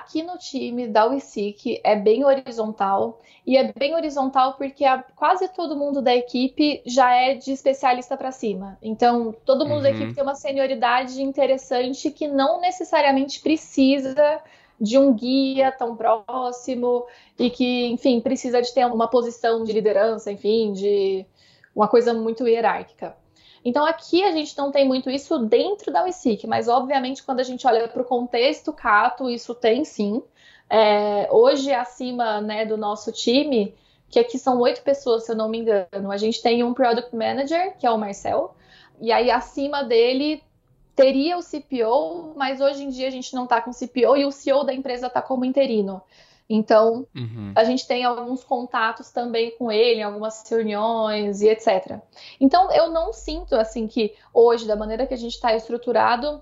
Aqui 0.10 0.24
no 0.24 0.39
time 0.39 0.88
da 0.88 1.06
WISIC 1.06 1.82
é 1.84 1.95
bem 1.95 2.26
horizontal, 2.26 3.22
e 3.45 3.56
é 3.56 3.72
bem 3.72 3.93
horizontal 3.93 4.56
porque 4.56 4.84
a, 4.84 5.04
quase 5.15 5.48
todo 5.50 5.78
mundo 5.78 6.02
da 6.02 6.15
equipe 6.15 6.82
já 6.84 7.13
é 7.13 7.36
de 7.36 7.52
especialista 7.52 8.17
para 8.17 8.32
cima. 8.32 8.76
Então, 8.82 9.32
todo 9.45 9.67
mundo 9.67 9.78
uhum. 9.78 9.84
da 9.84 9.91
equipe 9.91 10.15
tem 10.15 10.24
uma 10.24 10.34
senioridade 10.34 11.22
interessante 11.22 12.10
que 12.10 12.28
não 12.28 12.60
necessariamente 12.60 13.39
precisa 13.39 14.41
de 14.82 14.98
um 14.98 15.13
guia 15.13 15.72
tão 15.72 15.95
próximo 15.95 17.06
e 17.38 17.52
que, 17.52 17.86
enfim, 17.91 18.19
precisa 18.19 18.63
de 18.63 18.74
ter 18.74 18.88
uma 18.88 19.08
posição 19.08 19.63
de 19.63 19.72
liderança, 19.72 20.32
enfim, 20.32 20.74
de 20.74 21.24
uma 21.76 21.88
coisa 21.88 22.15
muito 22.15 22.48
hierárquica. 22.48 23.15
Então 23.63 23.86
aqui 23.86 24.24
a 24.24 24.32
gente 24.32 24.58
não 24.58 24.72
tem 24.72 24.88
muito 24.88 25.10
isso 25.10 25.38
dentro 25.39 25.91
da 25.91 26.04
WISIC, 26.04 26.48
mas 26.48 26.67
obviamente 26.67 27.24
quando 27.24 27.39
a 27.39 27.43
gente 27.43 27.65
olha 27.67 27.88
para 27.88 28.02
o 28.02 28.06
contexto 28.06 28.72
Cato, 28.72 29.30
isso 29.30 29.54
tem 29.54 29.84
sim. 29.84 30.24
É, 30.69 31.28
hoje, 31.32 31.74
acima 31.74 32.39
né, 32.41 32.65
do 32.65 32.78
nosso 32.78 33.12
time, 33.12 33.74
que 34.10 34.19
aqui 34.19 34.38
são 34.38 34.60
oito 34.60 34.82
pessoas, 34.84 35.26
se 35.26 35.32
eu 35.32 35.36
não 35.36 35.50
me 35.50 35.58
engano, 35.58 36.12
a 36.12 36.17
gente 36.17 36.41
tem 36.41 36.63
um 36.63 36.74
Product 36.74 37.15
Manager, 37.15 37.76
que 37.78 37.88
é 37.88 37.91
o 37.91 37.98
Marcel, 37.98 38.56
e 39.02 39.12
aí 39.12 39.32
acima 39.32 39.84
dele 39.84 40.43
teria 40.95 41.38
o 41.38 41.41
CPO, 41.41 42.34
mas 42.36 42.60
hoje 42.62 42.84
em 42.84 42.89
dia 42.89 43.08
a 43.08 43.12
gente 43.12 43.34
não 43.34 43.45
está 43.45 43.62
com 43.62 43.72
CPO 43.72 44.17
e 44.17 44.26
o 44.26 44.32
CEO 44.32 44.63
da 44.63 44.74
empresa 44.74 45.08
está 45.08 45.22
como 45.22 45.45
interino. 45.45 46.02
Então, 46.50 47.06
uhum. 47.16 47.54
a 47.56 47.64
gente 47.64 47.88
tem 47.88 48.04
alguns 48.04 48.44
contatos 48.44 49.12
também 49.12 49.52
com 49.52 49.72
ele, 49.72 50.02
algumas 50.02 50.44
reuniões 50.50 51.42
e 51.42 51.48
etc. 51.48 52.00
Então, 52.42 52.72
eu 52.72 52.90
não 52.90 53.14
sinto 53.14 53.56
assim 53.56 53.88
que 53.88 54.16
hoje, 54.34 54.66
da 54.66 54.76
maneira 54.76 55.06
que 55.06 55.14
a 55.14 55.18
gente 55.18 55.36
está 55.36 55.56
estruturado, 55.56 56.42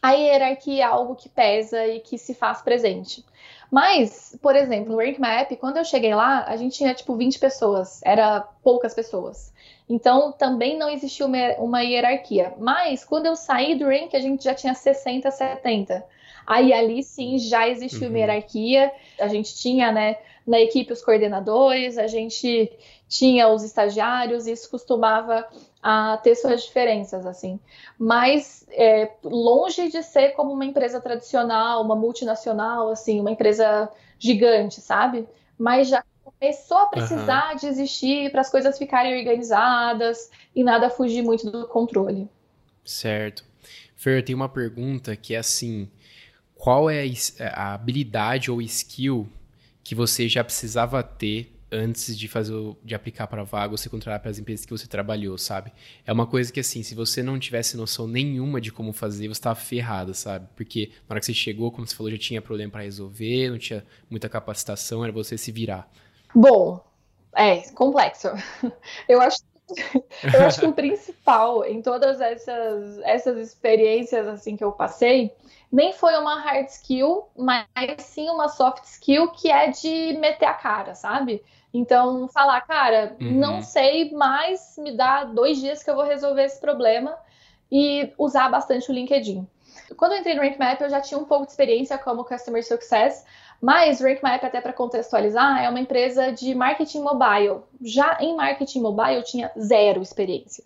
a 0.00 0.12
hierarquia 0.12 0.82
é 0.82 0.86
algo 0.86 1.16
que 1.16 1.28
pesa 1.28 1.84
e 1.86 1.98
que 1.98 2.16
se 2.16 2.32
faz 2.32 2.62
presente. 2.62 3.24
Mas, 3.70 4.38
por 4.40 4.54
exemplo, 4.54 4.92
no 4.92 4.98
Rank 4.98 5.18
Map, 5.18 5.50
quando 5.56 5.78
eu 5.78 5.84
cheguei 5.84 6.14
lá, 6.14 6.44
a 6.46 6.56
gente 6.56 6.76
tinha 6.76 6.94
tipo 6.94 7.16
20 7.16 7.40
pessoas, 7.40 8.00
era 8.04 8.40
poucas 8.62 8.94
pessoas. 8.94 9.52
Então, 9.88 10.30
também 10.30 10.78
não 10.78 10.88
existia 10.88 11.26
uma, 11.26 11.54
uma 11.58 11.80
hierarquia. 11.80 12.54
Mas, 12.58 13.04
quando 13.04 13.26
eu 13.26 13.34
saí 13.34 13.74
do 13.74 13.86
Rank, 13.86 14.14
a 14.14 14.20
gente 14.20 14.44
já 14.44 14.54
tinha 14.54 14.74
60, 14.74 15.28
70. 15.28 16.04
Aí 16.46 16.72
ali 16.72 17.02
sim 17.02 17.38
já 17.38 17.68
existiu 17.68 18.02
uhum. 18.02 18.08
uma 18.08 18.18
hierarquia. 18.18 18.92
A 19.18 19.28
gente 19.28 19.54
tinha, 19.56 19.90
né, 19.90 20.16
na 20.46 20.60
equipe 20.60 20.92
os 20.92 21.02
coordenadores, 21.02 21.96
a 21.96 22.06
gente 22.06 22.70
tinha 23.08 23.48
os 23.48 23.62
estagiários, 23.62 24.46
isso 24.46 24.70
costumava 24.70 25.46
a 25.82 26.18
ter 26.22 26.34
suas 26.34 26.64
diferenças, 26.64 27.26
assim. 27.26 27.58
Mas 27.98 28.66
é, 28.70 29.10
longe 29.22 29.90
de 29.90 30.02
ser 30.02 30.30
como 30.30 30.52
uma 30.52 30.64
empresa 30.64 31.00
tradicional, 31.00 31.82
uma 31.82 31.96
multinacional, 31.96 32.90
assim, 32.90 33.20
uma 33.20 33.30
empresa 33.30 33.90
gigante, 34.18 34.80
sabe? 34.80 35.26
Mas 35.58 35.88
já 35.88 36.02
começou 36.24 36.78
a 36.78 36.86
precisar 36.86 37.52
uhum. 37.52 37.56
de 37.56 37.66
existir 37.66 38.30
para 38.30 38.40
as 38.40 38.50
coisas 38.50 38.76
ficarem 38.76 39.16
organizadas 39.18 40.30
e 40.54 40.64
nada 40.64 40.90
fugir 40.90 41.22
muito 41.22 41.50
do 41.50 41.66
controle. 41.68 42.28
Certo. 42.84 43.44
Fer, 43.96 44.22
tem 44.24 44.34
uma 44.34 44.48
pergunta 44.48 45.16
que 45.16 45.34
é 45.34 45.38
assim: 45.38 45.88
qual 46.64 46.88
é 46.88 47.04
a 47.52 47.74
habilidade 47.74 48.50
ou 48.50 48.62
skill 48.62 49.28
que 49.82 49.94
você 49.94 50.26
já 50.26 50.42
precisava 50.42 51.02
ter 51.02 51.54
antes 51.70 52.16
de 52.16 52.26
fazer 52.26 52.54
de 52.82 52.94
aplicar 52.94 53.26
para 53.26 53.44
vaga 53.44 53.72
ou 53.72 53.76
se 53.76 53.90
contratar 53.90 54.18
para 54.18 54.30
as 54.30 54.38
empresas 54.38 54.64
que 54.64 54.72
você 54.72 54.86
trabalhou, 54.86 55.36
sabe? 55.36 55.70
É 56.06 56.10
uma 56.10 56.26
coisa 56.26 56.50
que 56.50 56.58
assim, 56.58 56.82
se 56.82 56.94
você 56.94 57.22
não 57.22 57.38
tivesse 57.38 57.76
noção 57.76 58.08
nenhuma 58.08 58.62
de 58.62 58.72
como 58.72 58.94
fazer, 58.94 59.28
você 59.28 59.32
estava 59.32 59.56
ferrado, 59.56 60.14
sabe? 60.14 60.48
Porque 60.56 60.90
na 61.06 61.12
hora 61.12 61.20
que 61.20 61.26
você 61.26 61.34
chegou, 61.34 61.70
como 61.70 61.86
você 61.86 61.94
falou, 61.94 62.10
já 62.10 62.16
tinha 62.16 62.40
problema 62.40 62.72
para 62.72 62.80
resolver, 62.80 63.50
não 63.50 63.58
tinha 63.58 63.84
muita 64.08 64.26
capacitação, 64.26 65.04
era 65.04 65.12
você 65.12 65.36
se 65.36 65.52
virar. 65.52 65.86
Bom, 66.34 66.82
é 67.36 67.58
complexo. 67.72 68.28
Eu 69.06 69.20
acho 69.20 69.36
eu 70.22 70.42
acho 70.42 70.60
que 70.60 70.66
o 70.66 70.72
principal 70.72 71.64
em 71.64 71.80
todas 71.80 72.20
essas, 72.20 72.98
essas 72.98 73.38
experiências 73.38 74.26
assim 74.26 74.56
que 74.56 74.64
eu 74.64 74.72
passei, 74.72 75.32
nem 75.74 75.92
foi 75.92 76.16
uma 76.16 76.38
hard 76.38 76.68
skill, 76.68 77.24
mas 77.36 77.66
sim 77.98 78.30
uma 78.30 78.48
soft 78.48 78.84
skill 78.84 79.32
que 79.32 79.50
é 79.50 79.72
de 79.72 80.16
meter 80.20 80.46
a 80.46 80.54
cara, 80.54 80.94
sabe? 80.94 81.42
Então, 81.72 82.28
falar, 82.28 82.60
cara, 82.60 83.16
uhum. 83.20 83.32
não 83.32 83.60
sei, 83.60 84.12
mas 84.12 84.76
me 84.78 84.96
dá 84.96 85.24
dois 85.24 85.58
dias 85.58 85.82
que 85.82 85.90
eu 85.90 85.96
vou 85.96 86.04
resolver 86.04 86.44
esse 86.44 86.60
problema 86.60 87.18
e 87.72 88.12
usar 88.16 88.48
bastante 88.48 88.88
o 88.88 88.94
LinkedIn. 88.94 89.44
Quando 89.96 90.12
eu 90.12 90.18
entrei 90.18 90.36
no 90.36 90.42
Rank 90.42 90.56
Map, 90.60 90.80
eu 90.80 90.88
já 90.88 91.00
tinha 91.00 91.18
um 91.18 91.24
pouco 91.24 91.44
de 91.44 91.50
experiência 91.50 91.98
como 91.98 92.24
Customer 92.24 92.64
Success, 92.64 93.26
mas 93.60 94.00
Rank 94.00 94.22
Map, 94.22 94.44
até 94.44 94.60
para 94.60 94.72
contextualizar, 94.72 95.60
é 95.60 95.68
uma 95.68 95.80
empresa 95.80 96.30
de 96.30 96.54
marketing 96.54 97.00
mobile. 97.00 97.62
Já 97.82 98.16
em 98.20 98.36
marketing 98.36 98.80
mobile, 98.80 99.16
eu 99.16 99.24
tinha 99.24 99.50
zero 99.58 100.00
experiência. 100.00 100.62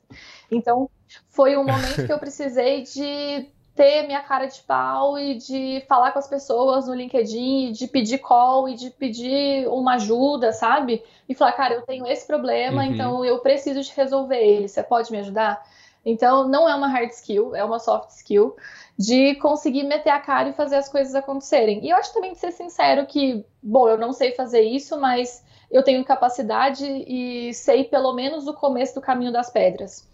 Então, 0.51 0.91
foi 1.31 1.57
um 1.57 1.65
momento 1.65 2.05
que 2.05 2.13
eu 2.13 2.19
precisei 2.21 2.83
de 2.83 3.51
ter 3.79 4.09
minha 4.09 4.20
cara 4.20 4.47
de 4.47 4.61
pau 4.62 5.16
e 5.16 5.37
de 5.37 5.85
falar 5.89 6.11
com 6.11 6.18
as 6.18 6.26
pessoas 6.26 6.89
no 6.89 6.95
LinkedIn, 6.95 7.70
de 7.70 7.87
pedir 7.87 8.18
call 8.18 8.68
e 8.68 8.74
de 8.74 8.91
pedir 8.91 9.68
uma 9.68 9.95
ajuda, 9.95 10.53
sabe? 10.53 11.01
E 11.29 11.35
falar, 11.35 11.53
cara, 11.53 11.74
eu 11.74 11.83
tenho 11.83 12.05
esse 12.05 12.26
problema, 12.26 12.83
uhum. 12.83 12.93
então 12.93 13.24
eu 13.24 13.39
preciso 13.39 13.81
de 13.81 13.93
resolver 13.95 14.37
ele. 14.37 14.66
Você 14.66 14.83
pode 14.83 15.12
me 15.12 15.18
ajudar? 15.18 15.64
Então, 16.05 16.49
não 16.49 16.68
é 16.68 16.74
uma 16.74 16.89
hard 16.89 17.11
skill, 17.11 17.55
é 17.55 17.62
uma 17.62 17.79
soft 17.79 18.11
skill 18.11 18.57
de 18.99 19.37
conseguir 19.37 19.85
meter 19.85 20.11
a 20.11 20.18
cara 20.18 20.49
e 20.49 20.53
fazer 20.53 20.74
as 20.74 20.89
coisas 20.89 21.14
acontecerem. 21.14 21.85
E 21.85 21.91
eu 21.91 21.97
acho 21.97 22.12
também 22.12 22.33
de 22.33 22.39
ser 22.39 22.51
sincero 22.51 23.07
que, 23.07 23.45
bom, 23.62 23.89
eu 23.89 23.97
não 23.97 24.12
sei 24.12 24.33
fazer 24.33 24.62
isso, 24.62 24.99
mas 25.01 25.45
eu 25.70 25.85
tenho 25.85 26.05
capacidade 26.05 26.85
e 26.85 27.55
sei 27.55 27.85
pelo 27.85 28.12
menos 28.12 28.49
o 28.49 28.55
começo 28.55 28.97
do 28.97 29.01
caminho 29.01 29.31
das 29.31 29.51
pedras. 29.51 30.09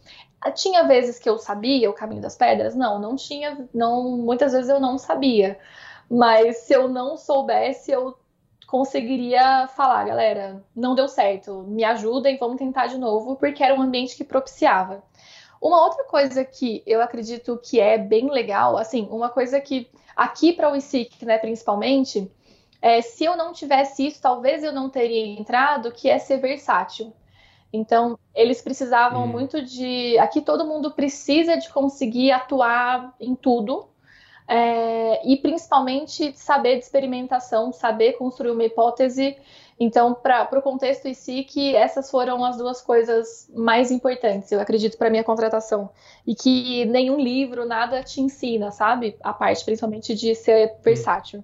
Tinha 0.52 0.84
vezes 0.84 1.18
que 1.18 1.28
eu 1.28 1.38
sabia 1.38 1.90
o 1.90 1.94
caminho 1.94 2.20
das 2.20 2.36
pedras? 2.36 2.74
Não, 2.74 2.98
não 2.98 3.16
tinha, 3.16 3.68
não, 3.74 4.16
muitas 4.16 4.52
vezes 4.52 4.68
eu 4.68 4.80
não 4.80 4.98
sabia. 4.98 5.58
Mas 6.10 6.58
se 6.58 6.74
eu 6.74 6.88
não 6.88 7.16
soubesse, 7.16 7.90
eu 7.90 8.16
conseguiria 8.66 9.68
falar, 9.68 10.04
galera, 10.04 10.62
não 10.74 10.94
deu 10.94 11.08
certo, 11.08 11.64
me 11.68 11.84
ajudem, 11.84 12.38
vamos 12.38 12.56
tentar 12.58 12.88
de 12.88 12.98
novo, 12.98 13.36
porque 13.36 13.62
era 13.62 13.74
um 13.74 13.82
ambiente 13.82 14.16
que 14.16 14.24
propiciava. 14.24 15.02
Uma 15.60 15.82
outra 15.82 16.04
coisa 16.04 16.44
que 16.44 16.82
eu 16.86 17.00
acredito 17.00 17.58
que 17.62 17.80
é 17.80 17.96
bem 17.96 18.30
legal, 18.30 18.76
assim, 18.76 19.08
uma 19.10 19.28
coisa 19.30 19.60
que 19.60 19.88
aqui 20.14 20.52
para 20.52 20.70
o 20.70 20.76
ICIC, 20.76 21.24
né, 21.24 21.38
principalmente, 21.38 22.30
é, 22.82 23.00
se 23.00 23.24
eu 23.24 23.36
não 23.36 23.52
tivesse 23.52 24.06
isso, 24.06 24.20
talvez 24.20 24.62
eu 24.62 24.72
não 24.72 24.90
teria 24.90 25.24
entrado, 25.24 25.90
que 25.90 26.08
é 26.08 26.18
ser 26.18 26.36
versátil. 26.38 27.12
Então, 27.74 28.16
eles 28.32 28.62
precisavam 28.62 29.24
hum. 29.24 29.26
muito 29.26 29.60
de. 29.60 30.16
Aqui 30.18 30.40
todo 30.40 30.64
mundo 30.64 30.92
precisa 30.92 31.56
de 31.56 31.68
conseguir 31.72 32.30
atuar 32.30 33.14
em 33.20 33.34
tudo. 33.34 33.88
É, 34.46 35.26
e 35.26 35.38
principalmente 35.38 36.36
saber 36.36 36.76
de 36.76 36.84
experimentação, 36.84 37.72
saber 37.72 38.12
construir 38.12 38.50
uma 38.50 38.62
hipótese. 38.62 39.36
Então, 39.80 40.14
para 40.14 40.56
o 40.56 40.62
contexto 40.62 41.06
em 41.06 41.14
si, 41.14 41.42
que 41.42 41.74
essas 41.74 42.10
foram 42.10 42.44
as 42.44 42.56
duas 42.58 42.80
coisas 42.80 43.50
mais 43.52 43.90
importantes, 43.90 44.52
eu 44.52 44.60
acredito, 44.60 44.96
para 44.96 45.10
minha 45.10 45.24
contratação. 45.24 45.90
E 46.26 46.34
que 46.34 46.84
nenhum 46.84 47.18
livro, 47.18 47.64
nada 47.66 48.02
te 48.02 48.20
ensina, 48.20 48.70
sabe? 48.70 49.16
A 49.20 49.32
parte, 49.32 49.64
principalmente, 49.64 50.14
de 50.14 50.34
ser 50.34 50.74
versátil. 50.84 51.42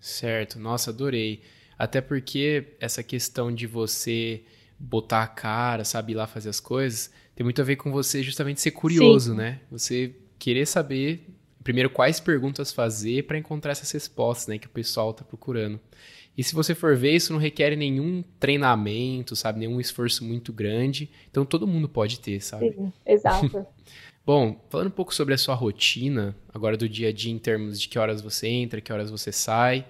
Certo, 0.00 0.58
nossa, 0.58 0.90
adorei. 0.90 1.42
Até 1.76 2.00
porque 2.00 2.76
essa 2.80 3.02
questão 3.02 3.52
de 3.52 3.66
você 3.66 4.44
botar 4.82 5.22
a 5.22 5.28
cara, 5.28 5.84
sabe, 5.84 6.12
ir 6.12 6.16
lá 6.16 6.26
fazer 6.26 6.48
as 6.48 6.58
coisas, 6.58 7.10
tem 7.36 7.44
muito 7.44 7.62
a 7.62 7.64
ver 7.64 7.76
com 7.76 7.92
você 7.92 8.22
justamente 8.22 8.60
ser 8.60 8.72
curioso, 8.72 9.30
Sim. 9.30 9.36
né? 9.36 9.60
Você 9.70 10.16
querer 10.38 10.66
saber, 10.66 11.28
primeiro, 11.62 11.88
quais 11.88 12.18
perguntas 12.18 12.72
fazer 12.72 13.24
para 13.24 13.38
encontrar 13.38 13.72
essas 13.72 13.90
respostas, 13.92 14.48
né, 14.48 14.58
que 14.58 14.66
o 14.66 14.70
pessoal 14.70 15.14
tá 15.14 15.24
procurando. 15.24 15.78
E 16.36 16.42
se 16.42 16.54
você 16.54 16.74
for 16.74 16.96
ver, 16.96 17.14
isso 17.14 17.32
não 17.32 17.38
requer 17.38 17.76
nenhum 17.76 18.24
treinamento, 18.40 19.36
sabe, 19.36 19.60
nenhum 19.60 19.80
esforço 19.80 20.24
muito 20.24 20.52
grande. 20.52 21.10
Então 21.30 21.44
todo 21.44 21.66
mundo 21.66 21.88
pode 21.88 22.18
ter, 22.18 22.40
sabe? 22.40 22.72
Sim, 22.72 22.92
exato. 23.06 23.66
Bom, 24.24 24.64
falando 24.68 24.86
um 24.86 24.92
pouco 24.92 25.14
sobre 25.14 25.34
a 25.34 25.38
sua 25.38 25.54
rotina, 25.54 26.34
agora 26.52 26.76
do 26.76 26.88
dia 26.88 27.08
a 27.08 27.12
dia 27.12 27.32
em 27.32 27.38
termos 27.38 27.80
de 27.80 27.88
que 27.88 27.98
horas 27.98 28.20
você 28.20 28.48
entra, 28.48 28.80
que 28.80 28.92
horas 28.92 29.10
você 29.10 29.30
sai, 29.30 29.84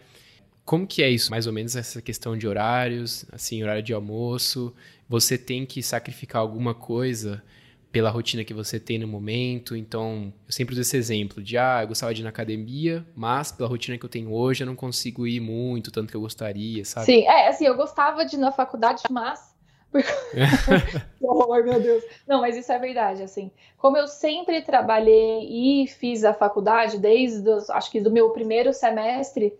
como 0.64 0.86
que 0.86 1.02
é 1.02 1.10
isso, 1.10 1.30
mais 1.30 1.46
ou 1.46 1.52
menos, 1.52 1.74
essa 1.76 2.00
questão 2.00 2.36
de 2.36 2.46
horários, 2.46 3.24
assim, 3.32 3.62
horário 3.62 3.82
de 3.82 3.92
almoço? 3.92 4.74
Você 5.08 5.36
tem 5.36 5.66
que 5.66 5.82
sacrificar 5.82 6.40
alguma 6.40 6.74
coisa 6.74 7.42
pela 7.90 8.08
rotina 8.08 8.42
que 8.42 8.54
você 8.54 8.80
tem 8.80 8.98
no 8.98 9.06
momento? 9.06 9.76
Então, 9.76 10.32
eu 10.46 10.52
sempre 10.52 10.72
uso 10.72 10.80
esse 10.80 10.96
exemplo 10.96 11.42
de, 11.42 11.58
ah, 11.58 11.80
eu 11.82 11.88
gostava 11.88 12.14
de 12.14 12.22
ir 12.22 12.24
na 12.24 12.30
academia, 12.30 13.04
mas 13.14 13.52
pela 13.52 13.68
rotina 13.68 13.98
que 13.98 14.04
eu 14.04 14.08
tenho 14.08 14.32
hoje, 14.32 14.62
eu 14.62 14.66
não 14.66 14.76
consigo 14.76 15.26
ir 15.26 15.40
muito, 15.40 15.90
tanto 15.90 16.10
que 16.10 16.16
eu 16.16 16.20
gostaria, 16.20 16.84
sabe? 16.84 17.06
Sim, 17.06 17.26
é, 17.26 17.48
assim, 17.48 17.66
eu 17.66 17.76
gostava 17.76 18.24
de 18.24 18.36
ir 18.36 18.38
na 18.38 18.50
faculdade, 18.50 19.02
mas 19.10 19.52
horror, 21.20 21.64
meu 21.64 21.80
Deus. 21.80 22.02
Não, 22.26 22.40
mas 22.40 22.56
isso 22.56 22.72
é 22.72 22.78
verdade, 22.78 23.22
assim. 23.22 23.50
Como 23.76 23.96
eu 23.96 24.06
sempre 24.06 24.62
trabalhei 24.62 25.82
e 25.82 25.86
fiz 25.86 26.24
a 26.24 26.32
faculdade 26.32 26.98
desde, 26.98 27.48
os, 27.48 27.68
acho 27.68 27.90
que 27.90 28.00
do 28.00 28.10
meu 28.10 28.30
primeiro 28.30 28.72
semestre, 28.72 29.52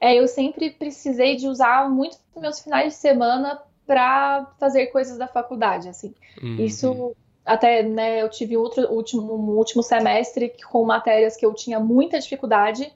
é, 0.00 0.14
eu 0.14 0.26
sempre 0.26 0.70
precisei 0.70 1.36
de 1.36 1.46
usar 1.46 1.90
muito 1.90 2.16
meus 2.36 2.60
finais 2.60 2.94
de 2.94 2.98
semana 2.98 3.60
para 3.86 4.46
fazer 4.58 4.86
coisas 4.86 5.18
da 5.18 5.28
faculdade, 5.28 5.88
assim. 5.88 6.14
Uhum. 6.42 6.56
Isso 6.56 7.14
até, 7.44 7.82
né, 7.82 8.22
eu 8.22 8.28
tive 8.28 8.56
outro 8.56 8.90
último, 8.92 9.34
um 9.34 9.56
último 9.56 9.82
semestre 9.82 10.54
com 10.70 10.84
matérias 10.84 11.36
que 11.36 11.44
eu 11.44 11.52
tinha 11.52 11.80
muita 11.80 12.18
dificuldade, 12.18 12.90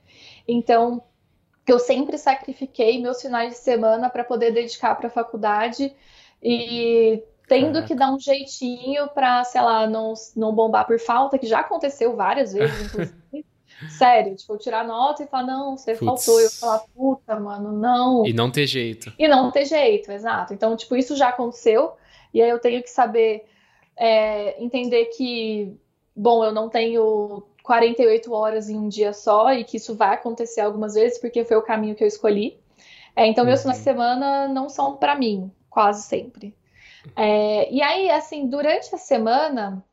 então 0.47 1.03
eu 1.67 1.79
sempre 1.79 2.17
sacrifiquei 2.19 3.01
meus 3.01 3.21
finais 3.21 3.55
de 3.55 3.59
semana 3.59 4.09
para 4.09 4.23
poder 4.23 4.53
dedicar 4.53 4.95
para 4.95 5.09
a 5.09 5.11
faculdade 5.11 5.95
e 6.43 7.23
tendo 7.49 7.83
que 7.85 7.95
dar 7.95 8.13
um 8.13 8.19
jeitinho 8.19 9.09
para, 9.09 9.45
sei 9.45 9.61
lá, 9.61 9.87
não, 9.87 10.15
não 10.37 10.55
bombar 10.55 10.87
por 10.87 10.99
falta, 10.99 11.39
que 11.39 11.47
já 11.47 11.61
aconteceu 11.61 12.15
várias 12.17 12.53
vezes, 12.53 12.81
inclusive. 12.87 13.47
Sério, 13.89 14.35
tipo, 14.37 14.53
eu 14.53 14.59
tirar 14.59 14.87
nota 14.87 15.23
e 15.23 15.27
falar, 15.27 15.47
não, 15.47 15.77
você 15.77 15.95
Puts. 15.95 16.05
faltou. 16.05 16.41
Eu 16.41 16.51
falar, 16.51 16.79
puta, 16.95 17.39
mano, 17.39 17.73
não. 17.73 18.27
E 18.27 18.33
não 18.33 18.51
ter 18.51 18.67
jeito. 18.67 19.13
E 19.19 19.29
não 19.29 19.51
ter 19.51 19.65
jeito, 19.65 20.11
exato. 20.11 20.55
Então, 20.55 20.77
tipo, 20.77 20.97
isso 20.97 21.17
já 21.17 21.29
aconteceu. 21.29 21.93
E 22.33 22.43
aí 22.43 22.49
eu 22.49 22.59
tenho 22.59 22.83
que 22.83 22.91
saber 22.91 23.45
é, 23.97 24.63
entender 24.63 25.07
que, 25.07 25.77
bom, 26.15 26.45
eu 26.45 26.53
não 26.53 26.69
tenho 26.69 27.43
48 27.63 28.33
horas 28.33 28.69
em 28.69 28.77
um 28.77 28.89
dia 28.89 29.13
só 29.13 29.53
e 29.53 29.65
que 29.65 29.77
isso 29.77 29.95
vai 29.95 30.15
acontecer 30.15 30.61
algumas 30.61 30.95
vezes 30.95 31.19
porque 31.19 31.45
foi 31.45 31.57
o 31.57 31.63
caminho 31.63 31.95
que 31.95 32.05
eu 32.05 32.09
escolhi. 32.09 32.59
É, 33.17 33.27
então, 33.27 33.45
meus 33.45 33.63
finais 33.63 33.83
de 33.83 33.89
uhum. 33.89 33.95
semana 33.95 34.49
não 34.49 34.69
são 34.69 34.97
para 34.97 35.15
mim, 35.15 35.51
quase 35.71 36.03
sempre. 36.03 36.55
É, 37.17 37.73
e 37.73 37.83
aí, 37.83 38.11
assim, 38.11 38.49
durante 38.49 38.95
a 38.95 38.99
semana, 38.99 39.85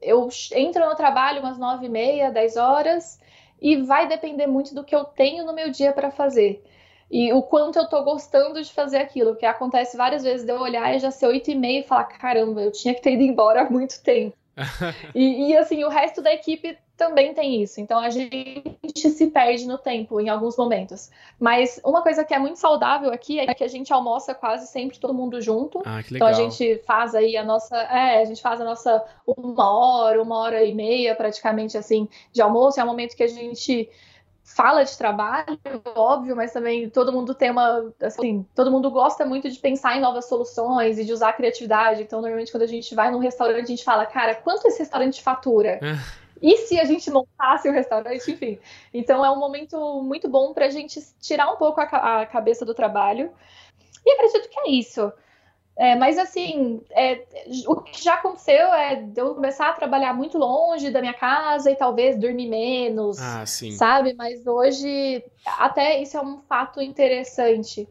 eu 0.00 0.28
entro 0.52 0.84
no 0.84 0.94
trabalho 0.94 1.40
umas 1.40 1.58
nove 1.58 1.86
e 1.86 1.88
meia, 1.88 2.30
dez 2.30 2.56
horas, 2.56 3.20
e 3.60 3.76
vai 3.76 4.06
depender 4.08 4.46
muito 4.46 4.74
do 4.74 4.84
que 4.84 4.94
eu 4.94 5.04
tenho 5.04 5.44
no 5.44 5.52
meu 5.52 5.70
dia 5.70 5.92
para 5.92 6.10
fazer. 6.10 6.62
E 7.10 7.32
o 7.32 7.42
quanto 7.42 7.78
eu 7.78 7.88
tô 7.88 8.02
gostando 8.02 8.60
de 8.60 8.72
fazer 8.72 8.98
aquilo, 8.98 9.36
que 9.36 9.46
acontece 9.46 9.96
várias 9.96 10.24
vezes 10.24 10.44
de 10.44 10.52
eu 10.52 10.60
olhar 10.60 10.94
e 10.94 10.98
já 10.98 11.10
ser 11.10 11.26
oito 11.26 11.50
e 11.50 11.54
meia 11.54 11.80
e 11.80 11.84
falar, 11.84 12.04
caramba, 12.04 12.62
eu 12.62 12.72
tinha 12.72 12.94
que 12.94 13.00
ter 13.00 13.12
ido 13.12 13.22
embora 13.22 13.62
há 13.62 13.70
muito 13.70 14.02
tempo. 14.02 14.36
E, 15.14 15.50
e, 15.50 15.56
assim, 15.56 15.84
o 15.84 15.88
resto 15.88 16.22
da 16.22 16.32
equipe 16.32 16.78
também 16.96 17.34
tem 17.34 17.62
isso. 17.62 17.80
Então 17.80 17.98
a 18.00 18.08
gente 18.08 18.78
se 18.94 19.26
perde 19.26 19.66
no 19.66 19.76
tempo 19.76 20.18
em 20.18 20.28
alguns 20.28 20.56
momentos. 20.56 21.10
Mas 21.38 21.78
uma 21.84 22.02
coisa 22.02 22.24
que 22.24 22.32
é 22.32 22.38
muito 22.38 22.58
saudável 22.58 23.12
aqui 23.12 23.38
é 23.38 23.52
que 23.54 23.62
a 23.62 23.68
gente 23.68 23.92
almoça 23.92 24.34
quase 24.34 24.66
sempre 24.66 24.98
todo 24.98 25.12
mundo 25.12 25.40
junto. 25.40 25.82
Ah, 25.84 26.02
que 26.02 26.14
legal. 26.14 26.30
Então 26.30 26.44
a 26.44 26.48
gente 26.48 26.82
faz 26.86 27.14
aí 27.14 27.36
a 27.36 27.44
nossa. 27.44 27.76
É, 27.76 28.22
a 28.22 28.24
gente 28.24 28.40
faz 28.40 28.60
a 28.60 28.64
nossa 28.64 29.04
uma 29.26 29.70
hora, 29.70 30.22
uma 30.22 30.38
hora 30.38 30.64
e 30.64 30.74
meia 30.74 31.14
praticamente 31.14 31.76
assim 31.76 32.08
de 32.32 32.40
almoço. 32.40 32.80
É 32.80 32.84
um 32.84 32.86
momento 32.86 33.14
que 33.14 33.22
a 33.22 33.28
gente 33.28 33.90
fala 34.46 34.84
de 34.84 34.96
trabalho, 34.96 35.58
óbvio, 35.96 36.36
mas 36.36 36.52
também 36.52 36.88
todo 36.88 37.12
mundo 37.12 37.34
tem 37.34 37.50
uma, 37.50 37.92
assim, 38.00 38.46
todo 38.54 38.70
mundo 38.70 38.90
gosta 38.92 39.26
muito 39.26 39.50
de 39.50 39.58
pensar 39.58 39.96
em 39.96 40.00
novas 40.00 40.26
soluções 40.26 40.98
e 40.98 41.04
de 41.04 41.12
usar 41.12 41.30
a 41.30 41.32
criatividade. 41.32 42.02
Então, 42.02 42.20
normalmente, 42.20 42.52
quando 42.52 42.62
a 42.62 42.68
gente 42.68 42.94
vai 42.94 43.10
num 43.10 43.18
restaurante, 43.18 43.64
a 43.64 43.66
gente 43.66 43.84
fala, 43.84 44.06
cara, 44.06 44.36
quanto 44.36 44.68
esse 44.68 44.78
restaurante 44.78 45.20
fatura? 45.20 45.80
E 46.40 46.58
se 46.58 46.78
a 46.78 46.84
gente 46.84 47.10
montasse 47.10 47.68
o 47.68 47.72
restaurante, 47.72 48.30
enfim. 48.30 48.58
Então 48.92 49.24
é 49.24 49.30
um 49.30 49.38
momento 49.38 50.02
muito 50.02 50.28
bom 50.28 50.52
para 50.52 50.66
a 50.66 50.70
gente 50.70 51.00
tirar 51.20 51.50
um 51.50 51.56
pouco 51.56 51.80
a, 51.80 52.20
a, 52.20 52.26
cabeça 52.26 52.64
do 52.64 52.74
trabalho. 52.74 53.32
E 54.04 54.12
acredito 54.12 54.48
que 54.48 54.60
é 54.60 54.70
isso. 54.70 55.12
É, 55.78 55.94
mas 55.94 56.16
assim, 56.18 56.80
é, 56.90 57.22
o 57.66 57.76
que 57.82 58.02
já 58.02 58.14
aconteceu 58.14 58.72
é 58.72 58.96
de 58.96 59.20
eu 59.20 59.34
começar 59.34 59.68
a 59.68 59.72
trabalhar 59.74 60.14
muito 60.14 60.38
longe 60.38 60.90
da 60.90 61.00
minha 61.02 61.12
casa 61.12 61.70
e 61.70 61.76
talvez 61.76 62.18
dormir 62.18 62.48
menos, 62.48 63.18
ah, 63.20 63.44
sabe? 63.46 64.14
Mas 64.14 64.46
hoje, 64.46 65.22
até 65.58 66.00
isso 66.00 66.16
é 66.16 66.22
um 66.22 66.38
fato 66.48 66.80
interessante. 66.80 67.86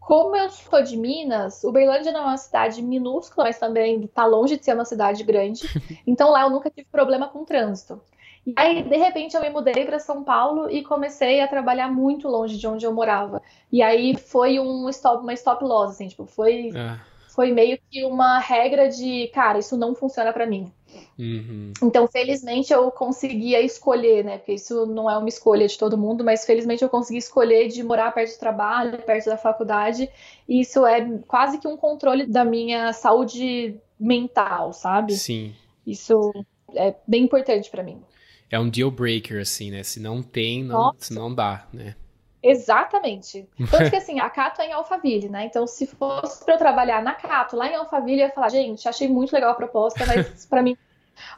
como 0.00 0.34
eu 0.36 0.48
sou 0.48 0.82
de 0.82 0.96
Minas, 0.96 1.62
Uberlândia 1.64 2.12
não 2.12 2.20
é 2.20 2.24
uma 2.24 2.36
cidade 2.38 2.80
minúscula, 2.80 3.46
mas 3.46 3.58
também 3.58 4.04
está 4.04 4.24
longe 4.24 4.56
de 4.56 4.64
ser 4.64 4.74
uma 4.74 4.86
cidade 4.86 5.22
grande. 5.22 5.62
Então 6.06 6.30
lá 6.30 6.42
eu 6.42 6.50
nunca 6.50 6.70
tive 6.70 6.88
problema 6.90 7.28
com 7.28 7.44
trânsito. 7.44 8.00
E 8.46 8.54
aí, 8.56 8.82
de 8.82 8.96
repente, 8.96 9.36
eu 9.36 9.42
me 9.42 9.50
mudei 9.50 9.84
para 9.84 9.98
São 9.98 10.24
Paulo 10.24 10.70
e 10.70 10.82
comecei 10.82 11.42
a 11.42 11.48
trabalhar 11.48 11.90
muito 11.92 12.26
longe 12.28 12.56
de 12.56 12.66
onde 12.66 12.86
eu 12.86 12.94
morava. 12.94 13.42
E 13.70 13.82
aí 13.82 14.16
foi 14.16 14.58
um 14.58 14.88
stop, 14.88 15.22
uma 15.22 15.34
stop 15.34 15.62
loss, 15.62 15.90
assim, 15.90 16.08
tipo, 16.08 16.24
foi, 16.24 16.70
é. 16.74 16.98
Foi 17.38 17.52
meio 17.52 17.78
que 17.88 18.04
uma 18.04 18.40
regra 18.40 18.88
de, 18.88 19.28
cara, 19.28 19.60
isso 19.60 19.76
não 19.76 19.94
funciona 19.94 20.32
para 20.32 20.44
mim. 20.44 20.72
Uhum. 21.16 21.72
Então, 21.80 22.08
felizmente, 22.08 22.72
eu 22.72 22.90
conseguia 22.90 23.60
escolher, 23.60 24.24
né? 24.24 24.38
Porque 24.38 24.54
isso 24.54 24.86
não 24.86 25.08
é 25.08 25.16
uma 25.16 25.28
escolha 25.28 25.68
de 25.68 25.78
todo 25.78 25.96
mundo, 25.96 26.24
mas 26.24 26.44
felizmente 26.44 26.82
eu 26.82 26.88
consegui 26.88 27.20
escolher 27.20 27.68
de 27.68 27.80
morar 27.84 28.10
perto 28.10 28.34
do 28.34 28.40
trabalho, 28.40 28.98
perto 29.02 29.26
da 29.26 29.36
faculdade. 29.36 30.10
E 30.48 30.62
isso 30.62 30.84
é 30.84 31.08
quase 31.28 31.58
que 31.58 31.68
um 31.68 31.76
controle 31.76 32.26
da 32.26 32.44
minha 32.44 32.92
saúde 32.92 33.76
mental, 34.00 34.72
sabe? 34.72 35.12
Sim. 35.12 35.54
Isso 35.86 36.32
é 36.74 36.92
bem 37.06 37.22
importante 37.22 37.70
para 37.70 37.84
mim. 37.84 38.02
É 38.50 38.58
um 38.58 38.68
deal 38.68 38.90
breaker, 38.90 39.40
assim, 39.40 39.70
né? 39.70 39.84
Se 39.84 40.00
não 40.00 40.24
tem, 40.24 40.64
não, 40.64 40.92
se 40.98 41.14
não 41.14 41.32
dá, 41.32 41.68
né? 41.72 41.94
Exatamente. 42.42 43.48
Tanto 43.70 43.90
que 43.90 43.96
assim, 43.96 44.20
a 44.20 44.30
Cato 44.30 44.60
é 44.62 44.68
em 44.68 44.72
Alphaville, 44.72 45.28
né? 45.28 45.46
Então, 45.46 45.66
se 45.66 45.86
fosse 45.86 46.44
para 46.44 46.54
eu 46.54 46.58
trabalhar 46.58 47.02
na 47.02 47.14
Cato, 47.14 47.56
lá 47.56 47.68
em 47.68 47.74
Alphaville, 47.74 48.20
eu 48.20 48.28
ia 48.28 48.32
falar, 48.32 48.48
gente, 48.48 48.88
achei 48.88 49.08
muito 49.08 49.32
legal 49.32 49.50
a 49.50 49.54
proposta, 49.54 50.04
mas 50.06 50.44
para 50.46 50.62
mim. 50.62 50.76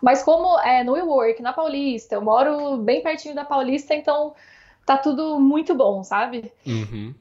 Mas 0.03 0.23
como 0.23 0.61
é 0.61 0.85
no 0.85 0.93
WeWork, 0.93 1.41
na 1.41 1.53
Paulista, 1.53 2.15
eu 2.15 2.23
moro 2.23 2.77
bem 2.79 3.03
pertinho 3.03 3.35
da 3.35 3.45
Paulista, 3.45 3.95
então 3.95 4.35
tá 4.85 4.99
tudo 4.99 5.41
muito 5.41 5.75
bom, 5.75 6.05
sabe? 6.05 6.53
Uhum. 6.67 7.15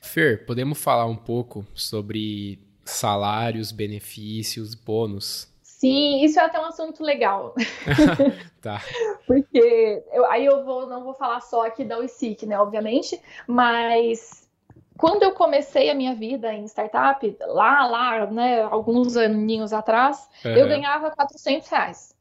Fer, 0.00 0.46
podemos 0.46 0.80
falar 0.80 1.06
um 1.06 1.16
pouco 1.16 1.66
sobre 1.74 2.60
salários, 2.84 3.72
benefícios, 3.72 4.74
bônus? 4.74 5.52
Sim, 5.78 6.24
isso 6.24 6.40
é 6.40 6.42
até 6.42 6.58
um 6.58 6.64
assunto 6.64 7.04
legal. 7.04 7.54
tá. 8.60 8.82
Porque 9.28 10.02
eu, 10.12 10.24
aí 10.26 10.44
eu 10.44 10.64
vou, 10.64 10.88
não 10.88 11.04
vou 11.04 11.14
falar 11.14 11.40
só 11.40 11.64
aqui 11.64 11.84
da 11.84 11.98
WeSeek, 11.98 12.44
né, 12.46 12.58
obviamente, 12.58 13.20
mas 13.46 14.48
quando 14.98 15.22
eu 15.22 15.30
comecei 15.30 15.88
a 15.88 15.94
minha 15.94 16.16
vida 16.16 16.52
em 16.52 16.64
startup, 16.64 17.36
lá, 17.42 17.86
lá, 17.86 18.26
né, 18.26 18.62
alguns 18.62 19.16
aninhos 19.16 19.72
atrás, 19.72 20.28
uhum. 20.44 20.50
eu 20.50 20.66
ganhava 20.66 21.12
400 21.12 21.68
reais. 21.68 22.16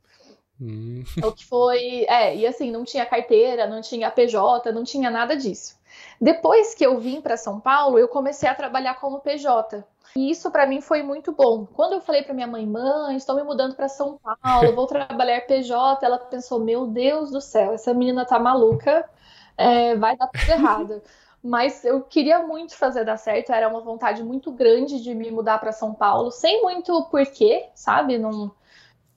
Hum. 0.61 1.03
O 1.23 1.31
que 1.31 1.43
foi, 1.43 2.05
é, 2.07 2.35
e 2.35 2.45
assim, 2.45 2.69
não 2.69 2.83
tinha 2.83 3.07
carteira, 3.07 3.65
não 3.65 3.81
tinha 3.81 4.11
PJ, 4.11 4.71
não 4.71 4.83
tinha 4.83 5.09
nada 5.09 5.35
disso. 5.35 5.75
Depois 6.21 6.75
que 6.75 6.85
eu 6.85 6.99
vim 6.99 7.21
para 7.21 7.37
São 7.37 7.59
Paulo, 7.59 7.97
eu 7.97 8.07
comecei 8.07 8.47
a 8.47 8.53
trabalhar 8.53 8.99
como 8.99 9.19
PJ. 9.19 9.83
E 10.17 10.31
isso 10.31 10.49
para 10.49 10.65
mim 10.65 10.81
foi 10.81 11.03
muito 11.03 11.31
bom. 11.31 11.67
Quando 11.75 11.93
eu 11.93 12.01
falei 12.01 12.23
para 12.23 12.33
minha 12.33 12.47
mãe, 12.47 12.65
mãe, 12.65 13.15
estou 13.15 13.35
me 13.35 13.43
mudando 13.43 13.75
para 13.75 13.87
São 13.87 14.17
Paulo, 14.41 14.73
vou 14.73 14.87
trabalhar 14.87 15.41
PJ, 15.41 16.03
ela 16.03 16.17
pensou, 16.17 16.59
meu 16.59 16.87
Deus 16.87 17.29
do 17.29 17.39
céu, 17.39 17.73
essa 17.73 17.93
menina 17.93 18.25
tá 18.25 18.39
maluca, 18.39 19.07
é, 19.55 19.95
vai 19.95 20.17
dar 20.17 20.25
tudo 20.29 20.49
errado. 20.49 21.03
Mas 21.43 21.85
eu 21.85 22.01
queria 22.01 22.39
muito 22.39 22.75
fazer 22.75 23.05
dar 23.05 23.17
certo, 23.17 23.51
era 23.51 23.69
uma 23.69 23.79
vontade 23.79 24.23
muito 24.23 24.51
grande 24.51 25.03
de 25.03 25.13
me 25.13 25.29
mudar 25.29 25.59
para 25.59 25.71
São 25.71 25.93
Paulo, 25.93 26.31
sem 26.31 26.63
muito 26.63 27.05
porquê, 27.11 27.69
sabe? 27.75 28.17
Não, 28.17 28.51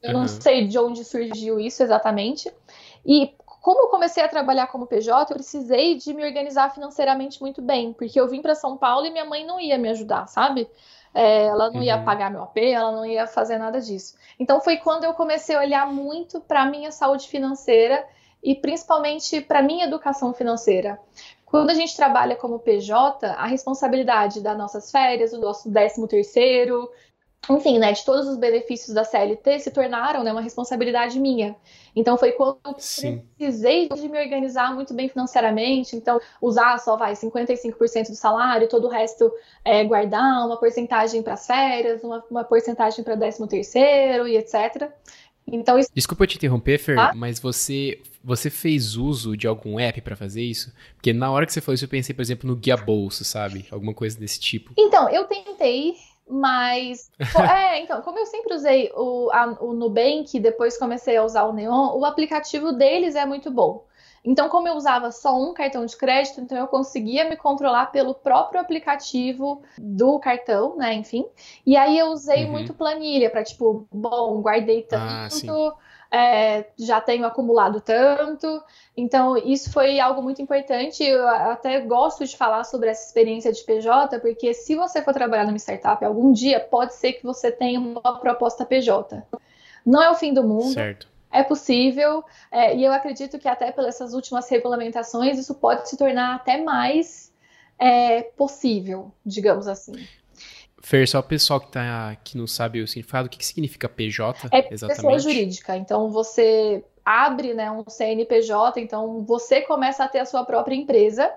eu 0.03 0.13
uhum. 0.13 0.21
não 0.21 0.29
sei 0.29 0.69
de 0.69 0.79
onde 0.79 1.03
surgiu 1.03 1.59
isso 1.59 1.83
exatamente. 1.83 2.53
E 3.07 3.35
como 3.61 3.83
eu 3.83 3.89
comecei 3.89 4.23
a 4.23 4.29
trabalhar 4.29 4.67
como 4.69 4.87
PJ, 4.87 5.31
eu 5.31 5.37
precisei 5.37 5.95
de 5.97 6.15
me 6.15 6.25
organizar 6.25 6.73
financeiramente 6.73 7.41
muito 7.41 7.61
bem, 7.61 7.93
porque 7.93 8.19
eu 8.19 8.27
vim 8.27 8.41
para 8.41 8.55
São 8.55 8.77
Paulo 8.77 9.07
e 9.07 9.11
minha 9.11 9.25
mãe 9.25 9.45
não 9.45 9.61
ia 9.61 9.77
me 9.77 9.89
ajudar, 9.91 10.27
sabe? 10.27 10.69
É, 11.13 11.47
ela 11.47 11.69
não 11.71 11.77
uhum. 11.77 11.83
ia 11.83 11.99
pagar 11.99 12.31
meu 12.31 12.43
AP, 12.43 12.57
ela 12.59 12.93
não 12.93 13.05
ia 13.05 13.27
fazer 13.27 13.59
nada 13.59 13.81
disso. 13.81 14.17
Então 14.39 14.61
foi 14.61 14.77
quando 14.79 15.05
eu 15.05 15.13
comecei 15.13 15.57
a 15.57 15.61
olhar 15.61 15.87
muito 15.87 16.41
para 16.41 16.65
minha 16.67 16.91
saúde 16.91 17.29
financeira 17.29 18.07
e 18.43 18.55
principalmente 18.55 19.41
para 19.41 19.63
minha 19.63 19.85
educação 19.85 20.33
financeira. 20.33 20.99
Quando 21.45 21.71
a 21.71 21.75
gente 21.75 21.97
trabalha 21.97 22.37
como 22.37 22.61
PJ, 22.61 23.27
a 23.27 23.47
responsabilidade 23.47 24.41
das 24.41 24.57
nossas 24.57 24.91
férias, 24.91 25.33
do 25.33 25.39
nosso 25.39 25.71
13 25.71 26.07
terceiro, 26.07 26.89
enfim, 27.49 27.79
né, 27.79 27.93
de 27.93 28.05
todos 28.05 28.29
os 28.29 28.37
benefícios 28.37 28.95
da 28.95 29.03
CLT 29.03 29.61
se 29.61 29.71
tornaram 29.71 30.23
né, 30.23 30.31
uma 30.31 30.43
responsabilidade 30.43 31.19
minha. 31.19 31.57
Então 31.97 32.19
foi 32.19 32.33
quando 32.33 32.59
eu 32.65 32.75
Sim. 32.79 33.23
precisei 33.37 33.89
de 33.89 34.09
me 34.09 34.21
organizar 34.21 34.75
muito 34.75 34.93
bem 34.93 35.09
financeiramente, 35.09 35.97
então 35.97 36.21
usar 36.41 36.79
só 36.79 36.97
vai 36.97 37.15
55% 37.15 38.09
do 38.09 38.15
salário, 38.15 38.69
todo 38.69 38.87
o 38.87 38.91
resto 38.91 39.33
é, 39.65 39.83
guardar 39.85 40.47
uma 40.47 40.59
porcentagem 40.59 41.23
para 41.23 41.35
as 41.35 41.47
férias, 41.47 42.05
uma, 42.05 42.23
uma 42.31 42.45
porcentagem 42.45 43.03
para 43.03 43.17
13 43.17 43.49
terceiro 43.49 44.29
e 44.29 44.37
etc. 44.37 44.91
Então 45.47 45.79
isso... 45.79 45.91
Desculpa 45.95 46.27
te 46.27 46.37
interromper, 46.37 46.79
Fer, 46.79 46.99
ah? 46.99 47.13
mas 47.15 47.41
você 47.41 48.01
você 48.23 48.51
fez 48.51 48.97
uso 48.97 49.35
de 49.35 49.47
algum 49.47 49.81
app 49.81 49.99
para 50.03 50.15
fazer 50.15 50.43
isso? 50.43 50.71
Porque 50.95 51.11
na 51.11 51.31
hora 51.31 51.47
que 51.47 51.53
você 51.53 51.61
falou 51.61 51.75
isso 51.75 51.87
eu 51.87 51.89
pensei, 51.89 52.15
por 52.15 52.21
exemplo, 52.21 52.49
no 52.49 52.55
guia 52.55 52.77
bolso, 52.77 53.25
sabe? 53.25 53.67
Alguma 53.71 53.95
coisa 53.95 54.19
desse 54.19 54.39
tipo. 54.39 54.75
Então, 54.77 55.09
eu 55.09 55.25
tentei 55.25 55.95
mas, 56.31 57.11
é, 57.51 57.83
então, 57.83 58.01
como 58.03 58.19
eu 58.19 58.27
sempre 58.27 58.55
usei 58.55 58.93
o, 58.95 59.31
a, 59.33 59.57
o 59.61 59.73
Nubank, 59.73 60.39
depois 60.39 60.79
comecei 60.79 61.17
a 61.17 61.25
usar 61.25 61.45
o 61.45 61.53
Neon, 61.53 61.99
o 61.99 62.05
aplicativo 62.05 62.73
deles 62.73 63.15
é 63.15 63.27
muito 63.27 63.51
bom. 63.51 63.85
Então, 64.23 64.51
como 64.51 64.69
eu 64.69 64.75
usava 64.75 65.11
só 65.11 65.35
um 65.41 65.55
cartão 65.55 65.87
de 65.87 65.97
crédito, 65.97 66.41
então 66.41 66.57
eu 66.59 66.67
conseguia 66.67 67.29
me 67.29 67.37
controlar 67.37 67.87
pelo 67.87 68.15
próprio 68.15 68.61
aplicativo 68.61 69.63
do 69.79 70.19
cartão, 70.19 70.77
né? 70.77 70.93
Enfim. 70.93 71.27
E 71.65 71.75
aí 71.75 71.99
eu 71.99 72.09
usei 72.09 72.45
uhum. 72.45 72.51
muito 72.51 72.75
planilha 72.75 73.31
para 73.31 73.43
tipo, 73.43 73.87
bom, 73.91 74.43
guardei 74.43 74.87
ah, 74.93 75.27
tanto. 75.31 75.53
Ah, 75.53 75.75
é, 76.13 76.67
já 76.77 77.01
tenho 77.01 77.25
acumulado 77.25 77.81
tanto. 77.81 78.63
Então, 78.97 79.37
isso 79.37 79.73
foi 79.73 80.01
algo 80.01 80.23
muito 80.23 80.43
importante. 80.43 81.05
Eu 81.05 81.27
até 81.29 81.81
gosto 81.81 82.27
de 82.27 82.37
falar 82.37 82.65
sobre 82.65 82.91
essa 82.91 83.07
experiência 83.07 83.53
de 83.53 83.63
PJ, 83.63 84.19
porque 84.19 84.53
se 84.53 84.75
você 84.75 85.03
for 85.03 85.15
trabalhar 85.15 85.47
numa 85.47 85.59
startup 85.59 86.05
algum 86.05 86.33
dia, 86.33 86.59
pode 86.59 86.95
ser 86.95 87.13
que 87.13 87.25
você 87.25 87.53
tenha 87.53 87.79
uma 87.79 88.19
proposta 88.19 88.65
PJ. 88.65 89.23
Não 89.87 90.03
é 90.03 90.11
o 90.11 90.15
fim 90.15 90.35
do 90.35 90.43
mundo. 90.43 90.73
Certo. 90.73 91.09
É 91.33 91.45
possível, 91.45 92.25
é, 92.51 92.77
e 92.77 92.85
eu 92.85 92.93
acredito 92.93 93.39
que 93.39 93.47
até 93.47 93.71
pelas 93.71 94.01
últimas 94.13 94.49
regulamentações 94.49 95.39
isso 95.39 95.55
pode 95.55 95.89
se 95.89 95.97
tornar 95.97 96.35
até 96.35 96.61
mais 96.61 97.33
é, 97.79 98.23
possível, 98.23 99.13
digamos 99.25 99.69
assim. 99.69 99.93
Fer, 100.83 101.07
só 101.07 101.19
o 101.19 101.23
pessoal 101.23 101.61
que, 101.61 101.71
tá, 101.71 102.17
que 102.25 102.39
não 102.39 102.47
sabe 102.47 102.81
o 102.81 102.89
significado, 102.89 103.27
o 103.27 103.31
que, 103.31 103.39
que 103.39 103.47
significa 103.47 103.89
PJ 103.89 104.49
é 104.51 104.73
exatamente? 104.73 104.97
pessoa 104.97 105.19
jurídica. 105.19 105.77
Então, 105.77 106.11
você 106.11 106.85
abre 107.05 107.55
né, 107.55 107.71
um 107.71 107.85
CNPJ, 107.89 108.81
então 108.81 109.25
você 109.25 109.61
começa 109.63 110.05
a 110.05 110.09
ter 110.09 110.21
a 110.21 110.25
sua 110.25 110.45
própria 110.45 110.75
empresa. 110.75 111.31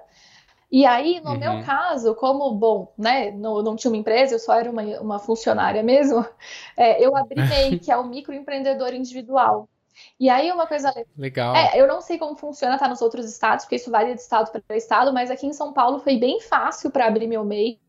E 0.72 0.86
aí, 0.86 1.22
no 1.24 1.32
uhum. 1.32 1.38
meu 1.38 1.64
caso, 1.64 2.16
como, 2.16 2.52
bom, 2.56 2.91
né, 2.98 3.32
não, 3.32 3.62
não 3.62 3.76
tinha 3.76 3.91
uma 3.91 3.98
empresa, 3.98 4.34
eu 4.34 4.39
só 4.39 4.56
era 4.56 4.72
uma, 4.72 4.82
uma 5.00 5.20
funcionária 5.20 5.84
mesmo, 5.84 6.26
é, 6.76 7.06
eu 7.06 7.16
abri 7.16 7.36
MEI, 7.48 7.78
que 7.80 7.91
é 7.91 7.98
o 7.98 8.08
microempreendedor 8.08 8.94
individual. 8.94 9.70
E 10.20 10.30
aí, 10.30 10.52
uma 10.52 10.66
coisa 10.66 10.91
legal. 11.16 11.56
É, 11.56 11.80
eu 11.80 11.88
não 11.88 12.02
sei 12.02 12.18
como 12.18 12.36
funciona, 12.36 12.80
tá 12.80 12.88
nos 12.88 13.02
outros 13.02 13.30
estados, 13.30 13.66
porque 13.66 13.76
isso 13.76 13.91
varia 13.91 14.16
de 14.16 14.22
estado 14.22 14.52
para 14.52 14.76
estado, 14.76 15.14
mas 15.14 15.30
aqui 15.30 15.46
em 15.46 15.54
São 15.54 15.72
Paulo 15.72 16.00
foi 16.00 16.18
bem 16.18 16.39
fácil 16.39 16.89
para 16.89 17.06
abrir 17.06 17.28
meu 17.28 17.44
MEI. 17.44 17.80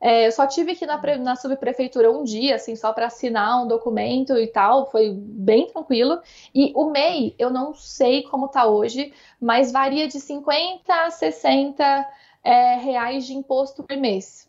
É, 0.00 0.26
eu 0.26 0.32
só 0.32 0.46
tive 0.46 0.76
que 0.76 0.84
ir 0.84 0.86
na, 0.86 1.00
na 1.18 1.36
subprefeitura 1.36 2.10
um 2.10 2.22
dia, 2.22 2.54
assim, 2.54 2.76
só 2.76 2.92
para 2.92 3.06
assinar 3.06 3.62
um 3.62 3.66
documento 3.66 4.36
e 4.36 4.46
tal, 4.46 4.90
foi 4.90 5.10
bem 5.12 5.66
tranquilo. 5.66 6.20
E 6.54 6.72
o 6.74 6.90
MEI, 6.90 7.34
eu 7.38 7.50
não 7.50 7.74
sei 7.74 8.22
como 8.22 8.48
tá 8.48 8.66
hoje, 8.66 9.12
mas 9.40 9.72
varia 9.72 10.06
de 10.06 10.20
50 10.20 10.94
a 10.94 11.10
60 11.10 12.08
é, 12.44 12.76
reais 12.76 13.26
de 13.26 13.34
imposto 13.34 13.82
por 13.82 13.96
mês. 13.96 14.48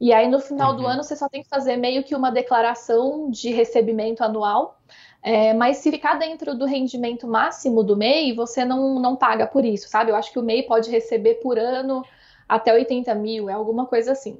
E 0.00 0.12
aí, 0.12 0.28
no 0.28 0.40
final 0.40 0.72
uhum. 0.72 0.76
do 0.76 0.86
ano, 0.86 1.02
você 1.02 1.16
só 1.16 1.28
tem 1.28 1.42
que 1.42 1.48
fazer 1.48 1.76
meio 1.76 2.04
que 2.04 2.14
uma 2.14 2.30
declaração 2.30 3.30
de 3.30 3.50
recebimento 3.50 4.22
anual. 4.22 4.78
É, 5.22 5.52
mas 5.54 5.78
se 5.78 5.90
ficar 5.90 6.14
dentro 6.14 6.54
do 6.54 6.66
rendimento 6.66 7.26
máximo 7.26 7.82
do 7.82 7.96
MEI, 7.96 8.32
você 8.34 8.64
não, 8.64 9.00
não 9.00 9.16
paga 9.16 9.46
por 9.46 9.64
isso, 9.64 9.88
sabe? 9.88 10.10
Eu 10.10 10.16
acho 10.16 10.30
que 10.30 10.38
o 10.38 10.42
MEI 10.42 10.62
pode 10.62 10.90
receber 10.90 11.34
por 11.36 11.58
ano 11.58 12.04
até 12.48 12.72
80 12.72 13.14
mil, 13.14 13.50
é 13.50 13.52
alguma 13.52 13.86
coisa 13.86 14.12
assim. 14.12 14.38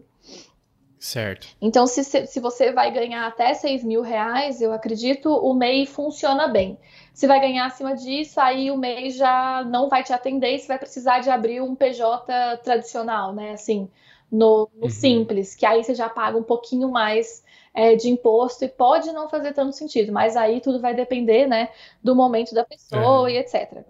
Certo. 1.06 1.46
Então, 1.62 1.86
se, 1.86 2.02
se 2.02 2.40
você 2.40 2.72
vai 2.72 2.90
ganhar 2.90 3.28
até 3.28 3.54
6 3.54 3.84
mil 3.84 4.02
reais, 4.02 4.60
eu 4.60 4.72
acredito 4.72 5.30
o 5.30 5.54
MEI 5.54 5.86
funciona 5.86 6.48
bem. 6.48 6.76
Se 7.14 7.28
vai 7.28 7.40
ganhar 7.40 7.66
acima 7.66 7.94
disso, 7.94 8.40
aí 8.40 8.72
o 8.72 8.76
MEI 8.76 9.10
já 9.10 9.62
não 9.64 9.88
vai 9.88 10.02
te 10.02 10.12
atender 10.12 10.56
e 10.56 10.58
você 10.58 10.66
vai 10.66 10.78
precisar 10.78 11.20
de 11.20 11.30
abrir 11.30 11.60
um 11.62 11.76
PJ 11.76 12.56
tradicional, 12.64 13.32
né? 13.32 13.52
Assim, 13.52 13.88
no, 14.30 14.68
no 14.74 14.86
uhum. 14.86 14.90
simples, 14.90 15.54
que 15.54 15.64
aí 15.64 15.84
você 15.84 15.94
já 15.94 16.08
paga 16.08 16.36
um 16.36 16.42
pouquinho 16.42 16.90
mais 16.90 17.44
é, 17.76 17.94
de 17.94 18.08
imposto 18.08 18.64
e 18.64 18.68
pode 18.68 19.12
não 19.12 19.28
fazer 19.28 19.52
tanto 19.52 19.76
sentido, 19.76 20.10
mas 20.10 20.34
aí 20.34 20.62
tudo 20.62 20.80
vai 20.80 20.94
depender, 20.94 21.46
né, 21.46 21.68
do 22.02 22.16
momento 22.16 22.54
da 22.54 22.64
pessoa 22.64 23.20
uhum. 23.20 23.28
e 23.28 23.36
etc. 23.36 23.84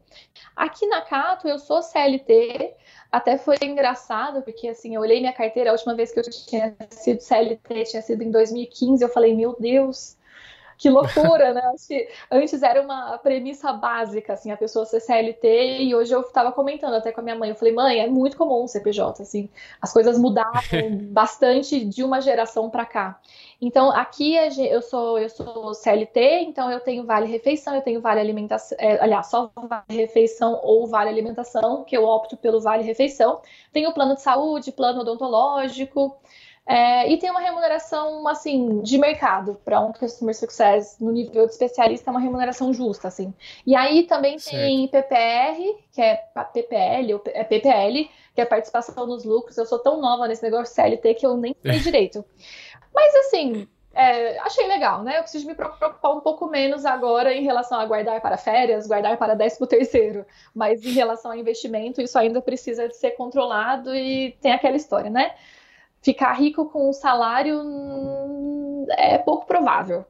Aqui 0.57 0.87
na 0.87 1.03
Cato 1.03 1.47
eu 1.47 1.57
sou 1.57 1.81
CLT, 1.81 2.75
até 3.13 3.39
foi 3.39 3.57
engraçado, 3.63 4.43
porque 4.43 4.69
assim, 4.69 4.97
eu 4.97 5.01
olhei 5.01 5.21
minha 5.21 5.33
carteira, 5.33 5.71
a 5.71 5.73
última 5.73 5.95
vez 5.95 6.11
que 6.11 6.19
eu 6.19 6.25
tinha 6.25 6.77
sido 6.91 7.21
CLT 7.21 7.85
tinha 7.85 8.03
sido 8.03 8.23
em 8.23 8.31
2015, 8.33 9.05
eu 9.05 9.09
falei, 9.09 9.37
meu 9.37 9.55
Deus, 9.57 10.16
que 10.77 10.91
loucura, 10.91 11.55
né? 11.55 11.63
Antes 12.31 12.63
era 12.63 12.83
uma 12.83 13.19
premissa 13.19 13.73
básica, 13.73 14.35
assim, 14.35 14.51
a 14.51 14.57
pessoa 14.57 14.85
ser 14.85 15.01
CLT, 15.01 15.79
e 15.83 15.95
hoje 15.95 16.15
eu 16.15 16.21
estava 16.21 16.53
comentando 16.53 16.95
até 16.95 17.13
com 17.13 17.21
a 17.21 17.25
minha 17.25 17.37
mãe, 17.37 17.51
eu 17.51 17.57
falei, 17.57 17.75
mãe, 17.75 18.01
é 18.01 18.07
muito 18.07 18.37
comum 18.37 18.65
o 18.65 18.69
CPJ, 18.69 19.23
assim, 19.23 19.49
as 19.81 19.93
coisas 19.93 20.19
mudaram 20.19 20.53
bastante 21.11 21.85
de 21.85 22.05
uma 22.05 22.21
geração 22.21 22.69
para 22.69 22.85
cá. 22.85 23.21
Então, 23.61 23.91
aqui 23.91 24.35
eu 24.35 24.83
sou, 24.83 25.19
eu 25.19 25.31
sou 25.31 25.73
CLT, 25.73 26.41
então 26.43 26.71
eu 26.71 26.79
tenho 26.81 27.07
vale 27.07 27.27
refeição, 27.27 27.75
eu 27.75 27.81
tenho 27.81 28.03
vale 28.03 28.21
alimentação, 28.21 28.77
é, 28.79 29.03
aliás, 29.03 29.29
só 29.29 29.51
vale 29.57 29.85
refeição 29.89 30.61
ou 30.63 30.87
vale 30.87 31.09
alimentação, 31.09 31.83
que 31.83 31.97
eu 31.97 32.05
opto 32.05 32.37
pelo 32.37 32.61
vale 32.61 32.83
refeição. 32.83 33.41
Tenho 33.73 33.95
plano 33.95 34.15
de 34.15 34.21
saúde, 34.21 34.73
plano 34.73 35.01
odontológico, 35.01 36.19
é, 36.67 37.09
e 37.09 37.17
tem 37.17 37.31
uma 37.31 37.39
remuneração, 37.39 38.27
assim, 38.27 38.81
de 38.83 38.99
mercado 38.99 39.61
para 39.65 39.81
um 39.81 39.93
Customer 39.93 40.35
Success 40.35 40.97
no 41.01 41.13
nível 41.13 41.47
de 41.47 41.53
especialista, 41.53 42.11
é 42.11 42.13
uma 42.13 42.19
remuneração 42.19 42.75
justa, 42.75 43.07
assim. 43.07 43.33
E 43.65 43.77
aí 43.77 44.03
também 44.03 44.37
certo. 44.37 44.57
tem 44.57 44.89
PPR, 44.89 45.85
que 45.93 46.03
é 46.03 46.17
PPL, 46.53 47.15
ou 47.15 47.23
é 47.27 47.45
PPL, 47.45 48.11
que 48.35 48.41
é 48.41 48.45
participação 48.45 49.07
nos 49.07 49.25
lucros. 49.25 49.57
Eu 49.57 49.65
sou 49.65 49.79
tão 49.79 50.01
nova 50.01 50.27
nesse 50.27 50.43
negócio 50.43 50.75
CLT 50.75 51.15
que 51.15 51.25
eu 51.25 51.37
nem 51.37 51.55
sei 51.63 51.79
direito. 51.79 52.25
Mas, 52.93 53.15
assim, 53.15 53.69
é, 53.95 54.37
achei 54.41 54.67
legal, 54.67 55.05
né? 55.05 55.19
Eu 55.19 55.23
preciso 55.23 55.47
me 55.47 55.55
preocupar 55.55 56.17
um 56.17 56.21
pouco 56.21 56.49
menos 56.49 56.85
agora 56.85 57.33
em 57.33 57.45
relação 57.45 57.79
a 57.79 57.87
guardar 57.87 58.21
para 58.21 58.37
férias, 58.37 58.89
guardar 58.89 59.17
para 59.17 59.37
décimo 59.37 59.69
terceiro. 59.69 60.27
Mas 60.53 60.85
em 60.85 60.91
relação 60.91 61.31
a 61.31 61.37
investimento, 61.37 62.03
isso 62.03 62.19
ainda 62.19 62.43
precisa 62.43 62.89
de 62.89 62.97
ser 62.97 63.13
controlado 63.13 63.95
e 63.95 64.33
tem 64.41 64.51
aquela 64.51 64.77
história, 64.77 65.09
né? 65.09 65.33
Ficar 66.07 66.35
rico 66.35 66.67
com 66.67 66.89
um 66.89 66.93
salário 66.93 67.61
hum, 67.61 68.87
é 68.91 69.19
pouco 69.19 69.45
provável. 69.45 70.05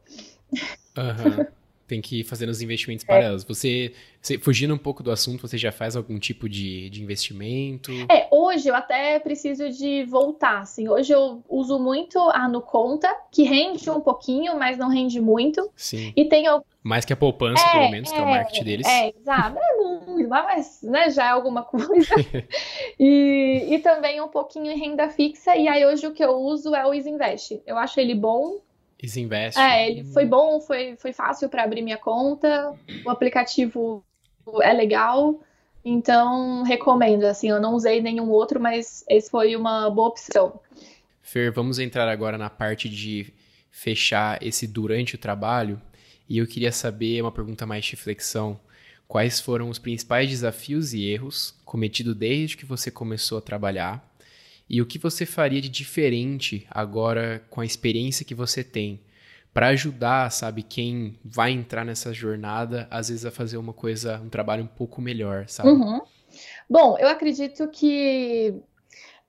Uhum. 0.96 1.46
Tem 1.86 2.00
que 2.00 2.24
fazer 2.24 2.48
os 2.48 2.60
investimentos 2.60 3.04
é. 3.04 3.08
paralelos. 3.08 3.44
Você, 3.44 3.92
você, 4.20 4.38
fugindo 4.38 4.74
um 4.74 4.78
pouco 4.78 5.02
do 5.02 5.10
assunto, 5.10 5.46
você 5.46 5.56
já 5.56 5.70
faz 5.70 5.94
algum 5.96 6.18
tipo 6.18 6.48
de, 6.48 6.90
de 6.90 7.02
investimento? 7.02 7.92
É, 8.10 8.26
hoje 8.30 8.68
eu 8.68 8.74
até 8.74 9.18
preciso 9.18 9.70
de 9.70 10.04
voltar, 10.04 10.60
assim. 10.60 10.88
Hoje 10.88 11.12
eu 11.12 11.42
uso 11.48 11.78
muito 11.78 12.18
a 12.30 12.48
No 12.48 12.60
Conta, 12.60 13.14
que 13.30 13.44
rende 13.44 13.88
um 13.90 14.00
pouquinho, 14.00 14.58
mas 14.58 14.78
não 14.78 14.88
rende 14.88 15.20
muito. 15.20 15.70
Sim. 15.76 16.12
E 16.16 16.24
tem 16.24 16.46
mais 16.86 17.04
que 17.04 17.12
a 17.12 17.16
poupança, 17.16 17.60
é, 17.66 17.72
pelo 17.72 17.90
menos, 17.90 18.12
é, 18.12 18.14
que 18.14 18.20
é 18.20 18.22
o 18.22 18.26
marketing 18.26 18.64
deles. 18.64 18.86
É, 18.86 19.08
exato. 19.08 19.58
É 19.58 19.76
muito, 19.76 20.28
mas 20.28 20.80
né, 20.82 21.10
já 21.10 21.26
é 21.26 21.28
alguma 21.30 21.64
coisa. 21.64 22.14
e, 22.96 23.66
e 23.70 23.78
também 23.80 24.20
um 24.20 24.28
pouquinho 24.28 24.70
em 24.70 24.78
renda 24.78 25.08
fixa. 25.08 25.56
E 25.56 25.66
aí 25.66 25.84
hoje 25.84 26.06
o 26.06 26.12
que 26.12 26.24
eu 26.24 26.36
uso 26.36 26.76
é 26.76 26.86
o 26.86 26.94
Isinvest. 26.94 27.60
Eu 27.66 27.76
acho 27.76 27.98
ele 27.98 28.14
bom. 28.14 28.60
Isinvest. 29.02 29.58
É, 29.58 29.90
ele 29.90 30.04
foi 30.04 30.24
bom, 30.24 30.60
foi, 30.60 30.96
foi 30.96 31.12
fácil 31.12 31.48
para 31.48 31.62
abrir 31.62 31.82
minha 31.82 31.98
conta. 31.98 32.74
O 33.04 33.10
aplicativo 33.10 34.04
é 34.62 34.72
legal. 34.72 35.40
Então, 35.84 36.62
recomendo. 36.62 37.24
Assim, 37.24 37.50
eu 37.50 37.60
não 37.60 37.74
usei 37.74 38.00
nenhum 38.00 38.30
outro, 38.30 38.58
mas 38.58 39.04
esse 39.08 39.30
foi 39.30 39.54
uma 39.54 39.90
boa 39.90 40.08
opção. 40.08 40.60
Fer, 41.22 41.52
vamos 41.52 41.78
entrar 41.78 42.08
agora 42.08 42.38
na 42.38 42.48
parte 42.48 42.88
de 42.88 43.32
fechar 43.70 44.42
esse 44.42 44.66
durante 44.66 45.14
o 45.14 45.18
trabalho. 45.18 45.80
E 46.28 46.38
eu 46.38 46.46
queria 46.46 46.72
saber, 46.72 47.20
uma 47.20 47.30
pergunta 47.30 47.66
mais 47.66 47.84
de 47.84 47.92
reflexão, 47.92 48.58
quais 49.06 49.40
foram 49.40 49.68
os 49.68 49.78
principais 49.78 50.28
desafios 50.28 50.92
e 50.94 51.04
erros 51.04 51.54
cometidos 51.64 52.16
desde 52.16 52.56
que 52.56 52.64
você 52.64 52.90
começou 52.90 53.38
a 53.38 53.42
trabalhar 53.42 54.15
e 54.68 54.82
o 54.82 54.86
que 54.86 54.98
você 54.98 55.24
faria 55.24 55.60
de 55.60 55.68
diferente 55.68 56.66
agora 56.70 57.44
com 57.50 57.60
a 57.60 57.66
experiência 57.66 58.24
que 58.24 58.34
você 58.34 58.64
tem 58.64 59.00
para 59.54 59.68
ajudar, 59.68 60.30
sabe, 60.30 60.62
quem 60.62 61.18
vai 61.24 61.50
entrar 61.50 61.82
nessa 61.82 62.12
jornada, 62.12 62.86
às 62.90 63.08
vezes 63.08 63.24
a 63.24 63.30
fazer 63.30 63.56
uma 63.56 63.72
coisa, 63.72 64.20
um 64.22 64.28
trabalho 64.28 64.64
um 64.64 64.66
pouco 64.66 65.00
melhor, 65.00 65.48
sabe? 65.48 65.70
Uhum. 65.70 66.02
Bom, 66.68 66.98
eu 66.98 67.08
acredito 67.08 67.66
que 67.68 68.54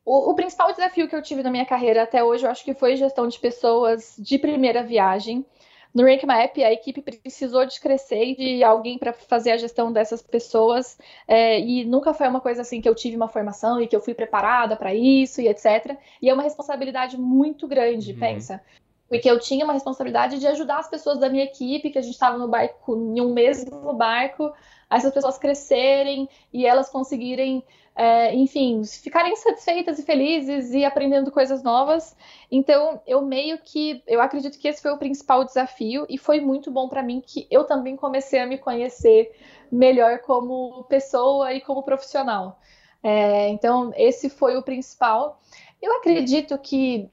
o, 0.04 0.32
o, 0.32 0.36
principal 0.36 0.72
desafio 0.72 1.08
que 1.08 1.16
eu 1.16 1.22
tive 1.22 1.44
na 1.44 1.52
minha 1.52 1.66
carreira 1.66 2.04
até 2.04 2.24
hoje, 2.24 2.46
eu 2.46 2.50
acho 2.50 2.66
que 2.66 2.74
foi 2.74 2.98
gestão 2.98 3.28
de 3.28 3.40
pessoas 3.40 4.16
de 4.18 4.38
primeira 4.38 4.84
viagem. 4.84 5.46
No 5.94 6.04
Rank 6.04 6.24
Map, 6.24 6.58
a 6.58 6.72
equipe 6.72 7.02
precisou 7.02 7.66
de 7.66 7.80
crescer 7.80 8.36
de 8.36 8.64
alguém 8.64 8.98
para 8.98 9.14
fazer 9.14 9.52
a 9.52 9.58
gestão 9.58 9.92
dessas 9.92 10.22
pessoas, 10.22 10.98
é, 11.28 11.60
e 11.60 11.86
nunca 11.86 12.14
foi 12.14 12.28
uma 12.28 12.42
coisa 12.42 12.62
assim 12.62 12.82
que 12.82 12.88
eu 12.88 12.96
tive 12.96 13.16
uma 13.16 13.28
formação 13.28 13.82
e 13.82 13.88
que 13.88 13.96
eu 13.96 14.02
fui 14.02 14.14
preparada 14.14 14.76
para 14.76 14.94
isso 14.94 15.42
e 15.42 15.48
etc. 15.48 15.98
E 16.22 16.30
é 16.30 16.34
uma 16.34 16.44
responsabilidade 16.44 17.18
muito 17.18 17.68
grande, 17.68 18.12
uhum. 18.12 18.20
pensa. 18.20 18.62
Porque 19.10 19.30
eu 19.30 19.40
tinha 19.40 19.64
uma 19.64 19.74
responsabilidade 19.74 20.38
de 20.38 20.48
ajudar 20.48 20.80
as 20.80 20.90
pessoas 20.90 21.18
da 21.18 21.30
minha 21.30 21.46
equipe, 21.46 21.90
que 21.90 21.98
a 21.98 22.02
gente 22.02 22.14
estava 22.14 22.38
no 22.38 22.48
barco, 22.48 22.96
em 22.96 23.22
um 23.22 23.34
mesmo 23.34 23.94
barco, 23.94 24.52
a 24.90 24.98
essas 24.98 25.14
pessoas 25.14 25.38
crescerem 25.38 26.30
e 26.52 26.66
elas 26.66 26.90
conseguirem 26.90 27.64
é, 27.98 28.32
enfim, 28.36 28.84
ficarem 28.86 29.36
satisfeitas 29.36 29.98
e 29.98 30.04
felizes 30.04 30.72
e 30.72 30.86
aprendendo 30.86 31.32
coisas 31.32 31.64
novas. 31.64 32.16
Então, 32.52 33.02
eu 33.08 33.24
meio 33.24 33.58
que, 33.58 34.04
eu 34.06 34.22
acredito 34.22 34.60
que 34.60 34.68
esse 34.68 34.84
foi 34.84 34.92
o 34.92 35.00
principal 35.00 35.44
desafio 35.44 36.06
e 36.08 36.16
foi 36.16 36.40
muito 36.40 36.70
bom 36.70 36.88
para 36.88 37.02
mim 37.02 37.20
que 37.26 37.48
eu 37.50 37.64
também 37.64 37.96
comecei 37.96 38.40
a 38.40 38.46
me 38.46 38.60
conhecer 38.60 39.36
melhor 39.72 40.20
como 40.20 40.84
pessoa 40.84 41.52
e 41.54 41.60
como 41.60 41.82
profissional. 41.82 42.60
É, 43.02 43.50
então, 43.50 43.92
esse 43.96 44.30
foi 44.30 44.56
o 44.56 44.62
principal. 44.62 45.42
Eu 45.82 45.98
acredito 45.98 46.56
que 46.60 47.10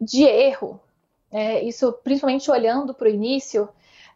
de 0.00 0.22
erro, 0.22 0.80
é, 1.32 1.64
isso 1.64 1.92
principalmente 2.04 2.48
olhando 2.48 2.94
para 2.94 3.08
o 3.08 3.10
início, 3.10 3.68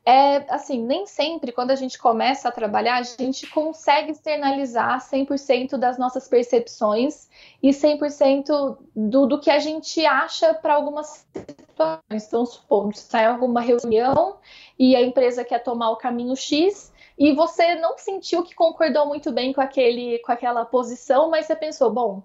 é 0.05 0.45
assim, 0.53 0.83
nem 0.83 1.07
sempre 1.07 1.53
quando 1.53 1.71
a 1.71 1.77
gente 1.77 1.97
começa 1.97 2.49
a 2.49 2.53
trabalhar, 2.53 2.97
a 2.97 3.03
gente 3.03 3.47
consegue 3.49 4.11
externalizar 4.11 4.99
100% 5.01 5.77
das 5.77 5.97
nossas 5.97 6.27
percepções 6.27 7.29
e 7.63 7.71
100% 7.71 8.79
do, 8.97 9.27
do 9.27 9.41
que 9.41 9.51
a 9.51 9.61
gente 9.61 10.05
acha 10.05 10.55
para 10.55 10.75
algumas 10.75 11.25
situações. 11.33 12.27
Então, 12.27 12.45
supondo, 12.45 12.97
em 13.15 13.25
alguma 13.25 13.61
reunião 13.61 14.39
e 14.77 14.97
a 14.97 15.03
empresa 15.03 15.45
quer 15.45 15.61
tomar 15.61 15.91
o 15.91 15.97
caminho 15.97 16.35
X 16.35 16.93
e 17.17 17.33
você 17.33 17.77
não 17.77 17.97
sentiu 17.97 18.43
que 18.43 18.55
concordou 18.55 19.07
muito 19.07 19.31
bem 19.31 19.53
com, 19.53 19.61
aquele, 19.61 20.19
com 20.21 20.33
aquela 20.33 20.65
posição, 20.65 21.31
mas 21.31 21.47
você 21.47 21.55
pensou, 21.55 21.93
bom, 21.93 22.23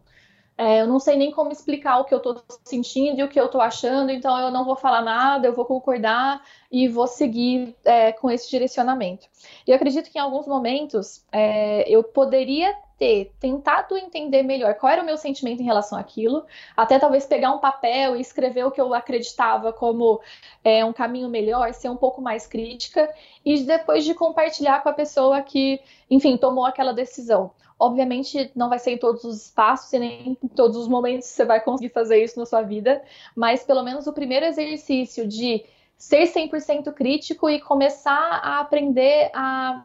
é, 0.58 0.82
eu 0.82 0.88
não 0.88 1.00
sei 1.00 1.16
nem 1.16 1.32
como 1.32 1.52
explicar 1.52 2.00
o 2.00 2.06
que 2.06 2.14
eu 2.14 2.18
estou 2.18 2.42
sentindo 2.66 3.20
e 3.20 3.24
o 3.24 3.30
que 3.30 3.40
eu 3.40 3.46
estou 3.46 3.62
achando, 3.62 4.12
então 4.12 4.36
eu 4.40 4.50
não 4.50 4.66
vou 4.66 4.76
falar 4.76 5.04
nada, 5.04 5.48
eu 5.48 5.54
vou 5.54 5.66
concordar 5.66 6.42
e 6.72 6.88
vou 6.88 7.06
seguir 7.06 7.76
é, 7.86 8.12
com 8.12 8.32
esse 8.32 8.50
direcionamento. 8.50 9.28
E 9.68 9.70
eu 9.70 9.76
acredito 9.76 10.10
que 10.10 10.18
em 10.18 10.22
alguns 10.22 10.48
momentos 10.48 11.24
é, 11.32 11.88
eu 11.88 12.04
poderia 12.04 12.76
ter 12.98 13.32
tentado 13.40 13.96
entender 13.96 14.42
melhor 14.42 14.74
qual 14.74 14.92
era 14.92 15.04
o 15.04 15.06
meu 15.06 15.18
sentimento 15.18 15.62
em 15.62 15.66
relação 15.66 15.98
àquilo, 15.98 16.44
até 16.76 16.98
talvez 16.98 17.28
pegar 17.28 17.52
um 17.52 17.60
papel 17.60 18.16
e 18.16 18.22
escrever 18.22 18.66
o 18.66 18.72
que 18.72 18.82
eu 18.82 18.92
acreditava 18.94 19.72
como 19.72 20.20
é, 20.64 20.84
um 20.84 20.92
caminho 20.92 21.30
melhor, 21.30 21.72
ser 21.74 21.90
um 21.90 21.96
pouco 21.96 22.20
mais 22.20 22.48
crítica, 22.48 23.08
e 23.46 23.62
depois 23.62 24.04
de 24.04 24.16
compartilhar 24.16 24.82
com 24.82 24.90
a 24.90 24.94
pessoa 24.94 25.42
que, 25.44 25.80
enfim, 26.10 26.36
tomou 26.36 26.66
aquela 26.66 26.92
decisão. 26.92 27.52
Obviamente, 27.80 28.52
não 28.56 28.70
vai 28.70 28.80
ser 28.80 28.92
em 28.92 28.98
todos 28.98 29.24
os 29.24 29.46
espaços 29.46 29.94
e 29.94 30.00
nem 30.00 30.38
em 30.44 30.48
todos 30.48 30.76
os 30.78 30.88
momentos 30.88 31.28
você 31.28 31.46
vai 31.46 31.60
conseguir 31.60 31.90
fazer 31.90 32.24
isso 32.24 32.40
na 32.40 32.46
sua 32.46 32.62
vida, 32.64 33.04
mas 33.36 33.64
pelo 33.64 33.84
menos 33.84 34.08
o 34.08 34.14
primeiro 34.14 34.46
exercício 34.46 35.28
de 35.28 35.64
ser 35.98 36.24
100% 36.24 36.92
crítico 36.94 37.50
e 37.50 37.60
começar 37.60 38.40
a 38.44 38.60
aprender 38.60 39.30
a. 39.34 39.84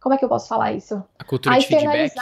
Como 0.00 0.14
é 0.14 0.18
que 0.18 0.24
eu 0.24 0.28
posso 0.28 0.48
falar 0.48 0.72
isso? 0.72 1.02
A 1.18 1.24
cultura 1.24 1.54
a 1.54 1.58
de 1.58 1.66
feedback 1.66 2.12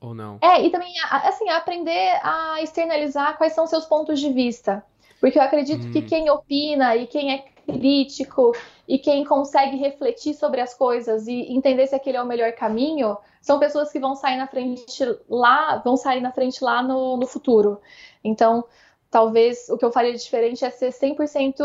ou 0.00 0.14
não? 0.14 0.38
É, 0.40 0.62
e 0.62 0.70
também, 0.70 0.92
assim, 1.10 1.48
aprender 1.50 2.18
a 2.22 2.60
externalizar 2.62 3.36
quais 3.36 3.52
são 3.52 3.66
seus 3.66 3.84
pontos 3.84 4.18
de 4.18 4.32
vista. 4.32 4.84
Porque 5.20 5.38
eu 5.38 5.42
acredito 5.42 5.86
hum. 5.86 5.92
que 5.92 6.02
quem 6.02 6.30
opina 6.30 6.96
e 6.96 7.06
quem 7.06 7.34
é 7.34 7.44
crítico 7.66 8.52
e 8.90 8.98
quem 8.98 9.24
consegue 9.24 9.76
refletir 9.76 10.34
sobre 10.34 10.60
as 10.60 10.74
coisas 10.74 11.28
e 11.28 11.52
entender 11.52 11.86
se 11.86 11.94
aquele 11.94 12.16
é 12.16 12.22
o 12.22 12.26
melhor 12.26 12.50
caminho, 12.54 13.16
são 13.40 13.56
pessoas 13.56 13.92
que 13.92 14.00
vão 14.00 14.16
sair 14.16 14.36
na 14.36 14.48
frente 14.48 15.04
lá, 15.28 15.76
vão 15.76 15.96
sair 15.96 16.20
na 16.20 16.32
frente 16.32 16.64
lá 16.64 16.82
no, 16.82 17.16
no 17.16 17.24
futuro. 17.24 17.80
Então, 18.24 18.64
talvez 19.08 19.68
o 19.68 19.78
que 19.78 19.84
eu 19.84 19.92
faria 19.92 20.12
diferente 20.12 20.64
é 20.64 20.70
ser 20.70 20.90
100% 20.90 21.60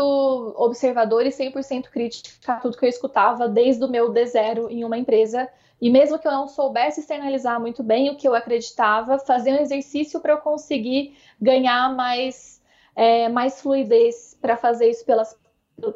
observador 0.54 1.26
e 1.26 1.30
100% 1.30 1.88
crítico 1.90 2.28
a 2.46 2.60
tudo 2.60 2.78
que 2.78 2.84
eu 2.84 2.88
escutava 2.88 3.48
desde 3.48 3.84
o 3.84 3.88
meu 3.88 4.12
D0 4.12 4.70
em 4.70 4.84
uma 4.84 4.96
empresa 4.96 5.48
E 5.80 5.90
mesmo 5.90 6.20
que 6.20 6.28
eu 6.28 6.32
não 6.32 6.46
soubesse 6.46 7.00
externalizar 7.00 7.60
muito 7.60 7.82
bem 7.82 8.08
o 8.08 8.16
que 8.16 8.28
eu 8.28 8.36
acreditava, 8.36 9.18
fazer 9.18 9.52
um 9.52 9.60
exercício 9.60 10.20
para 10.20 10.34
eu 10.34 10.38
conseguir 10.38 11.16
ganhar 11.40 11.92
mais, 11.92 12.62
é, 12.94 13.28
mais 13.28 13.60
fluidez 13.60 14.38
para 14.40 14.56
fazer 14.56 14.88
isso 14.88 15.04
pelas, 15.04 15.36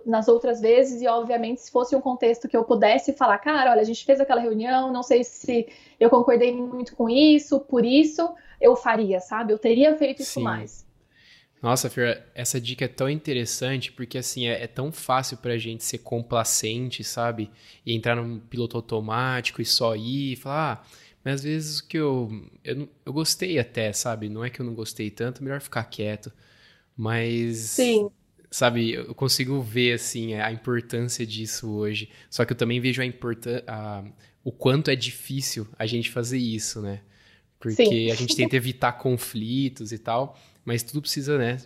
nas 0.05 0.29
outras 0.29 0.61
vezes. 0.61 1.01
E, 1.03 1.07
obviamente, 1.07 1.61
se 1.61 1.71
fosse 1.71 1.95
um 1.97 2.01
contexto 2.01 2.49
que 2.49 2.57
eu 2.57 2.65
pudesse 2.65 3.13
falar, 3.13 3.39
cara, 3.39 3.71
olha, 3.71 3.81
a 3.81 3.85
gente 3.85 4.05
fez 4.05 4.21
aquela 4.21 4.41
reunião, 4.41 4.93
não 4.93 5.03
sei 5.03 5.25
se 5.25 5.69
eu 5.99 6.11
concordei 6.11 6.55
muito 6.55 6.95
com 6.95 7.09
isso, 7.09 7.61
por 7.61 7.85
isso 7.85 8.35
eu 8.61 8.77
faria, 8.77 9.21
sabe? 9.21 9.53
Eu 9.53 9.59
teria 9.59 9.97
feito 9.97 10.23
isso 10.23 10.35
Sim. 10.35 10.43
mais. 10.43 10.87
Nossa, 11.63 11.91
Fer, 11.91 12.27
essa 12.35 12.59
dica 12.59 12.87
é 12.87 12.89
tão 12.89 13.09
interessante 13.09 13.93
porque 13.93 14.17
assim 14.17 14.47
é, 14.47 14.63
é, 14.63 14.67
tão 14.67 14.91
fácil 14.91 15.37
pra 15.37 15.59
gente 15.59 15.85
ser 15.85 15.99
complacente, 15.99 17.05
sabe? 17.05 17.51
E 17.85 17.95
entrar 17.95 18.17
num 18.17 18.39
piloto 18.39 18.79
automático 18.79 19.61
e 19.61 19.67
só 19.67 19.95
ir 19.95 20.33
e 20.33 20.37
falar, 20.37 20.83
ah, 20.83 21.11
mas 21.25 21.35
às 21.37 21.43
vezes 21.43 21.79
o 21.81 21.87
que 21.87 21.99
eu, 21.99 22.31
eu. 22.65 22.89
Eu 23.05 23.13
gostei 23.13 23.59
até, 23.59 23.93
sabe? 23.93 24.29
Não 24.29 24.45
é 24.45 24.51
que 24.51 24.61
eu 24.61 24.67
não 24.67 24.75
gostei 24.75 25.11
tanto, 25.11 25.45
melhor 25.45 25.61
ficar 25.61 25.85
quieto. 25.85 26.33
Mas. 26.97 27.59
Sim. 27.59 28.11
Sabe, 28.51 28.93
eu 28.93 29.15
consigo 29.15 29.61
ver 29.61 29.95
assim 29.95 30.35
a 30.35 30.51
importância 30.51 31.25
disso 31.25 31.71
hoje. 31.71 32.11
Só 32.29 32.45
que 32.45 32.53
eu 32.53 32.57
também 32.57 32.81
vejo 32.81 33.01
a 33.01 33.07
importância. 33.07 33.65
O 34.43 34.51
quanto 34.51 34.91
é 34.91 34.97
difícil 34.97 35.69
a 35.79 35.87
gente 35.87 36.11
fazer 36.11 36.39
isso, 36.39 36.83
né? 36.83 37.01
Porque 37.61 37.85
Sim. 37.85 38.11
a 38.11 38.15
gente 38.15 38.35
tenta 38.35 38.57
evitar 38.57 38.93
conflitos 38.93 39.93
e 39.93 39.99
tal 39.99 40.37
mas 40.65 40.83
tudo 40.83 41.03
precisa, 41.03 41.39
né, 41.39 41.59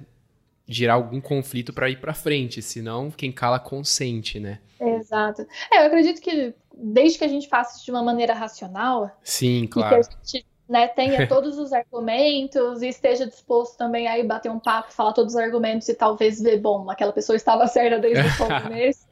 gerar 0.67 0.95
algum 0.95 1.21
conflito 1.21 1.73
para 1.73 1.91
ir 1.91 2.01
para 2.01 2.15
frente, 2.15 2.63
senão 2.63 3.11
quem 3.11 3.31
cala 3.31 3.59
consente, 3.59 4.41
né? 4.41 4.61
Exato. 4.81 5.47
É, 5.71 5.83
eu 5.83 5.87
acredito 5.87 6.21
que 6.21 6.55
desde 6.75 7.19
que 7.19 7.25
a 7.25 7.29
gente 7.29 7.49
faça 7.49 7.77
isso 7.77 7.85
de 7.85 7.91
uma 7.91 8.03
maneira 8.03 8.33
racional, 8.35 9.15
sim, 9.23 9.67
claro. 9.67 10.01
que 10.01 10.01
a 10.01 10.03
gente 10.03 10.47
né, 10.69 10.89
tenha 10.89 11.27
todos 11.29 11.59
os 11.59 11.73
argumentos 11.73 12.83
e 12.83 12.89
esteja 12.89 13.27
disposto 13.27 13.77
também 13.77 14.09
a 14.09 14.19
ir 14.19 14.25
bater 14.25 14.51
um 14.51 14.59
papo, 14.59 14.93
falar 14.93 15.13
todos 15.13 15.35
os 15.35 15.41
argumentos 15.41 15.89
e 15.89 15.95
talvez 15.95 16.41
ver, 16.41 16.59
bom, 16.59 16.91
aquela 16.91 17.13
pessoa 17.13 17.37
estava 17.37 17.67
certa 17.69 17.99
desde 17.99 18.27
o 18.27 18.63
começo. 18.63 19.07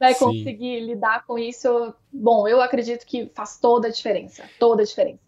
Né, 0.00 0.14
conseguir 0.14 0.80
lidar 0.80 1.26
com 1.26 1.38
isso, 1.38 1.94
bom, 2.10 2.48
eu 2.48 2.62
acredito 2.62 3.04
que 3.04 3.30
faz 3.34 3.58
toda 3.58 3.88
a 3.88 3.90
diferença, 3.90 4.42
toda 4.58 4.80
a 4.80 4.84
diferença. 4.84 5.20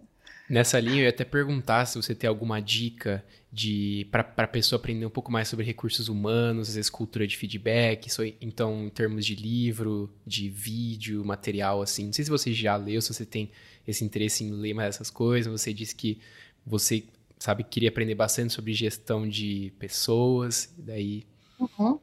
Nessa 0.48 0.80
linha, 0.80 1.00
eu 1.00 1.04
ia 1.04 1.10
até 1.10 1.24
perguntar 1.24 1.84
se 1.84 2.00
você 2.00 2.14
tem 2.14 2.26
alguma 2.26 2.60
dica 2.60 3.22
de 3.52 4.08
para 4.10 4.32
a 4.34 4.46
pessoa 4.46 4.80
aprender 4.80 5.04
um 5.04 5.10
pouco 5.10 5.30
mais 5.30 5.46
sobre 5.46 5.66
recursos 5.66 6.08
humanos, 6.08 6.70
às 6.70 6.74
vezes 6.76 6.88
cultura 6.88 7.26
de 7.26 7.36
feedback, 7.36 8.06
isso, 8.06 8.22
então 8.40 8.86
em 8.86 8.88
termos 8.88 9.26
de 9.26 9.34
livro, 9.34 10.10
de 10.26 10.48
vídeo, 10.48 11.22
material, 11.22 11.82
assim. 11.82 12.06
Não 12.06 12.12
sei 12.14 12.24
se 12.24 12.30
você 12.30 12.50
já 12.50 12.74
leu, 12.76 13.02
se 13.02 13.12
você 13.12 13.26
tem 13.26 13.50
esse 13.86 14.04
interesse 14.04 14.42
em 14.42 14.50
ler 14.50 14.72
mais 14.72 14.94
essas 14.94 15.10
coisas. 15.10 15.52
Você 15.52 15.74
disse 15.74 15.94
que 15.94 16.18
você, 16.66 17.04
sabe, 17.38 17.62
queria 17.62 17.90
aprender 17.90 18.14
bastante 18.14 18.54
sobre 18.54 18.72
gestão 18.72 19.28
de 19.28 19.70
pessoas, 19.78 20.74
daí... 20.78 21.26
Uhum. 21.60 22.00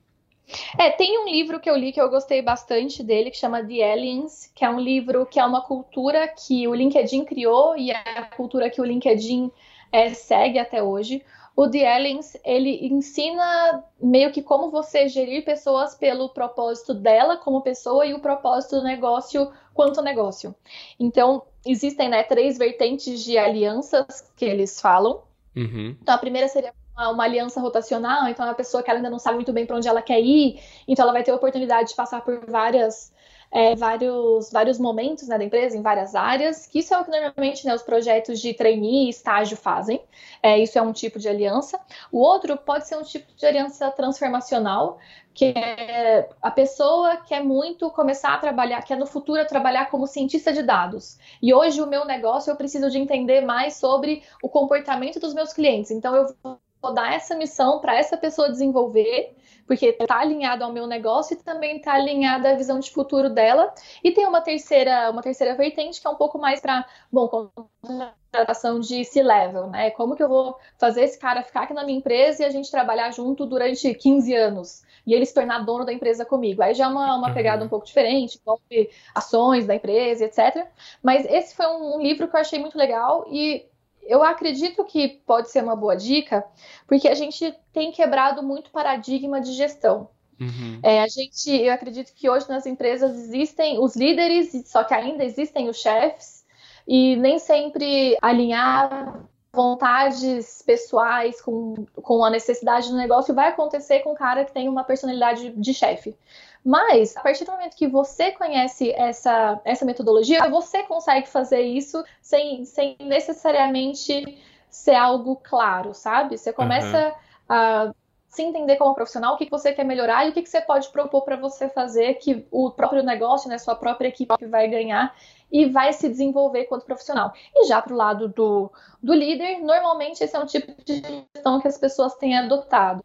É, 0.77 0.89
tem 0.91 1.19
um 1.19 1.29
livro 1.29 1.59
que 1.59 1.69
eu 1.69 1.75
li 1.75 1.91
que 1.91 2.01
eu 2.01 2.09
gostei 2.09 2.41
bastante 2.41 3.03
dele, 3.03 3.29
que 3.29 3.37
chama 3.37 3.63
The 3.63 3.91
Aliens, 3.91 4.51
que 4.53 4.65
é 4.65 4.69
um 4.69 4.79
livro 4.79 5.25
que 5.25 5.39
é 5.39 5.45
uma 5.45 5.61
cultura 5.61 6.27
que 6.27 6.67
o 6.67 6.73
LinkedIn 6.73 7.25
criou 7.25 7.77
e 7.77 7.91
é 7.91 8.19
a 8.19 8.25
cultura 8.25 8.69
que 8.69 8.81
o 8.81 8.85
LinkedIn 8.85 9.51
é, 9.91 10.13
segue 10.13 10.57
até 10.57 10.81
hoje. 10.81 11.23
O 11.59 11.69
The 11.69 11.85
Aliens, 11.85 12.37
ele 12.45 12.87
ensina 12.87 13.83
meio 14.01 14.31
que 14.31 14.41
como 14.41 14.71
você 14.71 15.09
gerir 15.09 15.43
pessoas 15.43 15.93
pelo 15.93 16.29
propósito 16.29 16.93
dela 16.93 17.35
como 17.35 17.59
pessoa 17.61 18.05
e 18.05 18.13
o 18.13 18.21
propósito 18.21 18.77
do 18.77 18.83
negócio 18.83 19.51
quanto 19.73 20.01
negócio. 20.01 20.55
Então, 20.97 21.43
existem 21.65 22.07
né, 22.07 22.23
três 22.23 22.57
vertentes 22.57 23.21
de 23.25 23.37
alianças 23.37 24.31
que 24.37 24.45
eles 24.45 24.79
falam. 24.79 25.21
Uhum. 25.53 25.97
Então, 26.01 26.15
a 26.15 26.17
primeira 26.17 26.47
seria 26.47 26.73
uma 26.97 27.25
aliança 27.25 27.59
rotacional, 27.59 28.29
então 28.29 28.45
é 28.45 28.47
uma 28.47 28.55
pessoa 28.55 28.81
que 28.81 28.89
ela 28.89 28.99
ainda 28.99 29.09
não 29.09 29.19
sabe 29.19 29.35
muito 29.35 29.51
bem 29.51 29.65
para 29.65 29.75
onde 29.75 29.87
ela 29.89 30.01
quer 30.01 30.21
ir, 30.21 30.61
então 30.87 31.03
ela 31.03 31.11
vai 31.11 31.23
ter 31.23 31.31
a 31.31 31.35
oportunidade 31.35 31.89
de 31.89 31.95
passar 31.95 32.21
por 32.21 32.39
várias 32.49 33.11
é, 33.51 33.75
vários, 33.75 34.51
vários 34.51 34.77
momentos 34.77 35.27
né, 35.27 35.37
da 35.37 35.43
empresa, 35.43 35.75
em 35.75 35.81
várias 35.81 36.13
áreas, 36.13 36.67
que 36.67 36.79
isso 36.79 36.93
é 36.93 36.99
o 36.99 37.03
que 37.03 37.11
normalmente 37.11 37.65
né, 37.65 37.73
os 37.73 37.81
projetos 37.81 38.39
de 38.39 38.53
trainee 38.53 39.07
e 39.07 39.09
estágio 39.09 39.57
fazem. 39.57 40.01
É, 40.41 40.57
isso 40.59 40.77
é 40.77 40.81
um 40.81 40.93
tipo 40.93 41.17
de 41.17 41.27
aliança. 41.27 41.79
O 42.11 42.19
outro 42.19 42.55
pode 42.57 42.87
ser 42.87 42.97
um 42.97 43.03
tipo 43.03 43.33
de 43.35 43.45
aliança 43.45 43.89
transformacional, 43.91 44.99
que 45.33 45.45
é 45.45 46.29
a 46.41 46.51
pessoa 46.51 47.17
quer 47.17 47.43
muito 47.43 47.89
começar 47.91 48.33
a 48.33 48.37
trabalhar, 48.37 48.81
quer 48.83 48.97
no 48.97 49.05
futuro 49.05 49.45
trabalhar 49.47 49.89
como 49.89 50.05
cientista 50.05 50.53
de 50.53 50.61
dados. 50.61 51.17
E 51.41 51.53
hoje 51.53 51.81
o 51.81 51.87
meu 51.87 52.05
negócio 52.05 52.51
eu 52.51 52.55
preciso 52.55 52.89
de 52.89 52.99
entender 52.99 53.41
mais 53.41 53.75
sobre 53.75 54.21
o 54.43 54.49
comportamento 54.49 55.19
dos 55.19 55.33
meus 55.33 55.53
clientes. 55.53 55.91
Então 55.91 56.15
eu 56.15 56.35
vou 56.81 56.93
dar 56.93 57.13
essa 57.13 57.35
missão 57.35 57.79
para 57.79 57.97
essa 57.97 58.17
pessoa 58.17 58.49
desenvolver, 58.49 59.35
porque 59.69 59.85
está 59.85 60.21
alinhado 60.21 60.63
ao 60.63 60.73
meu 60.73 60.87
negócio 60.87 61.35
e 61.35 61.43
também 61.43 61.77
está 61.77 61.93
alinhada 61.93 62.49
à 62.49 62.55
visão 62.55 62.79
de 62.79 62.89
futuro 62.89 63.29
dela. 63.29 63.71
E 64.03 64.09
tem 64.11 64.25
uma 64.25 64.41
terceira, 64.41 65.11
uma 65.11 65.21
terceira 65.21 65.53
vertente 65.53 66.01
que 66.01 66.07
é 66.07 66.09
um 66.09 66.15
pouco 66.15 66.39
mais 66.39 66.59
para, 66.59 66.83
bom, 67.11 67.51
contratação 67.79 68.79
de 68.79 69.05
C-level, 69.05 69.67
né? 69.67 69.91
Como 69.91 70.15
que 70.15 70.23
eu 70.23 70.27
vou 70.27 70.57
fazer 70.79 71.03
esse 71.03 71.19
cara 71.19 71.43
ficar 71.43 71.61
aqui 71.61 71.73
na 71.75 71.83
minha 71.83 71.99
empresa 71.99 72.41
e 72.41 72.45
a 72.47 72.49
gente 72.49 72.71
trabalhar 72.71 73.11
junto 73.11 73.45
durante 73.45 73.93
15 73.93 74.33
anos? 74.33 74.81
E 75.05 75.13
ele 75.13 75.23
se 75.23 75.35
tornar 75.35 75.59
dono 75.59 75.85
da 75.85 75.93
empresa 75.93 76.25
comigo. 76.25 76.63
Aí 76.63 76.73
já 76.73 76.85
é 76.85 76.87
uma, 76.87 77.15
uma 77.15 77.31
pegada 77.31 77.63
um 77.63 77.69
pouco 77.69 77.85
diferente, 77.85 78.39
envolve 78.41 78.89
ações 79.13 79.67
da 79.67 79.75
empresa, 79.75 80.25
etc. 80.25 80.65
Mas 81.03 81.27
esse 81.29 81.55
foi 81.55 81.67
um, 81.67 81.97
um 81.97 82.01
livro 82.01 82.27
que 82.27 82.35
eu 82.35 82.39
achei 82.39 82.57
muito 82.57 82.75
legal 82.75 83.23
e 83.29 83.69
eu 84.09 84.23
acredito 84.23 84.83
que 84.83 85.07
pode 85.25 85.51
ser 85.51 85.63
uma 85.63 85.75
boa 85.75 85.95
dica, 85.95 86.43
porque 86.87 87.07
a 87.07 87.13
gente 87.13 87.53
tem 87.71 87.91
quebrado 87.91 88.41
muito 88.41 88.71
paradigma 88.71 89.39
de 89.39 89.53
gestão. 89.53 90.09
Uhum. 90.39 90.79
É, 90.81 91.01
a 91.01 91.07
gente, 91.07 91.49
eu 91.51 91.71
acredito 91.71 92.13
que 92.15 92.29
hoje 92.29 92.49
nas 92.49 92.65
empresas 92.65 93.15
existem 93.15 93.77
os 93.79 93.95
líderes, 93.95 94.51
só 94.65 94.83
que 94.83 94.93
ainda 94.93 95.23
existem 95.23 95.69
os 95.69 95.77
chefes, 95.77 96.45
e 96.87 97.15
nem 97.17 97.37
sempre 97.37 98.17
alinhar 98.21 99.27
vontades 99.51 100.63
pessoais 100.65 101.41
com, 101.41 101.85
com 102.01 102.23
a 102.23 102.29
necessidade 102.29 102.89
do 102.89 102.95
negócio 102.95 103.33
vai 103.33 103.49
acontecer 103.49 103.99
com 103.99 104.11
um 104.11 104.15
cara 104.15 104.45
que 104.45 104.53
tem 104.53 104.69
uma 104.69 104.83
personalidade 104.83 105.51
de 105.51 105.73
chefe. 105.73 106.15
Mas, 106.63 107.15
a 107.15 107.21
partir 107.21 107.45
do 107.45 107.51
momento 107.51 107.75
que 107.75 107.87
você 107.87 108.31
conhece 108.31 108.91
essa, 108.91 109.59
essa 109.63 109.85
metodologia, 109.85 110.47
você 110.49 110.83
consegue 110.83 111.27
fazer 111.27 111.61
isso 111.61 112.03
sem, 112.21 112.65
sem 112.65 112.97
necessariamente 112.99 114.37
ser 114.69 114.95
algo 114.95 115.37
claro, 115.37 115.93
sabe? 115.93 116.37
Você 116.37 116.53
começa 116.53 117.07
uhum. 117.07 117.13
a 117.47 117.93
se 118.29 118.43
entender 118.43 118.75
como 118.75 118.93
profissional, 118.93 119.33
o 119.33 119.37
que, 119.37 119.45
que 119.45 119.51
você 119.51 119.73
quer 119.73 119.83
melhorar 119.83 120.25
e 120.25 120.29
o 120.29 120.33
que, 120.33 120.43
que 120.43 120.49
você 120.49 120.61
pode 120.61 120.87
propor 120.89 121.23
para 121.23 121.35
você 121.35 121.67
fazer 121.67 122.15
que 122.15 122.45
o 122.51 122.69
próprio 122.69 123.01
negócio, 123.01 123.49
né, 123.49 123.57
sua 123.57 123.75
própria 123.75 124.07
equipe 124.07 124.45
vai 124.45 124.67
ganhar 124.67 125.15
e 125.51 125.65
vai 125.65 125.91
se 125.93 126.07
desenvolver 126.07 126.65
quanto 126.65 126.85
profissional. 126.85 127.33
E 127.55 127.65
já 127.65 127.81
para 127.81 127.93
o 127.93 127.97
lado 127.97 128.27
do, 128.29 128.71
do 129.01 129.13
líder, 129.13 129.59
normalmente 129.61 130.23
esse 130.23 130.35
é 130.35 130.39
um 130.39 130.45
tipo 130.45 130.71
de 130.85 131.01
gestão 131.01 131.59
que 131.59 131.67
as 131.67 131.77
pessoas 131.77 132.13
têm 132.15 132.37
adotado. 132.37 133.03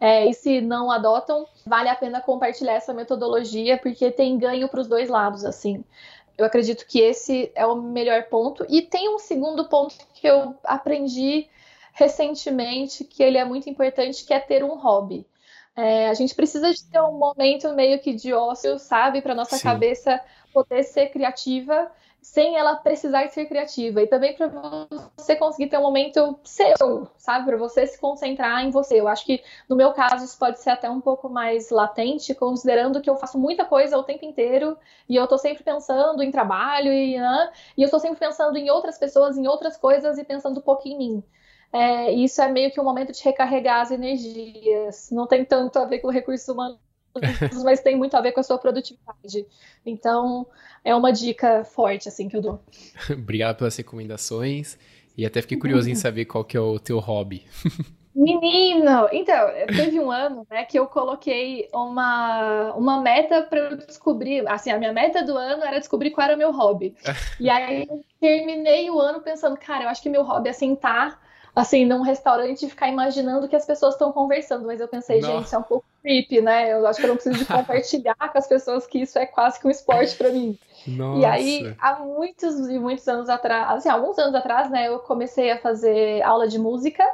É, 0.00 0.26
e 0.26 0.34
se 0.34 0.60
não 0.60 0.90
adotam, 0.90 1.46
vale 1.64 1.88
a 1.88 1.94
pena 1.94 2.20
compartilhar 2.20 2.74
essa 2.74 2.92
metodologia, 2.92 3.78
porque 3.78 4.10
tem 4.10 4.36
ganho 4.36 4.68
para 4.68 4.80
os 4.80 4.88
dois 4.88 5.08
lados, 5.08 5.44
assim. 5.44 5.84
Eu 6.36 6.44
acredito 6.44 6.86
que 6.86 6.98
esse 6.98 7.52
é 7.54 7.64
o 7.64 7.76
melhor 7.76 8.24
ponto. 8.24 8.66
E 8.68 8.82
tem 8.82 9.08
um 9.08 9.18
segundo 9.18 9.68
ponto 9.68 9.94
que 10.14 10.26
eu 10.26 10.56
aprendi 10.64 11.48
recentemente, 11.92 13.04
que 13.04 13.22
ele 13.22 13.38
é 13.38 13.44
muito 13.44 13.68
importante, 13.70 14.24
que 14.24 14.34
é 14.34 14.40
ter 14.40 14.64
um 14.64 14.76
hobby. 14.76 15.26
É, 15.76 16.08
a 16.08 16.14
gente 16.14 16.34
precisa 16.34 16.72
de 16.72 16.84
ter 16.84 17.00
um 17.00 17.18
momento 17.18 17.72
meio 17.72 17.98
que 18.00 18.12
de 18.12 18.32
ócio, 18.32 18.78
sabe? 18.78 19.22
Para 19.22 19.34
nossa 19.34 19.56
Sim. 19.56 19.62
cabeça 19.62 20.20
poder 20.52 20.82
ser 20.82 21.08
criativa 21.08 21.90
sem 22.22 22.56
ela 22.56 22.76
precisar 22.76 23.28
ser 23.28 23.46
criativa. 23.46 24.00
E 24.00 24.06
também 24.06 24.34
para 24.34 24.48
você 25.16 25.34
conseguir 25.34 25.68
ter 25.68 25.78
um 25.78 25.82
momento 25.82 26.38
seu, 26.44 27.08
sabe? 27.18 27.46
Para 27.46 27.56
você 27.56 27.84
se 27.86 27.98
concentrar 27.98 28.64
em 28.64 28.70
você. 28.70 29.00
Eu 29.00 29.08
acho 29.08 29.26
que 29.26 29.42
no 29.68 29.74
meu 29.74 29.92
caso 29.92 30.24
isso 30.24 30.38
pode 30.38 30.60
ser 30.60 30.70
até 30.70 30.88
um 30.88 31.00
pouco 31.00 31.28
mais 31.28 31.70
latente, 31.70 32.32
considerando 32.34 33.00
que 33.00 33.10
eu 33.10 33.16
faço 33.16 33.38
muita 33.38 33.64
coisa 33.64 33.98
o 33.98 34.04
tempo 34.04 34.24
inteiro 34.24 34.78
e 35.08 35.16
eu 35.16 35.26
tô 35.26 35.36
sempre 35.36 35.64
pensando 35.64 36.22
em 36.22 36.30
trabalho 36.30 36.92
e, 36.92 37.18
né? 37.18 37.52
e 37.76 37.82
eu 37.82 37.90
tô 37.90 37.98
sempre 37.98 38.18
pensando 38.20 38.56
em 38.56 38.70
outras 38.70 38.96
pessoas, 38.98 39.36
em 39.36 39.48
outras 39.48 39.76
coisas 39.76 40.16
e 40.16 40.24
pensando 40.24 40.58
um 40.60 40.62
pouco 40.62 40.86
em 40.88 40.96
mim. 40.96 41.24
É, 41.72 42.12
isso 42.12 42.40
é 42.40 42.48
meio 42.48 42.70
que 42.70 42.80
um 42.80 42.84
momento 42.84 43.12
de 43.12 43.22
recarregar 43.24 43.80
as 43.80 43.90
energias. 43.90 45.10
Não 45.10 45.26
tem 45.26 45.44
tanto 45.44 45.78
a 45.78 45.84
ver 45.86 46.00
com 46.00 46.08
recursos 46.10 46.46
humanos 46.48 46.78
mas 47.62 47.80
tem 47.80 47.96
muito 47.96 48.16
a 48.16 48.20
ver 48.20 48.32
com 48.32 48.40
a 48.40 48.42
sua 48.42 48.58
produtividade. 48.58 49.46
Então, 49.84 50.46
é 50.84 50.94
uma 50.94 51.12
dica 51.12 51.64
forte, 51.64 52.08
assim, 52.08 52.28
que 52.28 52.36
eu 52.36 52.42
dou. 52.42 52.60
Obrigado 53.10 53.56
pelas 53.56 53.76
recomendações. 53.76 54.78
E 55.16 55.26
até 55.26 55.42
fiquei 55.42 55.58
curioso 55.58 55.90
em 55.90 55.94
saber 55.94 56.24
qual 56.24 56.44
que 56.44 56.56
é 56.56 56.60
o 56.60 56.78
teu 56.78 56.98
hobby. 56.98 57.44
Menino! 58.14 59.08
Então, 59.10 59.48
teve 59.74 59.98
um 59.98 60.10
ano 60.10 60.46
né, 60.50 60.64
que 60.64 60.78
eu 60.78 60.86
coloquei 60.86 61.68
uma, 61.72 62.72
uma 62.74 63.00
meta 63.00 63.42
para 63.42 63.58
eu 63.58 63.76
descobrir. 63.78 64.46
Assim, 64.46 64.70
a 64.70 64.78
minha 64.78 64.92
meta 64.92 65.24
do 65.24 65.36
ano 65.36 65.64
era 65.64 65.78
descobrir 65.78 66.10
qual 66.10 66.26
era 66.26 66.34
o 66.34 66.38
meu 66.38 66.52
hobby. 66.52 66.94
E 67.40 67.48
aí 67.48 67.86
eu 67.88 68.04
terminei 68.20 68.90
o 68.90 69.00
ano 69.00 69.20
pensando, 69.20 69.56
cara, 69.56 69.84
eu 69.84 69.88
acho 69.88 70.02
que 70.02 70.10
meu 70.10 70.22
hobby 70.22 70.50
é 70.50 70.52
sentar 70.52 71.20
assim, 71.54 71.84
num 71.84 72.02
restaurante 72.02 72.64
e 72.64 72.70
ficar 72.70 72.88
imaginando 72.88 73.48
que 73.48 73.56
as 73.56 73.66
pessoas 73.66 73.94
estão 73.94 74.12
conversando. 74.12 74.66
Mas 74.66 74.80
eu 74.80 74.88
pensei, 74.88 75.20
Nossa. 75.20 75.32
gente, 75.32 75.46
isso 75.46 75.54
é 75.54 75.58
um 75.58 75.62
pouco 75.62 75.84
creepy, 76.02 76.40
né? 76.40 76.72
Eu 76.72 76.86
acho 76.86 76.98
que 76.98 77.04
eu 77.04 77.08
não 77.08 77.16
preciso 77.16 77.38
de 77.38 77.44
compartilhar 77.50 78.14
com 78.14 78.38
as 78.38 78.46
pessoas 78.46 78.86
que 78.86 79.02
isso 79.02 79.18
é 79.18 79.26
quase 79.26 79.60
que 79.60 79.66
um 79.66 79.70
esporte 79.70 80.16
para 80.16 80.30
mim. 80.30 80.58
Nossa. 80.86 81.20
E 81.20 81.24
aí, 81.24 81.76
há 81.78 81.96
muitos 82.00 82.68
e 82.68 82.78
muitos 82.78 83.06
anos 83.06 83.28
atrás, 83.28 83.70
assim, 83.70 83.88
alguns 83.88 84.18
anos 84.18 84.34
atrás, 84.34 84.70
né, 84.70 84.88
eu 84.88 84.98
comecei 85.00 85.50
a 85.50 85.58
fazer 85.58 86.22
aula 86.22 86.48
de 86.48 86.58
música. 86.58 87.04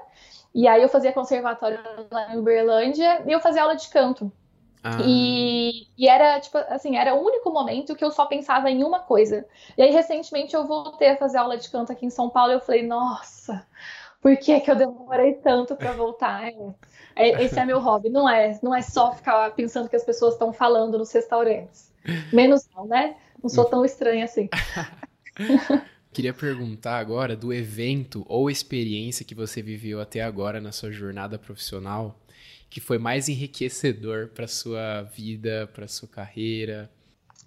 E 0.54 0.66
aí 0.66 0.82
eu 0.82 0.88
fazia 0.88 1.12
conservatório 1.12 1.78
lá 2.10 2.34
em 2.34 2.38
Uberlândia 2.38 3.22
e 3.26 3.32
eu 3.32 3.40
fazia 3.40 3.62
aula 3.62 3.76
de 3.76 3.88
canto. 3.88 4.32
Ah. 4.82 4.98
E, 5.04 5.86
e, 5.98 6.08
era, 6.08 6.40
tipo, 6.40 6.56
assim, 6.56 6.96
era 6.96 7.14
o 7.14 7.24
único 7.24 7.50
momento 7.50 7.94
que 7.94 8.04
eu 8.04 8.10
só 8.10 8.24
pensava 8.24 8.70
em 8.70 8.84
uma 8.84 9.00
coisa. 9.00 9.44
E 9.76 9.82
aí, 9.82 9.90
recentemente, 9.90 10.54
eu 10.54 10.66
voltei 10.66 11.10
a 11.10 11.16
fazer 11.16 11.38
aula 11.38 11.58
de 11.58 11.68
canto 11.68 11.92
aqui 11.92 12.06
em 12.06 12.10
São 12.10 12.30
Paulo 12.30 12.52
e 12.52 12.54
eu 12.54 12.60
falei, 12.60 12.86
nossa, 12.86 13.66
por 14.20 14.36
que, 14.36 14.60
que 14.60 14.70
eu 14.70 14.76
demorei 14.76 15.34
tanto 15.34 15.76
para 15.76 15.92
voltar? 15.92 16.48
É, 16.48 16.54
é, 17.16 17.44
esse 17.44 17.58
é 17.58 17.64
meu 17.64 17.78
hobby. 17.78 18.08
Não 18.08 18.28
é, 18.28 18.58
não 18.62 18.74
é 18.74 18.82
só 18.82 19.14
ficar 19.14 19.50
pensando 19.54 19.88
que 19.88 19.96
as 19.96 20.04
pessoas 20.04 20.34
estão 20.34 20.52
falando 20.52 20.98
nos 20.98 21.12
restaurantes. 21.12 21.92
Menos 22.32 22.68
não, 22.74 22.86
né? 22.86 23.16
Não 23.42 23.48
sou 23.48 23.64
tão 23.64 23.84
estranha 23.84 24.24
assim. 24.24 24.48
Queria 26.12 26.32
perguntar 26.32 26.98
agora 26.98 27.36
do 27.36 27.52
evento 27.52 28.24
ou 28.28 28.50
experiência 28.50 29.24
que 29.24 29.34
você 29.34 29.62
viveu 29.62 30.00
até 30.00 30.20
agora 30.22 30.60
na 30.60 30.72
sua 30.72 30.90
jornada 30.90 31.38
profissional 31.38 32.18
que 32.70 32.80
foi 32.80 32.98
mais 32.98 33.28
enriquecedor 33.28 34.28
para 34.28 34.46
sua 34.46 35.02
vida, 35.02 35.68
para 35.72 35.88
sua 35.88 36.08
carreira. 36.08 36.90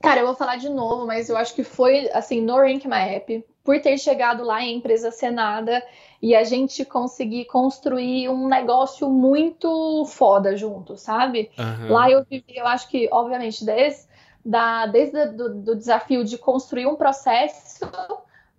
Cara, 0.02 0.22
eu 0.22 0.26
vou 0.26 0.36
falar 0.36 0.56
de 0.56 0.70
novo, 0.70 1.06
mas 1.06 1.30
eu 1.30 1.38
acho 1.38 1.54
que 1.54 1.64
foi 1.64 2.10
assim 2.12 2.42
no 2.42 2.58
Rank 2.58 2.86
My 2.86 3.16
App, 3.16 3.46
por 3.64 3.80
ter 3.82 3.98
chegado 4.00 4.44
lá 4.44 4.64
em 4.64 4.78
empresa 4.78 5.12
Senada 5.12 5.84
e 6.22 6.36
a 6.36 6.44
gente 6.44 6.86
conseguir 6.86 7.46
construir 7.46 8.30
um 8.30 8.48
negócio 8.48 9.10
muito 9.10 10.06
foda 10.06 10.56
junto, 10.56 10.96
sabe? 10.96 11.50
Uhum. 11.58 11.92
Lá 11.92 12.12
eu 12.12 12.24
vivi, 12.30 12.54
eu 12.56 12.68
acho 12.68 12.88
que, 12.90 13.10
obviamente, 13.12 13.66
desde, 13.66 14.08
da, 14.46 14.86
desde 14.86 15.28
do, 15.28 15.62
do 15.62 15.76
desafio 15.76 16.24
de 16.24 16.38
construir 16.38 16.86
um 16.86 16.96
processo 16.96 17.90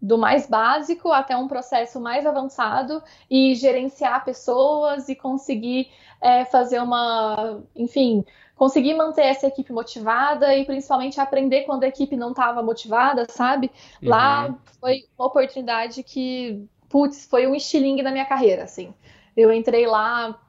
do 0.03 0.19
mais 0.19 0.49
básico 0.49 1.13
até 1.13 1.37
um 1.37 1.47
processo 1.47 2.01
mais 2.01 2.27
avançado 2.27 3.01
e 3.31 3.55
gerenciar 3.55 4.25
pessoas 4.25 5.09
e 5.09 5.15
conseguir 5.15 5.89
é, 6.21 6.45
fazer 6.45 6.81
uma, 6.81 7.63
enfim, 7.77 8.25
conseguir 8.57 8.95
manter 8.95 9.23
essa 9.23 9.47
equipe 9.47 9.73
motivada 9.73 10.57
e 10.57 10.65
principalmente 10.65 11.21
aprender 11.21 11.63
quando 11.63 11.85
a 11.85 11.89
equipe 11.89 12.17
não 12.17 12.31
estava 12.31 12.63
motivada, 12.63 13.27
sabe? 13.29 13.71
Uhum. 14.03 14.09
Lá 14.09 14.55
foi 14.81 15.05
uma 15.17 15.27
oportunidade 15.27 16.03
que, 16.03 16.65
putz, 16.93 17.26
foi 17.26 17.49
um 17.49 17.57
estilingue 17.57 18.03
na 18.03 18.12
minha 18.12 18.26
carreira, 18.26 18.62
assim. 18.62 18.95
Eu 19.36 19.53
entrei 19.53 19.86
lá 19.86 20.40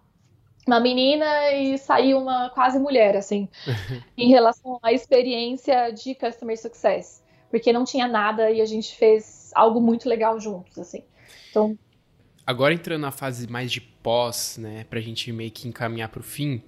uma 0.68 0.80
menina 0.80 1.52
e 1.54 1.78
saí 1.80 2.14
uma 2.14 2.52
quase 2.52 2.78
mulher, 2.78 3.18
assim, 3.18 3.50
em 4.16 4.30
relação 4.30 4.78
à 4.84 4.94
experiência 4.94 5.90
de 5.90 6.14
customer 6.14 6.60
success 6.60 7.24
porque 7.54 7.72
não 7.72 7.86
tinha 7.86 8.08
nada 8.08 8.50
e 8.50 8.60
a 8.60 8.66
gente 8.66 8.96
fez 8.96 9.52
algo 9.54 9.80
muito 9.80 10.10
legal 10.10 10.40
juntos, 10.40 10.76
assim. 10.80 11.04
Então. 11.52 11.78
Agora 12.48 12.74
entrando 12.74 13.02
na 13.02 13.12
fase 13.12 13.46
mais 13.48 13.72
de 13.72 13.80
pós, 13.80 14.58
né, 14.58 14.88
pra 14.90 15.00
gente 15.00 15.32
meio 15.32 15.52
que 15.52 15.68
encaminhar 15.68 16.10
pro 16.10 16.24
fim, 16.24 16.64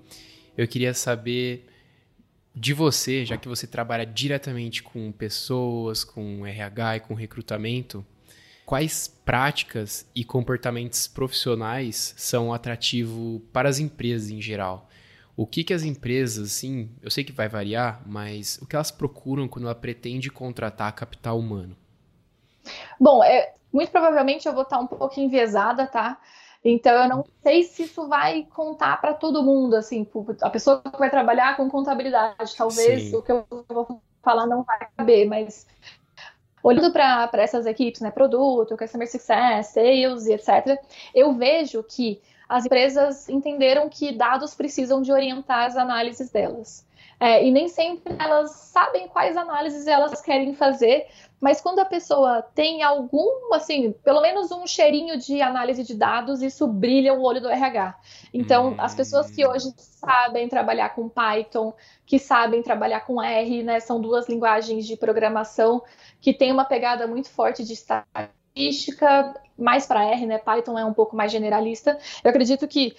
eu 0.56 0.68
queria 0.68 0.94
saber 0.94 1.66
de 2.54 2.72
você, 2.72 3.26
já 3.26 3.36
que 3.36 3.48
você 3.48 3.66
trabalha 3.66 4.06
diretamente 4.06 4.84
com 4.84 5.12
pessoas, 5.12 6.04
com 6.04 6.46
RH 6.46 6.98
e 6.98 7.00
com 7.00 7.16
recrutamento, 7.16 8.06
quais 8.66 9.08
práticas 9.08 10.10
e 10.16 10.24
comportamentos 10.24 11.08
profissionais 11.08 12.14
são 12.18 12.54
atrativos 12.54 13.42
para 13.54 13.70
as 13.70 13.80
empresas 13.80 14.30
em 14.30 14.42
geral? 14.42 14.88
O 15.38 15.46
que, 15.46 15.64
que 15.64 15.74
as 15.74 15.84
empresas, 15.84 16.54
assim, 16.54 16.90
eu 17.02 17.12
sei 17.12 17.24
que 17.24 17.32
vai 17.32 17.50
variar, 17.50 18.02
mas 18.06 18.58
o 18.62 18.66
que 18.66 18.76
elas 18.76 18.90
procuram 18.90 19.48
quando 19.48 19.66
ela 19.66 19.76
pretende 19.76 20.32
contratar 20.32 20.96
capital 20.96 21.38
humano? 21.38 21.76
Bom, 23.00 23.24
é, 23.24 23.54
muito 23.72 23.92
provavelmente 23.92 24.48
eu 24.48 24.54
vou 24.54 24.64
estar 24.64 24.80
um 24.80 24.88
pouco 24.88 25.20
enviesada, 25.20 25.86
tá? 25.86 26.20
Então 26.64 26.94
eu 26.94 27.10
não 27.10 27.26
sei 27.44 27.64
se 27.64 27.84
isso 27.84 28.08
vai 28.08 28.44
contar 28.46 29.00
para 29.00 29.14
todo 29.14 29.44
mundo, 29.44 29.76
assim, 29.76 30.08
a 30.42 30.50
pessoa 30.50 30.82
que 30.82 30.98
vai 30.98 31.12
trabalhar 31.12 31.58
com 31.58 31.70
contabilidade, 31.70 32.56
talvez 32.58 33.04
Sim. 33.04 33.16
o 33.18 33.22
que 33.22 33.32
eu 33.32 33.46
vou 33.68 34.02
falar 34.24 34.48
não 34.48 34.64
vai 34.64 34.88
caber, 34.98 35.28
mas 35.28 35.68
olhando 36.66 36.92
para 36.92 37.30
essas 37.44 37.68
equipes, 37.68 38.02
né, 38.02 38.10
produto, 38.10 38.76
customer 38.76 39.08
success, 39.08 39.68
sales 39.68 40.26
e 40.26 40.34
etc, 40.34 40.82
eu 41.14 41.32
vejo 41.32 41.84
que 41.84 42.20
as 42.50 42.66
empresas 42.66 43.30
entenderam 43.30 43.88
que 43.88 44.12
dados 44.12 44.56
precisam 44.56 45.00
de 45.00 45.12
orientar 45.12 45.68
as 45.68 45.78
análises 45.78 46.32
delas. 46.32 46.84
É, 47.20 47.46
e 47.46 47.52
nem 47.52 47.68
sempre 47.68 48.16
elas 48.20 48.52
sabem 48.52 49.08
quais 49.08 49.38
análises 49.38 49.86
elas 49.86 50.20
querem 50.22 50.56
fazer, 50.56 51.06
mas 51.46 51.62
quando 51.62 51.78
a 51.78 51.86
pessoa 51.86 52.42
tem 52.42 52.82
algum, 52.82 53.54
assim, 53.54 53.92
pelo 54.04 54.20
menos 54.20 54.52
um 54.52 54.66
cheirinho 54.66 55.16
de 55.16 55.44
análise 55.44 55.84
de 55.84 55.94
dados, 55.94 56.42
isso 56.42 56.66
brilha 56.66 57.14
o 57.14 57.22
olho 57.22 57.40
do 57.40 57.48
RH. 57.48 58.00
Então, 58.34 58.70
hum. 58.70 58.76
as 58.80 58.96
pessoas 58.96 59.30
que 59.30 59.46
hoje 59.46 59.72
sabem 59.78 60.50
trabalhar 60.50 60.96
com 60.96 61.08
Python, 61.08 61.72
que 62.04 62.18
sabem 62.18 62.64
trabalhar 62.64 63.02
com 63.02 63.22
R, 63.22 63.62
né, 63.62 63.80
são 63.80 64.02
duas 64.02 64.28
linguagens 64.28 64.88
de 64.88 64.98
programação 64.98 65.84
que 66.20 66.34
têm 66.34 66.52
uma 66.52 66.66
pegada 66.66 67.06
muito 67.06 67.30
forte 67.30 67.64
de 67.64 67.74
estatística, 67.74 69.40
mais 69.56 69.86
para 69.86 70.04
R, 70.04 70.26
né? 70.26 70.40
Python 70.40 70.80
é 70.80 70.84
um 70.84 70.96
pouco 70.96 71.16
mais 71.16 71.32
generalista. 71.32 71.96
Eu 72.24 72.32
acredito 72.32 72.68
que, 72.68 72.98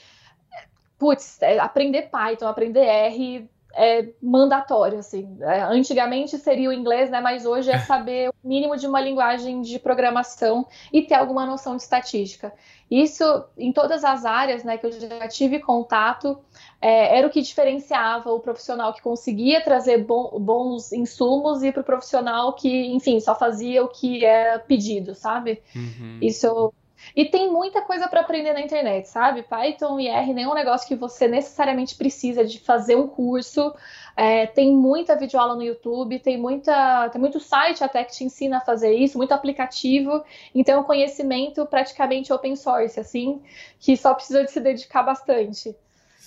putz, 0.97 1.43
é, 1.43 1.59
aprender 1.59 2.11
Python, 2.13 2.47
aprender 2.47 2.85
R 2.85 3.51
é 3.77 4.09
mandatório, 4.23 4.99
assim. 4.99 5.37
É, 5.41 5.63
antigamente 5.63 6.39
seria 6.39 6.71
o 6.71 6.73
inglês, 6.73 7.11
né? 7.11 7.21
Mas 7.21 7.45
hoje 7.45 7.71
é 7.71 7.79
saber 7.79 8.31
o 8.31 8.35
mínimo 8.43 8.77
de 8.77 8.87
uma 8.87 9.01
linguagem 9.01 9.61
de 9.61 9.79
programação 9.79 10.67
e 10.93 11.03
ter 11.03 11.15
alguma 11.15 11.45
noção 11.45 11.77
de 11.77 11.83
estatística. 11.83 12.53
Isso 12.91 13.45
em 13.59 13.73
todas 13.73 14.05
as 14.05 14.25
áreas, 14.25 14.63
né, 14.63 14.79
que 14.79 14.87
eu 14.87 14.93
já 14.93 15.29
tive 15.29 15.59
contato, 15.59 16.39
é, 16.81 17.19
era 17.19 17.27
o 17.27 17.31
que 17.31 17.43
diferenciava 17.43 18.33
o 18.33 18.41
profissional 18.41 18.95
que 18.95 19.03
conseguia 19.03 19.61
trazer 19.61 20.05
bom, 20.05 20.39
bons 20.39 20.93
insumos 20.93 21.63
e 21.63 21.73
para 21.73 21.81
o 21.83 21.85
profissional 21.85 22.53
que, 22.53 22.87
enfim, 22.87 23.19
só 23.19 23.35
fazia 23.35 23.85
o 23.85 23.89
que 23.89 24.25
era 24.25 24.59
pedido, 24.61 25.15
sabe? 25.15 25.63
Uhum. 25.75 26.19
Isso 26.23 26.73
e 27.15 27.25
tem 27.25 27.51
muita 27.51 27.83
coisa 27.83 28.09
para 28.09 28.21
aprender 28.21 28.53
na 28.53 28.61
internet, 28.61 29.09
sabe? 29.09 29.43
Python 29.43 29.99
e 30.01 30.09
R 30.09 30.35
nem 30.35 30.45
é 30.45 30.49
um 30.49 30.55
negócio 30.55 30.87
que 30.87 30.95
você 30.95 31.29
necessariamente 31.29 31.95
precisa 31.95 32.45
de 32.45 32.59
fazer 32.59 32.97
um 32.97 33.07
curso. 33.07 33.75
É, 34.17 34.47
tem 34.47 34.73
muita 34.73 35.17
videoaula 35.17 35.55
no 35.55 35.63
YouTube, 35.63 36.19
tem, 36.19 36.39
muita, 36.39 37.09
tem 37.11 37.21
muito 37.21 37.39
site 37.39 37.85
até 37.85 38.03
que 38.05 38.13
te 38.13 38.25
ensina 38.25 38.59
a 38.59 38.61
fazer 38.61 38.95
isso, 38.95 39.19
muito 39.19 39.33
aplicativo. 39.33 40.25
Então, 40.55 40.83
conhecimento 40.85 41.65
praticamente 41.67 42.33
open 42.33 42.57
source, 42.57 42.99
assim, 42.99 43.43
que 43.79 43.97
só 43.97 44.15
precisa 44.15 44.45
de 44.45 44.51
se 44.51 44.61
dedicar 44.61 45.03
bastante. 45.03 45.75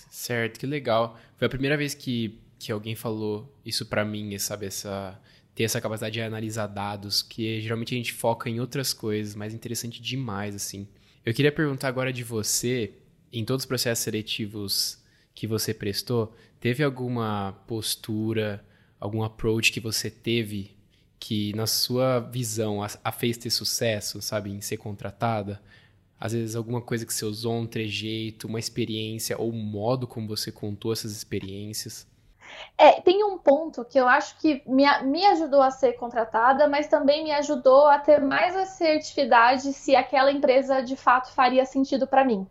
Certo, 0.09 0.59
que 0.59 0.65
legal. 0.65 1.17
Foi 1.37 1.47
a 1.47 1.49
primeira 1.49 1.77
vez 1.77 1.93
que, 1.93 2.39
que 2.57 2.71
alguém 2.71 2.95
falou 2.95 3.51
isso 3.65 3.85
para 3.85 4.05
mim, 4.05 4.37
sabe? 4.37 4.67
Essa 4.67 5.19
ter 5.59 5.65
essa 5.65 5.81
capacidade 5.81 6.13
de 6.13 6.21
analisar 6.21 6.67
dados, 6.67 7.21
que 7.21 7.59
geralmente 7.59 7.93
a 7.93 7.97
gente 7.97 8.13
foca 8.13 8.49
em 8.49 8.61
outras 8.61 8.93
coisas, 8.93 9.35
mas 9.35 9.53
interessante 9.53 10.01
demais, 10.01 10.55
assim. 10.55 10.87
Eu 11.25 11.33
queria 11.33 11.51
perguntar 11.51 11.89
agora 11.89 12.13
de 12.13 12.23
você, 12.23 12.93
em 13.29 13.43
todos 13.43 13.63
os 13.63 13.67
processos 13.67 14.01
seletivos 14.01 15.03
que 15.35 15.45
você 15.45 15.73
prestou, 15.73 16.33
teve 16.61 16.81
alguma 16.81 17.61
postura, 17.67 18.65
algum 19.01 19.21
approach 19.21 19.73
que 19.73 19.81
você 19.81 20.09
teve 20.09 20.77
que, 21.19 21.51
na 21.53 21.67
sua 21.67 22.21
visão, 22.21 22.81
a, 22.81 22.89
a 23.03 23.11
fez 23.11 23.35
ter 23.35 23.49
sucesso, 23.49 24.21
sabe, 24.21 24.51
em 24.51 24.61
ser 24.61 24.77
contratada? 24.77 25.61
Às 26.17 26.31
vezes 26.31 26.55
alguma 26.55 26.79
coisa 26.79 27.05
que 27.05 27.13
você 27.13 27.25
usou, 27.25 27.53
um 27.59 27.67
trejeito, 27.67 28.47
uma 28.47 28.59
experiência 28.59 29.37
ou 29.37 29.51
um 29.51 29.61
modo 29.61 30.07
como 30.07 30.25
você 30.25 30.53
contou 30.53 30.93
essas 30.93 31.11
experiências? 31.11 32.07
É, 32.77 33.01
tem 33.01 33.23
um 33.23 33.37
ponto 33.37 33.83
que 33.85 33.99
eu 33.99 34.07
acho 34.07 34.37
que 34.39 34.61
me, 34.65 34.85
me 35.03 35.25
ajudou 35.27 35.61
a 35.61 35.71
ser 35.71 35.93
contratada, 35.93 36.67
mas 36.67 36.87
também 36.87 37.23
me 37.23 37.31
ajudou 37.31 37.87
a 37.87 37.99
ter 37.99 38.21
mais 38.21 38.55
assertividade 38.55 39.73
se 39.73 39.95
aquela 39.95 40.31
empresa 40.31 40.81
de 40.81 40.95
fato 40.95 41.31
faria 41.31 41.65
sentido 41.65 42.07
para 42.07 42.23
mim. 42.23 42.47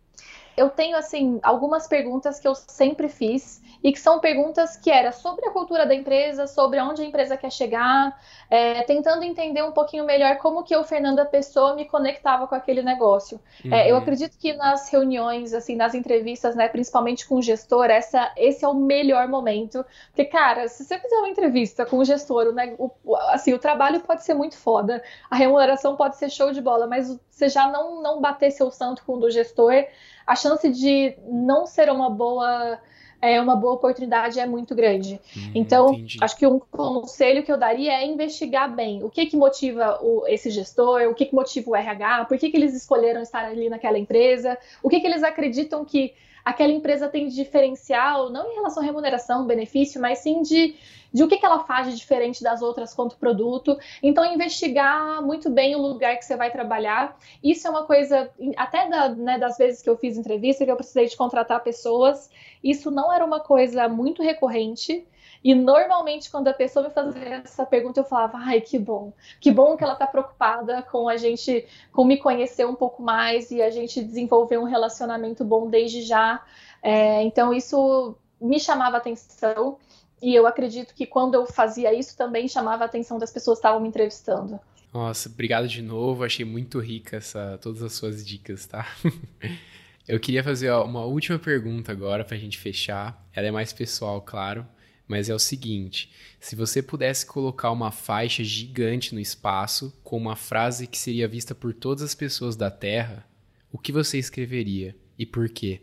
Eu 0.59 0.71
tenho 0.71 0.97
assim 0.97 1.39
algumas 1.43 1.87
perguntas 1.87 2.41
que 2.41 2.49
eu 2.49 2.55
sempre 2.55 3.09
fiz 3.09 3.63
e 3.83 3.93
que 3.93 4.01
são 4.01 4.19
perguntas 4.19 4.77
que 4.77 4.91
era 4.91 5.13
sobre 5.13 5.47
a 5.47 5.51
cultura 5.51 5.87
da 5.87 5.95
empresa, 5.95 6.47
sobre 6.47 6.81
onde 6.81 7.03
a 7.03 7.05
empresa 7.05 7.37
quer 7.37 7.51
chegar, 7.51 8.21
é, 8.51 8.83
tentando 8.83 9.23
entender 9.23 9.63
um 9.63 9.71
pouquinho 9.71 10.05
melhor 10.05 10.37
como 10.39 10.65
que 10.65 10.75
eu, 10.75 10.83
Fernanda 10.83 11.25
Pessoa, 11.25 11.77
me 11.77 11.85
conectava 11.85 12.47
com 12.47 12.55
aquele 12.55 12.83
negócio. 12.83 13.41
Uhum. 13.65 13.73
É, 13.73 13.89
eu 13.89 13.95
uhum. 13.95 14.03
acredito 14.03 14.37
que 14.37 14.53
nas 14.55 14.89
reuniões, 14.89 15.55
assim, 15.55 15.77
nas 15.77 15.95
entrevistas, 15.95 16.57
né, 16.57 16.69
principalmente 16.69 17.27
com 17.27 17.37
o 17.37 17.43
gestor, 17.43 17.87
essa, 17.87 18.33
esse 18.37 18.65
é 18.65 18.69
o 18.69 18.75
melhor 18.75 19.29
momento. 19.29 19.85
Porque, 20.09 20.25
cara, 20.25 20.67
se 20.67 20.85
você 20.85 20.99
fizer 20.99 21.17
uma 21.17 21.29
entrevista 21.29 21.87
com 21.87 21.99
o 21.99 22.05
gestor, 22.05 22.53
né, 22.53 22.75
o, 22.79 22.91
assim, 23.29 23.55
o 23.55 23.59
trabalho 23.59 24.01
pode 24.01 24.25
ser 24.25 24.35
muito 24.35 24.57
foda, 24.57 25.03
a 25.31 25.37
remuneração 25.37 25.95
pode 25.95 26.17
ser 26.17 26.31
show 26.31 26.51
de 26.51 26.61
bola, 26.61 26.87
mas 26.87 27.17
você 27.31 27.49
já 27.49 27.69
não, 27.69 28.03
não 28.03 28.21
bater 28.21 28.51
seu 28.51 28.71
santo 28.71 29.05
com 29.05 29.15
o 29.15 29.19
do 29.19 29.31
gestor, 29.31 29.85
a 30.29 30.37
chance 30.37 30.69
de 30.69 31.17
não 31.27 31.67
ser 31.67 31.91
uma 31.91 32.11
boa 32.11 32.79
é 33.21 33.41
uma 33.41 33.57
boa 33.57 33.73
oportunidade 33.73 34.39
é 34.39 34.47
muito 34.47 34.77
grande. 34.77 35.21
Hum, 35.37 35.51
então, 35.53 35.93
entendi. 35.95 36.19
acho 36.21 36.37
que 36.37 36.47
um 36.47 36.61
conselho 36.61 37.43
que 37.43 37.51
eu 37.51 37.57
daria 37.57 37.95
é 37.95 38.07
investigar 38.07 38.73
bem 38.73 39.03
o 39.03 39.11
que 39.11 39.27
que 39.27 39.37
motiva 39.37 39.99
o, 40.01 40.25
esse 40.29 40.51
gestor, 40.51 41.03
o 41.09 41.15
que 41.15 41.27
que 41.27 41.35
motiva 41.35 41.71
o 41.71 41.75
RH, 41.75 42.27
por 42.27 42.39
que 42.39 42.49
que 42.49 42.57
eles 42.57 42.77
escolheram 42.77 43.21
estar 43.21 43.45
ali 43.45 43.69
naquela 43.69 43.99
empresa, 43.99 44.57
o 44.83 44.89
que 44.89 45.01
que 45.01 45.07
eles 45.07 45.25
acreditam 45.25 45.85
que 45.85 46.15
aquela 46.49 46.73
empresa 46.73 47.09
tem 47.09 47.29
de 47.29 47.35
diferencial, 47.35 48.31
não 48.31 48.51
em 48.51 48.55
relação 48.55 48.83
à 48.83 48.87
remuneração, 48.87 49.47
benefício, 49.47 50.01
mas 50.01 50.21
sim 50.21 50.41
de, 50.41 50.75
de 51.13 51.23
o 51.23 51.29
que, 51.29 51.37
que 51.37 51.45
ela 51.45 51.61
faz 51.65 51.89
de 51.89 51.95
diferente 51.95 52.43
das 52.43 52.63
outras 52.63 52.95
quanto 52.95 53.19
produto. 53.19 53.79
Então, 54.03 54.25
investigar 54.25 55.23
muito 55.23 55.51
bem 55.51 55.77
o 55.77 55.79
lugar 55.79 56.17
que 56.17 56.25
você 56.25 56.37
vai 56.37 56.51
trabalhar. 56.51 57.19
Isso 57.45 57.67
é 57.67 57.71
uma 57.71 57.85
coisa, 57.85 58.31
até 58.57 58.89
da, 58.89 59.11
né, 59.11 59.39
das 59.39 59.59
vezes 59.59 59.83
que 59.83 59.91
eu 59.91 59.99
fiz 59.99 60.17
entrevista, 60.17 60.65
que 60.65 60.71
eu 60.71 60.77
precisei 60.77 61.07
de 61.07 61.19
contratar 61.19 61.63
pessoas, 61.63 62.31
isso 62.65 62.91
não 62.91 63.13
era 63.13 63.23
uma 63.23 63.41
coisa 63.41 63.87
muito 63.87 64.23
recorrente. 64.23 65.07
E 65.43 65.55
normalmente, 65.55 66.31
quando 66.31 66.49
a 66.49 66.53
pessoa 66.53 66.89
me 66.89 66.93
fazia 66.93 67.43
essa 67.45 67.65
pergunta, 67.65 68.01
eu 68.01 68.05
falava: 68.05 68.39
ai, 68.39 68.61
que 68.61 68.79
bom, 68.79 69.13
que 69.41 69.51
bom 69.51 69.77
que 69.77 69.85
ela 69.85 69.93
está 69.93 70.07
preocupada 70.07 70.83
com 70.83 71.09
a 71.09 71.17
gente, 71.17 71.67
com 71.93 72.05
me 72.05 72.17
conhecer 72.17 72.67
um 72.67 72.75
pouco 72.75 73.03
mais 73.03 73.51
e 73.51 73.63
a 73.63 73.71
gente 73.71 74.03
desenvolver 74.03 74.59
um 74.59 74.65
relacionamento 74.65 75.45
bom 75.45 75.69
desde 75.69 76.03
já. 76.03 76.43
É, 76.83 77.23
então, 77.23 77.53
isso 77.53 78.17
me 78.41 78.59
chamava 78.59 78.97
atenção. 78.97 79.79
E 80.21 80.35
eu 80.35 80.49
acredito 80.49 80.95
que 80.95 81.07
quando 81.07 81.35
eu 81.35 81.47
fazia 81.47 81.95
isso 81.95 82.17
também 82.17 82.49
chamava 82.49 82.83
a 82.83 82.87
atenção 82.87 83.19
das 83.19 83.31
pessoas 83.31 83.59
que 83.59 83.61
estavam 83.61 83.81
me 83.81 83.89
entrevistando. 83.89 84.59
Nossa, 84.93 85.29
obrigado 85.29 85.69
de 85.69 85.81
novo. 85.81 86.25
Achei 86.25 86.45
muito 86.45 86.81
rica 86.81 87.19
essa, 87.19 87.57
todas 87.63 87.83
as 87.85 87.93
suas 87.93 88.27
dicas, 88.27 88.67
tá? 88.67 88.85
eu 90.09 90.19
queria 90.19 90.43
fazer 90.43 90.73
uma 90.73 91.05
última 91.05 91.39
pergunta 91.39 91.93
agora 91.93 92.25
para 92.25 92.37
a 92.37 92.39
gente 92.39 92.59
fechar. 92.59 93.25
Ela 93.33 93.47
é 93.47 93.51
mais 93.53 93.73
pessoal, 93.73 94.21
claro 94.21 94.67
mas 95.09 95.31
é 95.31 95.35
o 95.35 95.39
seguinte: 95.39 96.13
se 96.39 96.55
você 96.55 96.83
pudesse 96.83 97.27
colocar 97.27 97.73
uma 97.73 97.91
faixa 97.91 98.45
gigante 98.45 99.15
no 99.15 99.21
espaço 99.21 99.99
com 100.05 100.17
uma 100.17 100.37
frase 100.37 100.87
que 100.87 100.99
seria 100.99 101.27
vista 101.27 101.55
por 101.55 101.73
todas 101.73 102.03
as 102.03 102.15
pessoas 102.15 102.55
da 102.55 102.71
Terra, 102.71 103.27
o 103.73 103.79
que 103.79 103.91
você 103.91 104.19
escreveria 104.19 104.95
e 105.19 105.25
por 105.25 105.49
quê? 105.49 105.81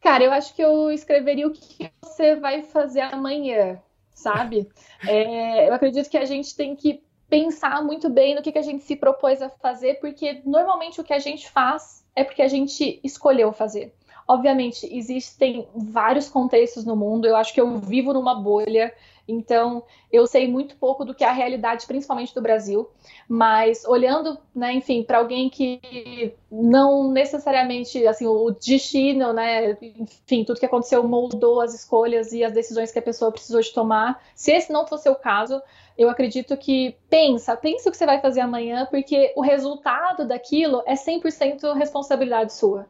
Cara, 0.00 0.22
eu 0.24 0.32
acho 0.32 0.54
que 0.54 0.62
eu 0.62 0.90
escreveria 0.90 1.46
o 1.46 1.52
que 1.52 1.90
você 2.02 2.36
vai 2.36 2.62
fazer 2.62 3.00
amanhã, 3.00 3.80
sabe? 4.14 4.68
é, 5.08 5.68
eu 5.68 5.74
acredito 5.74 6.10
que 6.10 6.18
a 6.18 6.24
gente 6.24 6.54
tem 6.54 6.76
que 6.76 7.02
pensar 7.28 7.82
muito 7.82 8.10
bem 8.10 8.34
no 8.34 8.42
que, 8.42 8.52
que 8.52 8.58
a 8.58 8.62
gente 8.62 8.84
se 8.84 8.94
propôs 8.94 9.40
a 9.40 9.48
fazer, 9.48 9.94
porque 10.00 10.42
normalmente 10.44 11.00
o 11.00 11.04
que 11.04 11.14
a 11.14 11.18
gente 11.18 11.48
faz 11.50 12.04
é 12.14 12.22
porque 12.22 12.42
a 12.42 12.48
gente 12.48 13.00
escolheu 13.02 13.52
fazer. 13.54 13.94
Obviamente, 14.26 14.88
existem 14.90 15.66
vários 15.74 16.28
contextos 16.28 16.84
no 16.84 16.96
mundo. 16.96 17.26
Eu 17.26 17.36
acho 17.36 17.52
que 17.52 17.60
eu 17.60 17.78
vivo 17.78 18.12
numa 18.12 18.34
bolha, 18.34 18.94
então 19.26 19.82
eu 20.10 20.26
sei 20.26 20.48
muito 20.48 20.76
pouco 20.76 21.04
do 21.04 21.14
que 21.14 21.24
é 21.24 21.28
a 21.28 21.32
realidade, 21.32 21.86
principalmente 21.86 22.34
do 22.34 22.42
Brasil. 22.42 22.88
Mas 23.28 23.84
olhando, 23.84 24.38
né, 24.54 24.72
enfim, 24.72 25.02
para 25.02 25.18
alguém 25.18 25.48
que 25.50 26.34
não 26.50 27.10
necessariamente, 27.10 28.06
assim, 28.06 28.26
o 28.26 28.50
destino, 28.50 29.32
né, 29.32 29.76
enfim, 29.80 30.44
tudo 30.44 30.60
que 30.60 30.66
aconteceu 30.66 31.06
moldou 31.06 31.60
as 31.60 31.74
escolhas 31.74 32.32
e 32.32 32.44
as 32.44 32.52
decisões 32.52 32.92
que 32.92 32.98
a 32.98 33.02
pessoa 33.02 33.32
precisou 33.32 33.60
de 33.60 33.72
tomar. 33.72 34.22
Se 34.34 34.52
esse 34.52 34.72
não 34.72 34.86
fosse 34.86 35.08
o 35.08 35.14
caso, 35.14 35.60
eu 35.96 36.08
acredito 36.08 36.56
que 36.56 36.96
pensa, 37.10 37.56
pensa 37.56 37.88
o 37.88 37.92
que 37.92 37.98
você 37.98 38.06
vai 38.06 38.20
fazer 38.20 38.40
amanhã, 38.40 38.86
porque 38.90 39.32
o 39.36 39.40
resultado 39.40 40.26
daquilo 40.26 40.82
é 40.86 40.94
100% 40.94 41.74
responsabilidade 41.74 42.52
sua 42.52 42.86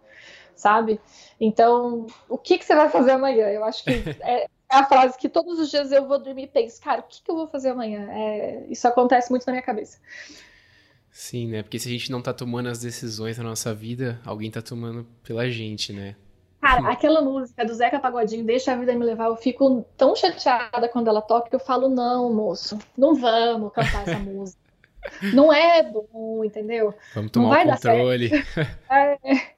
sabe? 0.55 1.01
Então, 1.41 2.07
o 2.29 2.39
que, 2.39 2.59
que 2.59 2.65
você 2.65 2.75
vai 2.75 2.89
fazer 2.89 3.13
amanhã? 3.13 3.49
Eu 3.49 3.65
acho 3.65 3.85
que 3.85 3.91
é 4.23 4.47
a 4.69 4.85
frase 4.85 5.19
que 5.19 5.29
todos 5.29 5.59
os 5.59 5.71
dias 5.71 5.93
eu 5.93 6.07
vou 6.07 6.19
dormir 6.19 6.45
e 6.45 6.49
penso, 6.49 6.81
cara, 6.81 7.01
o 7.01 7.05
que, 7.05 7.23
que 7.23 7.31
eu 7.31 7.37
vou 7.37 7.49
fazer 7.49 7.71
amanhã? 7.71 8.09
É, 8.11 8.67
isso 8.69 8.87
acontece 8.89 9.31
muito 9.31 9.45
na 9.47 9.53
minha 9.53 9.63
cabeça. 9.63 9.99
Sim, 11.11 11.49
né? 11.49 11.63
Porque 11.63 11.79
se 11.79 11.89
a 11.89 11.93
gente 11.93 12.11
não 12.11 12.23
tá 12.23 12.33
tomando 12.33 12.69
as 12.69 12.81
decisões 12.81 13.37
na 13.37 13.45
nossa 13.45 13.75
vida, 13.75 14.19
alguém 14.25 14.51
tá 14.51 14.63
tomando 14.63 15.07
pela 15.23 15.49
gente, 15.51 15.93
né? 15.93 16.17
Cara, 16.59 16.91
aquela 16.91 17.21
música 17.21 17.67
do 17.67 17.75
Zeca 17.75 17.99
Pagodinho, 17.99 18.45
Deixa 18.45 18.73
a 18.73 18.77
Vida 18.77 18.95
Me 18.95 19.05
Levar, 19.05 19.27
eu 19.27 19.37
fico 19.37 19.85
tão 19.97 20.15
chateada 20.15 20.89
quando 20.89 21.09
ela 21.09 21.21
toca 21.21 21.51
que 21.51 21.57
eu 21.57 21.61
falo, 21.61 21.89
não, 21.89 22.33
moço, 22.33 22.79
não 22.97 23.17
vamos 23.17 23.73
cantar 23.73 24.09
essa 24.09 24.19
música. 24.19 24.63
Não 25.35 25.53
é 25.53 25.83
bom, 25.83 26.45
entendeu? 26.45 26.95
Vamos 27.15 27.33
tomar 27.33 27.45
não 27.45 27.51
vai 27.51 27.67
o 27.67 27.71
controle. 27.73 28.29
Dar 28.29 28.47
certo. 28.47 28.79
É, 28.91 29.53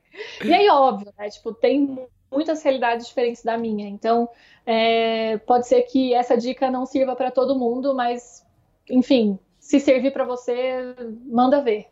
e 0.45 0.53
aí, 0.53 0.69
óbvio, 0.69 1.13
né? 1.19 1.29
Tipo, 1.29 1.53
tem 1.53 2.07
muitas 2.31 2.63
realidades 2.63 3.07
diferentes 3.07 3.43
da 3.43 3.57
minha. 3.57 3.89
Então, 3.89 4.29
é, 4.67 5.39
pode 5.39 5.69
ser 5.69 5.83
que 5.83 6.15
essa 6.15 6.37
dica 6.37 6.71
não 6.71 6.85
sirva 6.85 7.15
para 7.15 7.31
todo 7.31 7.59
mundo, 7.59 7.95
mas, 7.95 8.45
enfim, 8.89 9.39
se 9.59 9.81
servir 9.81 10.13
para 10.13 10.25
você, 10.25 10.95
manda 11.27 11.63
ver. 11.63 11.87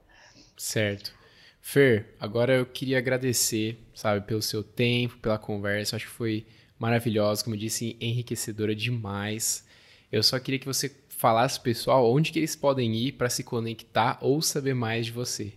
Certo. 0.57 1.15
Fer, 1.61 2.17
agora 2.19 2.55
eu 2.55 2.67
queria 2.67 2.99
agradecer, 2.99 3.79
sabe, 3.95 4.27
pelo 4.27 4.43
seu 4.43 4.65
tempo, 4.65 5.19
pela 5.19 5.39
conversa. 5.39 5.97
Acho 5.97 6.07
que 6.07 6.13
foi 6.13 6.45
maravilhosa, 6.79 7.45
como 7.45 7.55
eu 7.55 7.61
disse, 7.61 7.97
enriquecedora 8.01 8.75
demais. 8.75 9.65
Eu 10.11 10.23
só 10.23 10.39
queria 10.41 10.59
que 10.59 10.67
você 10.67 10.95
falasse, 11.09 11.61
pessoal, 11.61 12.13
onde 12.13 12.33
que 12.33 12.41
eles 12.41 12.57
podem 12.57 12.93
ir 12.97 13.13
para 13.13 13.31
se 13.31 13.45
conectar 13.45 14.19
ou 14.21 14.43
saber 14.43 14.75
mais 14.75 15.07
de 15.07 15.13
você. 15.13 15.53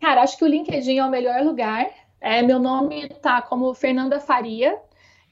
Cara, 0.00 0.22
acho 0.22 0.36
que 0.36 0.44
o 0.44 0.48
LinkedIn 0.48 0.98
é 0.98 1.04
o 1.04 1.10
melhor 1.10 1.42
lugar. 1.42 1.88
É, 2.20 2.42
meu 2.42 2.58
nome 2.58 3.08
tá 3.08 3.42
como 3.42 3.72
Fernanda 3.74 4.20
Faria. 4.20 4.78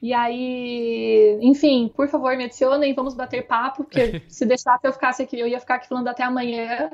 E 0.01 0.13
aí, 0.13 1.39
enfim, 1.41 1.91
por 1.95 2.07
favor, 2.07 2.35
me 2.37 2.43
adicionem, 2.43 2.93
vamos 2.93 3.15
bater 3.15 3.47
papo, 3.47 3.83
porque 3.83 4.21
se 4.29 4.45
deixasse 4.45 4.85
eu 4.85 4.93
ficasse 4.93 5.23
aqui, 5.23 5.39
eu 5.39 5.47
ia 5.47 5.59
ficar 5.59 5.75
aqui 5.75 5.87
falando 5.87 6.07
até 6.07 6.23
amanhã, 6.23 6.91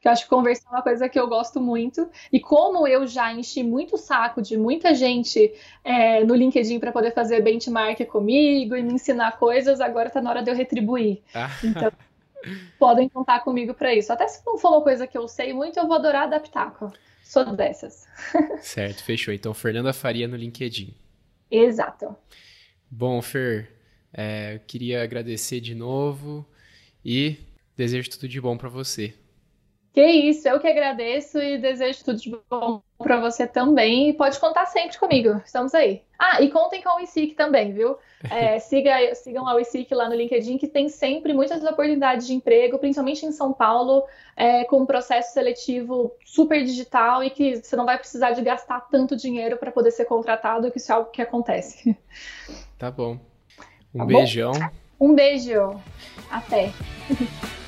que 0.00 0.06
eu 0.06 0.12
acho 0.12 0.24
que 0.24 0.30
conversar 0.30 0.68
é 0.68 0.74
uma 0.76 0.82
coisa 0.82 1.08
que 1.08 1.18
eu 1.18 1.26
gosto 1.26 1.60
muito. 1.60 2.08
E 2.32 2.38
como 2.38 2.86
eu 2.86 3.06
já 3.06 3.32
enchi 3.32 3.64
muito 3.64 3.96
saco 3.96 4.40
de 4.40 4.56
muita 4.56 4.94
gente 4.94 5.52
é, 5.82 6.22
no 6.22 6.34
LinkedIn 6.34 6.78
para 6.78 6.92
poder 6.92 7.12
fazer 7.12 7.42
benchmark 7.42 8.04
comigo 8.06 8.76
e 8.76 8.82
me 8.82 8.92
ensinar 8.92 9.36
coisas, 9.36 9.80
agora 9.80 10.08
tá 10.08 10.22
na 10.22 10.30
hora 10.30 10.42
de 10.42 10.50
eu 10.50 10.54
retribuir. 10.54 11.22
Ah. 11.34 11.50
Então, 11.64 11.90
podem 12.78 13.08
contar 13.08 13.40
comigo 13.40 13.74
para 13.74 13.92
isso. 13.94 14.12
Até 14.12 14.28
se 14.28 14.44
não 14.46 14.58
for 14.58 14.68
uma 14.68 14.82
coisa 14.82 15.06
que 15.06 15.18
eu 15.18 15.26
sei 15.26 15.52
muito, 15.52 15.78
eu 15.78 15.88
vou 15.88 15.96
adorar 15.96 16.24
adaptar. 16.24 16.72
Sou 17.24 17.56
dessas. 17.56 18.06
certo, 18.60 19.02
fechou. 19.02 19.32
Então, 19.32 19.52
Fernanda 19.54 19.92
Faria 19.92 20.28
no 20.28 20.36
LinkedIn. 20.36 20.94
Exato. 21.50 22.14
Bom, 22.90 23.20
Fer, 23.22 23.72
é, 24.12 24.60
queria 24.66 25.02
agradecer 25.02 25.60
de 25.60 25.74
novo 25.74 26.46
e 27.04 27.38
desejo 27.76 28.10
tudo 28.10 28.28
de 28.28 28.40
bom 28.40 28.56
para 28.56 28.68
você. 28.68 29.14
Que 29.92 30.06
isso, 30.06 30.48
eu 30.48 30.60
que 30.60 30.66
agradeço 30.66 31.38
e 31.38 31.58
desejo 31.58 32.04
tudo 32.04 32.20
de 32.20 32.36
bom 32.50 32.82
para 33.04 33.20
você 33.20 33.46
também. 33.46 34.08
E 34.08 34.12
pode 34.12 34.40
contar 34.40 34.66
sempre 34.66 34.98
comigo, 34.98 35.40
estamos 35.44 35.72
aí. 35.74 36.02
Ah, 36.18 36.42
e 36.42 36.50
contem 36.50 36.82
com 36.82 36.96
o 36.96 37.00
ICIC 37.00 37.34
também, 37.34 37.72
viu? 37.72 37.96
É, 38.28 38.58
siga, 38.60 39.14
sigam 39.14 39.46
a 39.46 39.60
ICIC 39.60 39.94
lá 39.94 40.08
no 40.08 40.14
LinkedIn, 40.16 40.58
que 40.58 40.66
tem 40.66 40.88
sempre 40.88 41.32
muitas 41.32 41.62
oportunidades 41.62 42.26
de 42.26 42.34
emprego, 42.34 42.78
principalmente 42.78 43.24
em 43.24 43.30
São 43.30 43.52
Paulo, 43.52 44.04
é, 44.36 44.64
com 44.64 44.80
um 44.80 44.86
processo 44.86 45.32
seletivo 45.32 46.12
super 46.24 46.64
digital 46.64 47.22
e 47.22 47.30
que 47.30 47.56
você 47.56 47.76
não 47.76 47.84
vai 47.84 47.98
precisar 47.98 48.32
de 48.32 48.42
gastar 48.42 48.80
tanto 48.90 49.14
dinheiro 49.14 49.56
para 49.56 49.70
poder 49.70 49.92
ser 49.92 50.06
contratado, 50.06 50.70
que 50.72 50.78
isso 50.78 50.90
é 50.90 50.94
algo 50.94 51.10
que 51.10 51.22
acontece. 51.22 51.96
Tá 52.76 52.90
bom. 52.90 53.18
Um 53.94 53.98
tá 53.98 54.04
beijão. 54.04 54.52
Bom? 54.52 55.10
Um 55.12 55.14
beijo. 55.14 55.80
Até. 56.30 56.72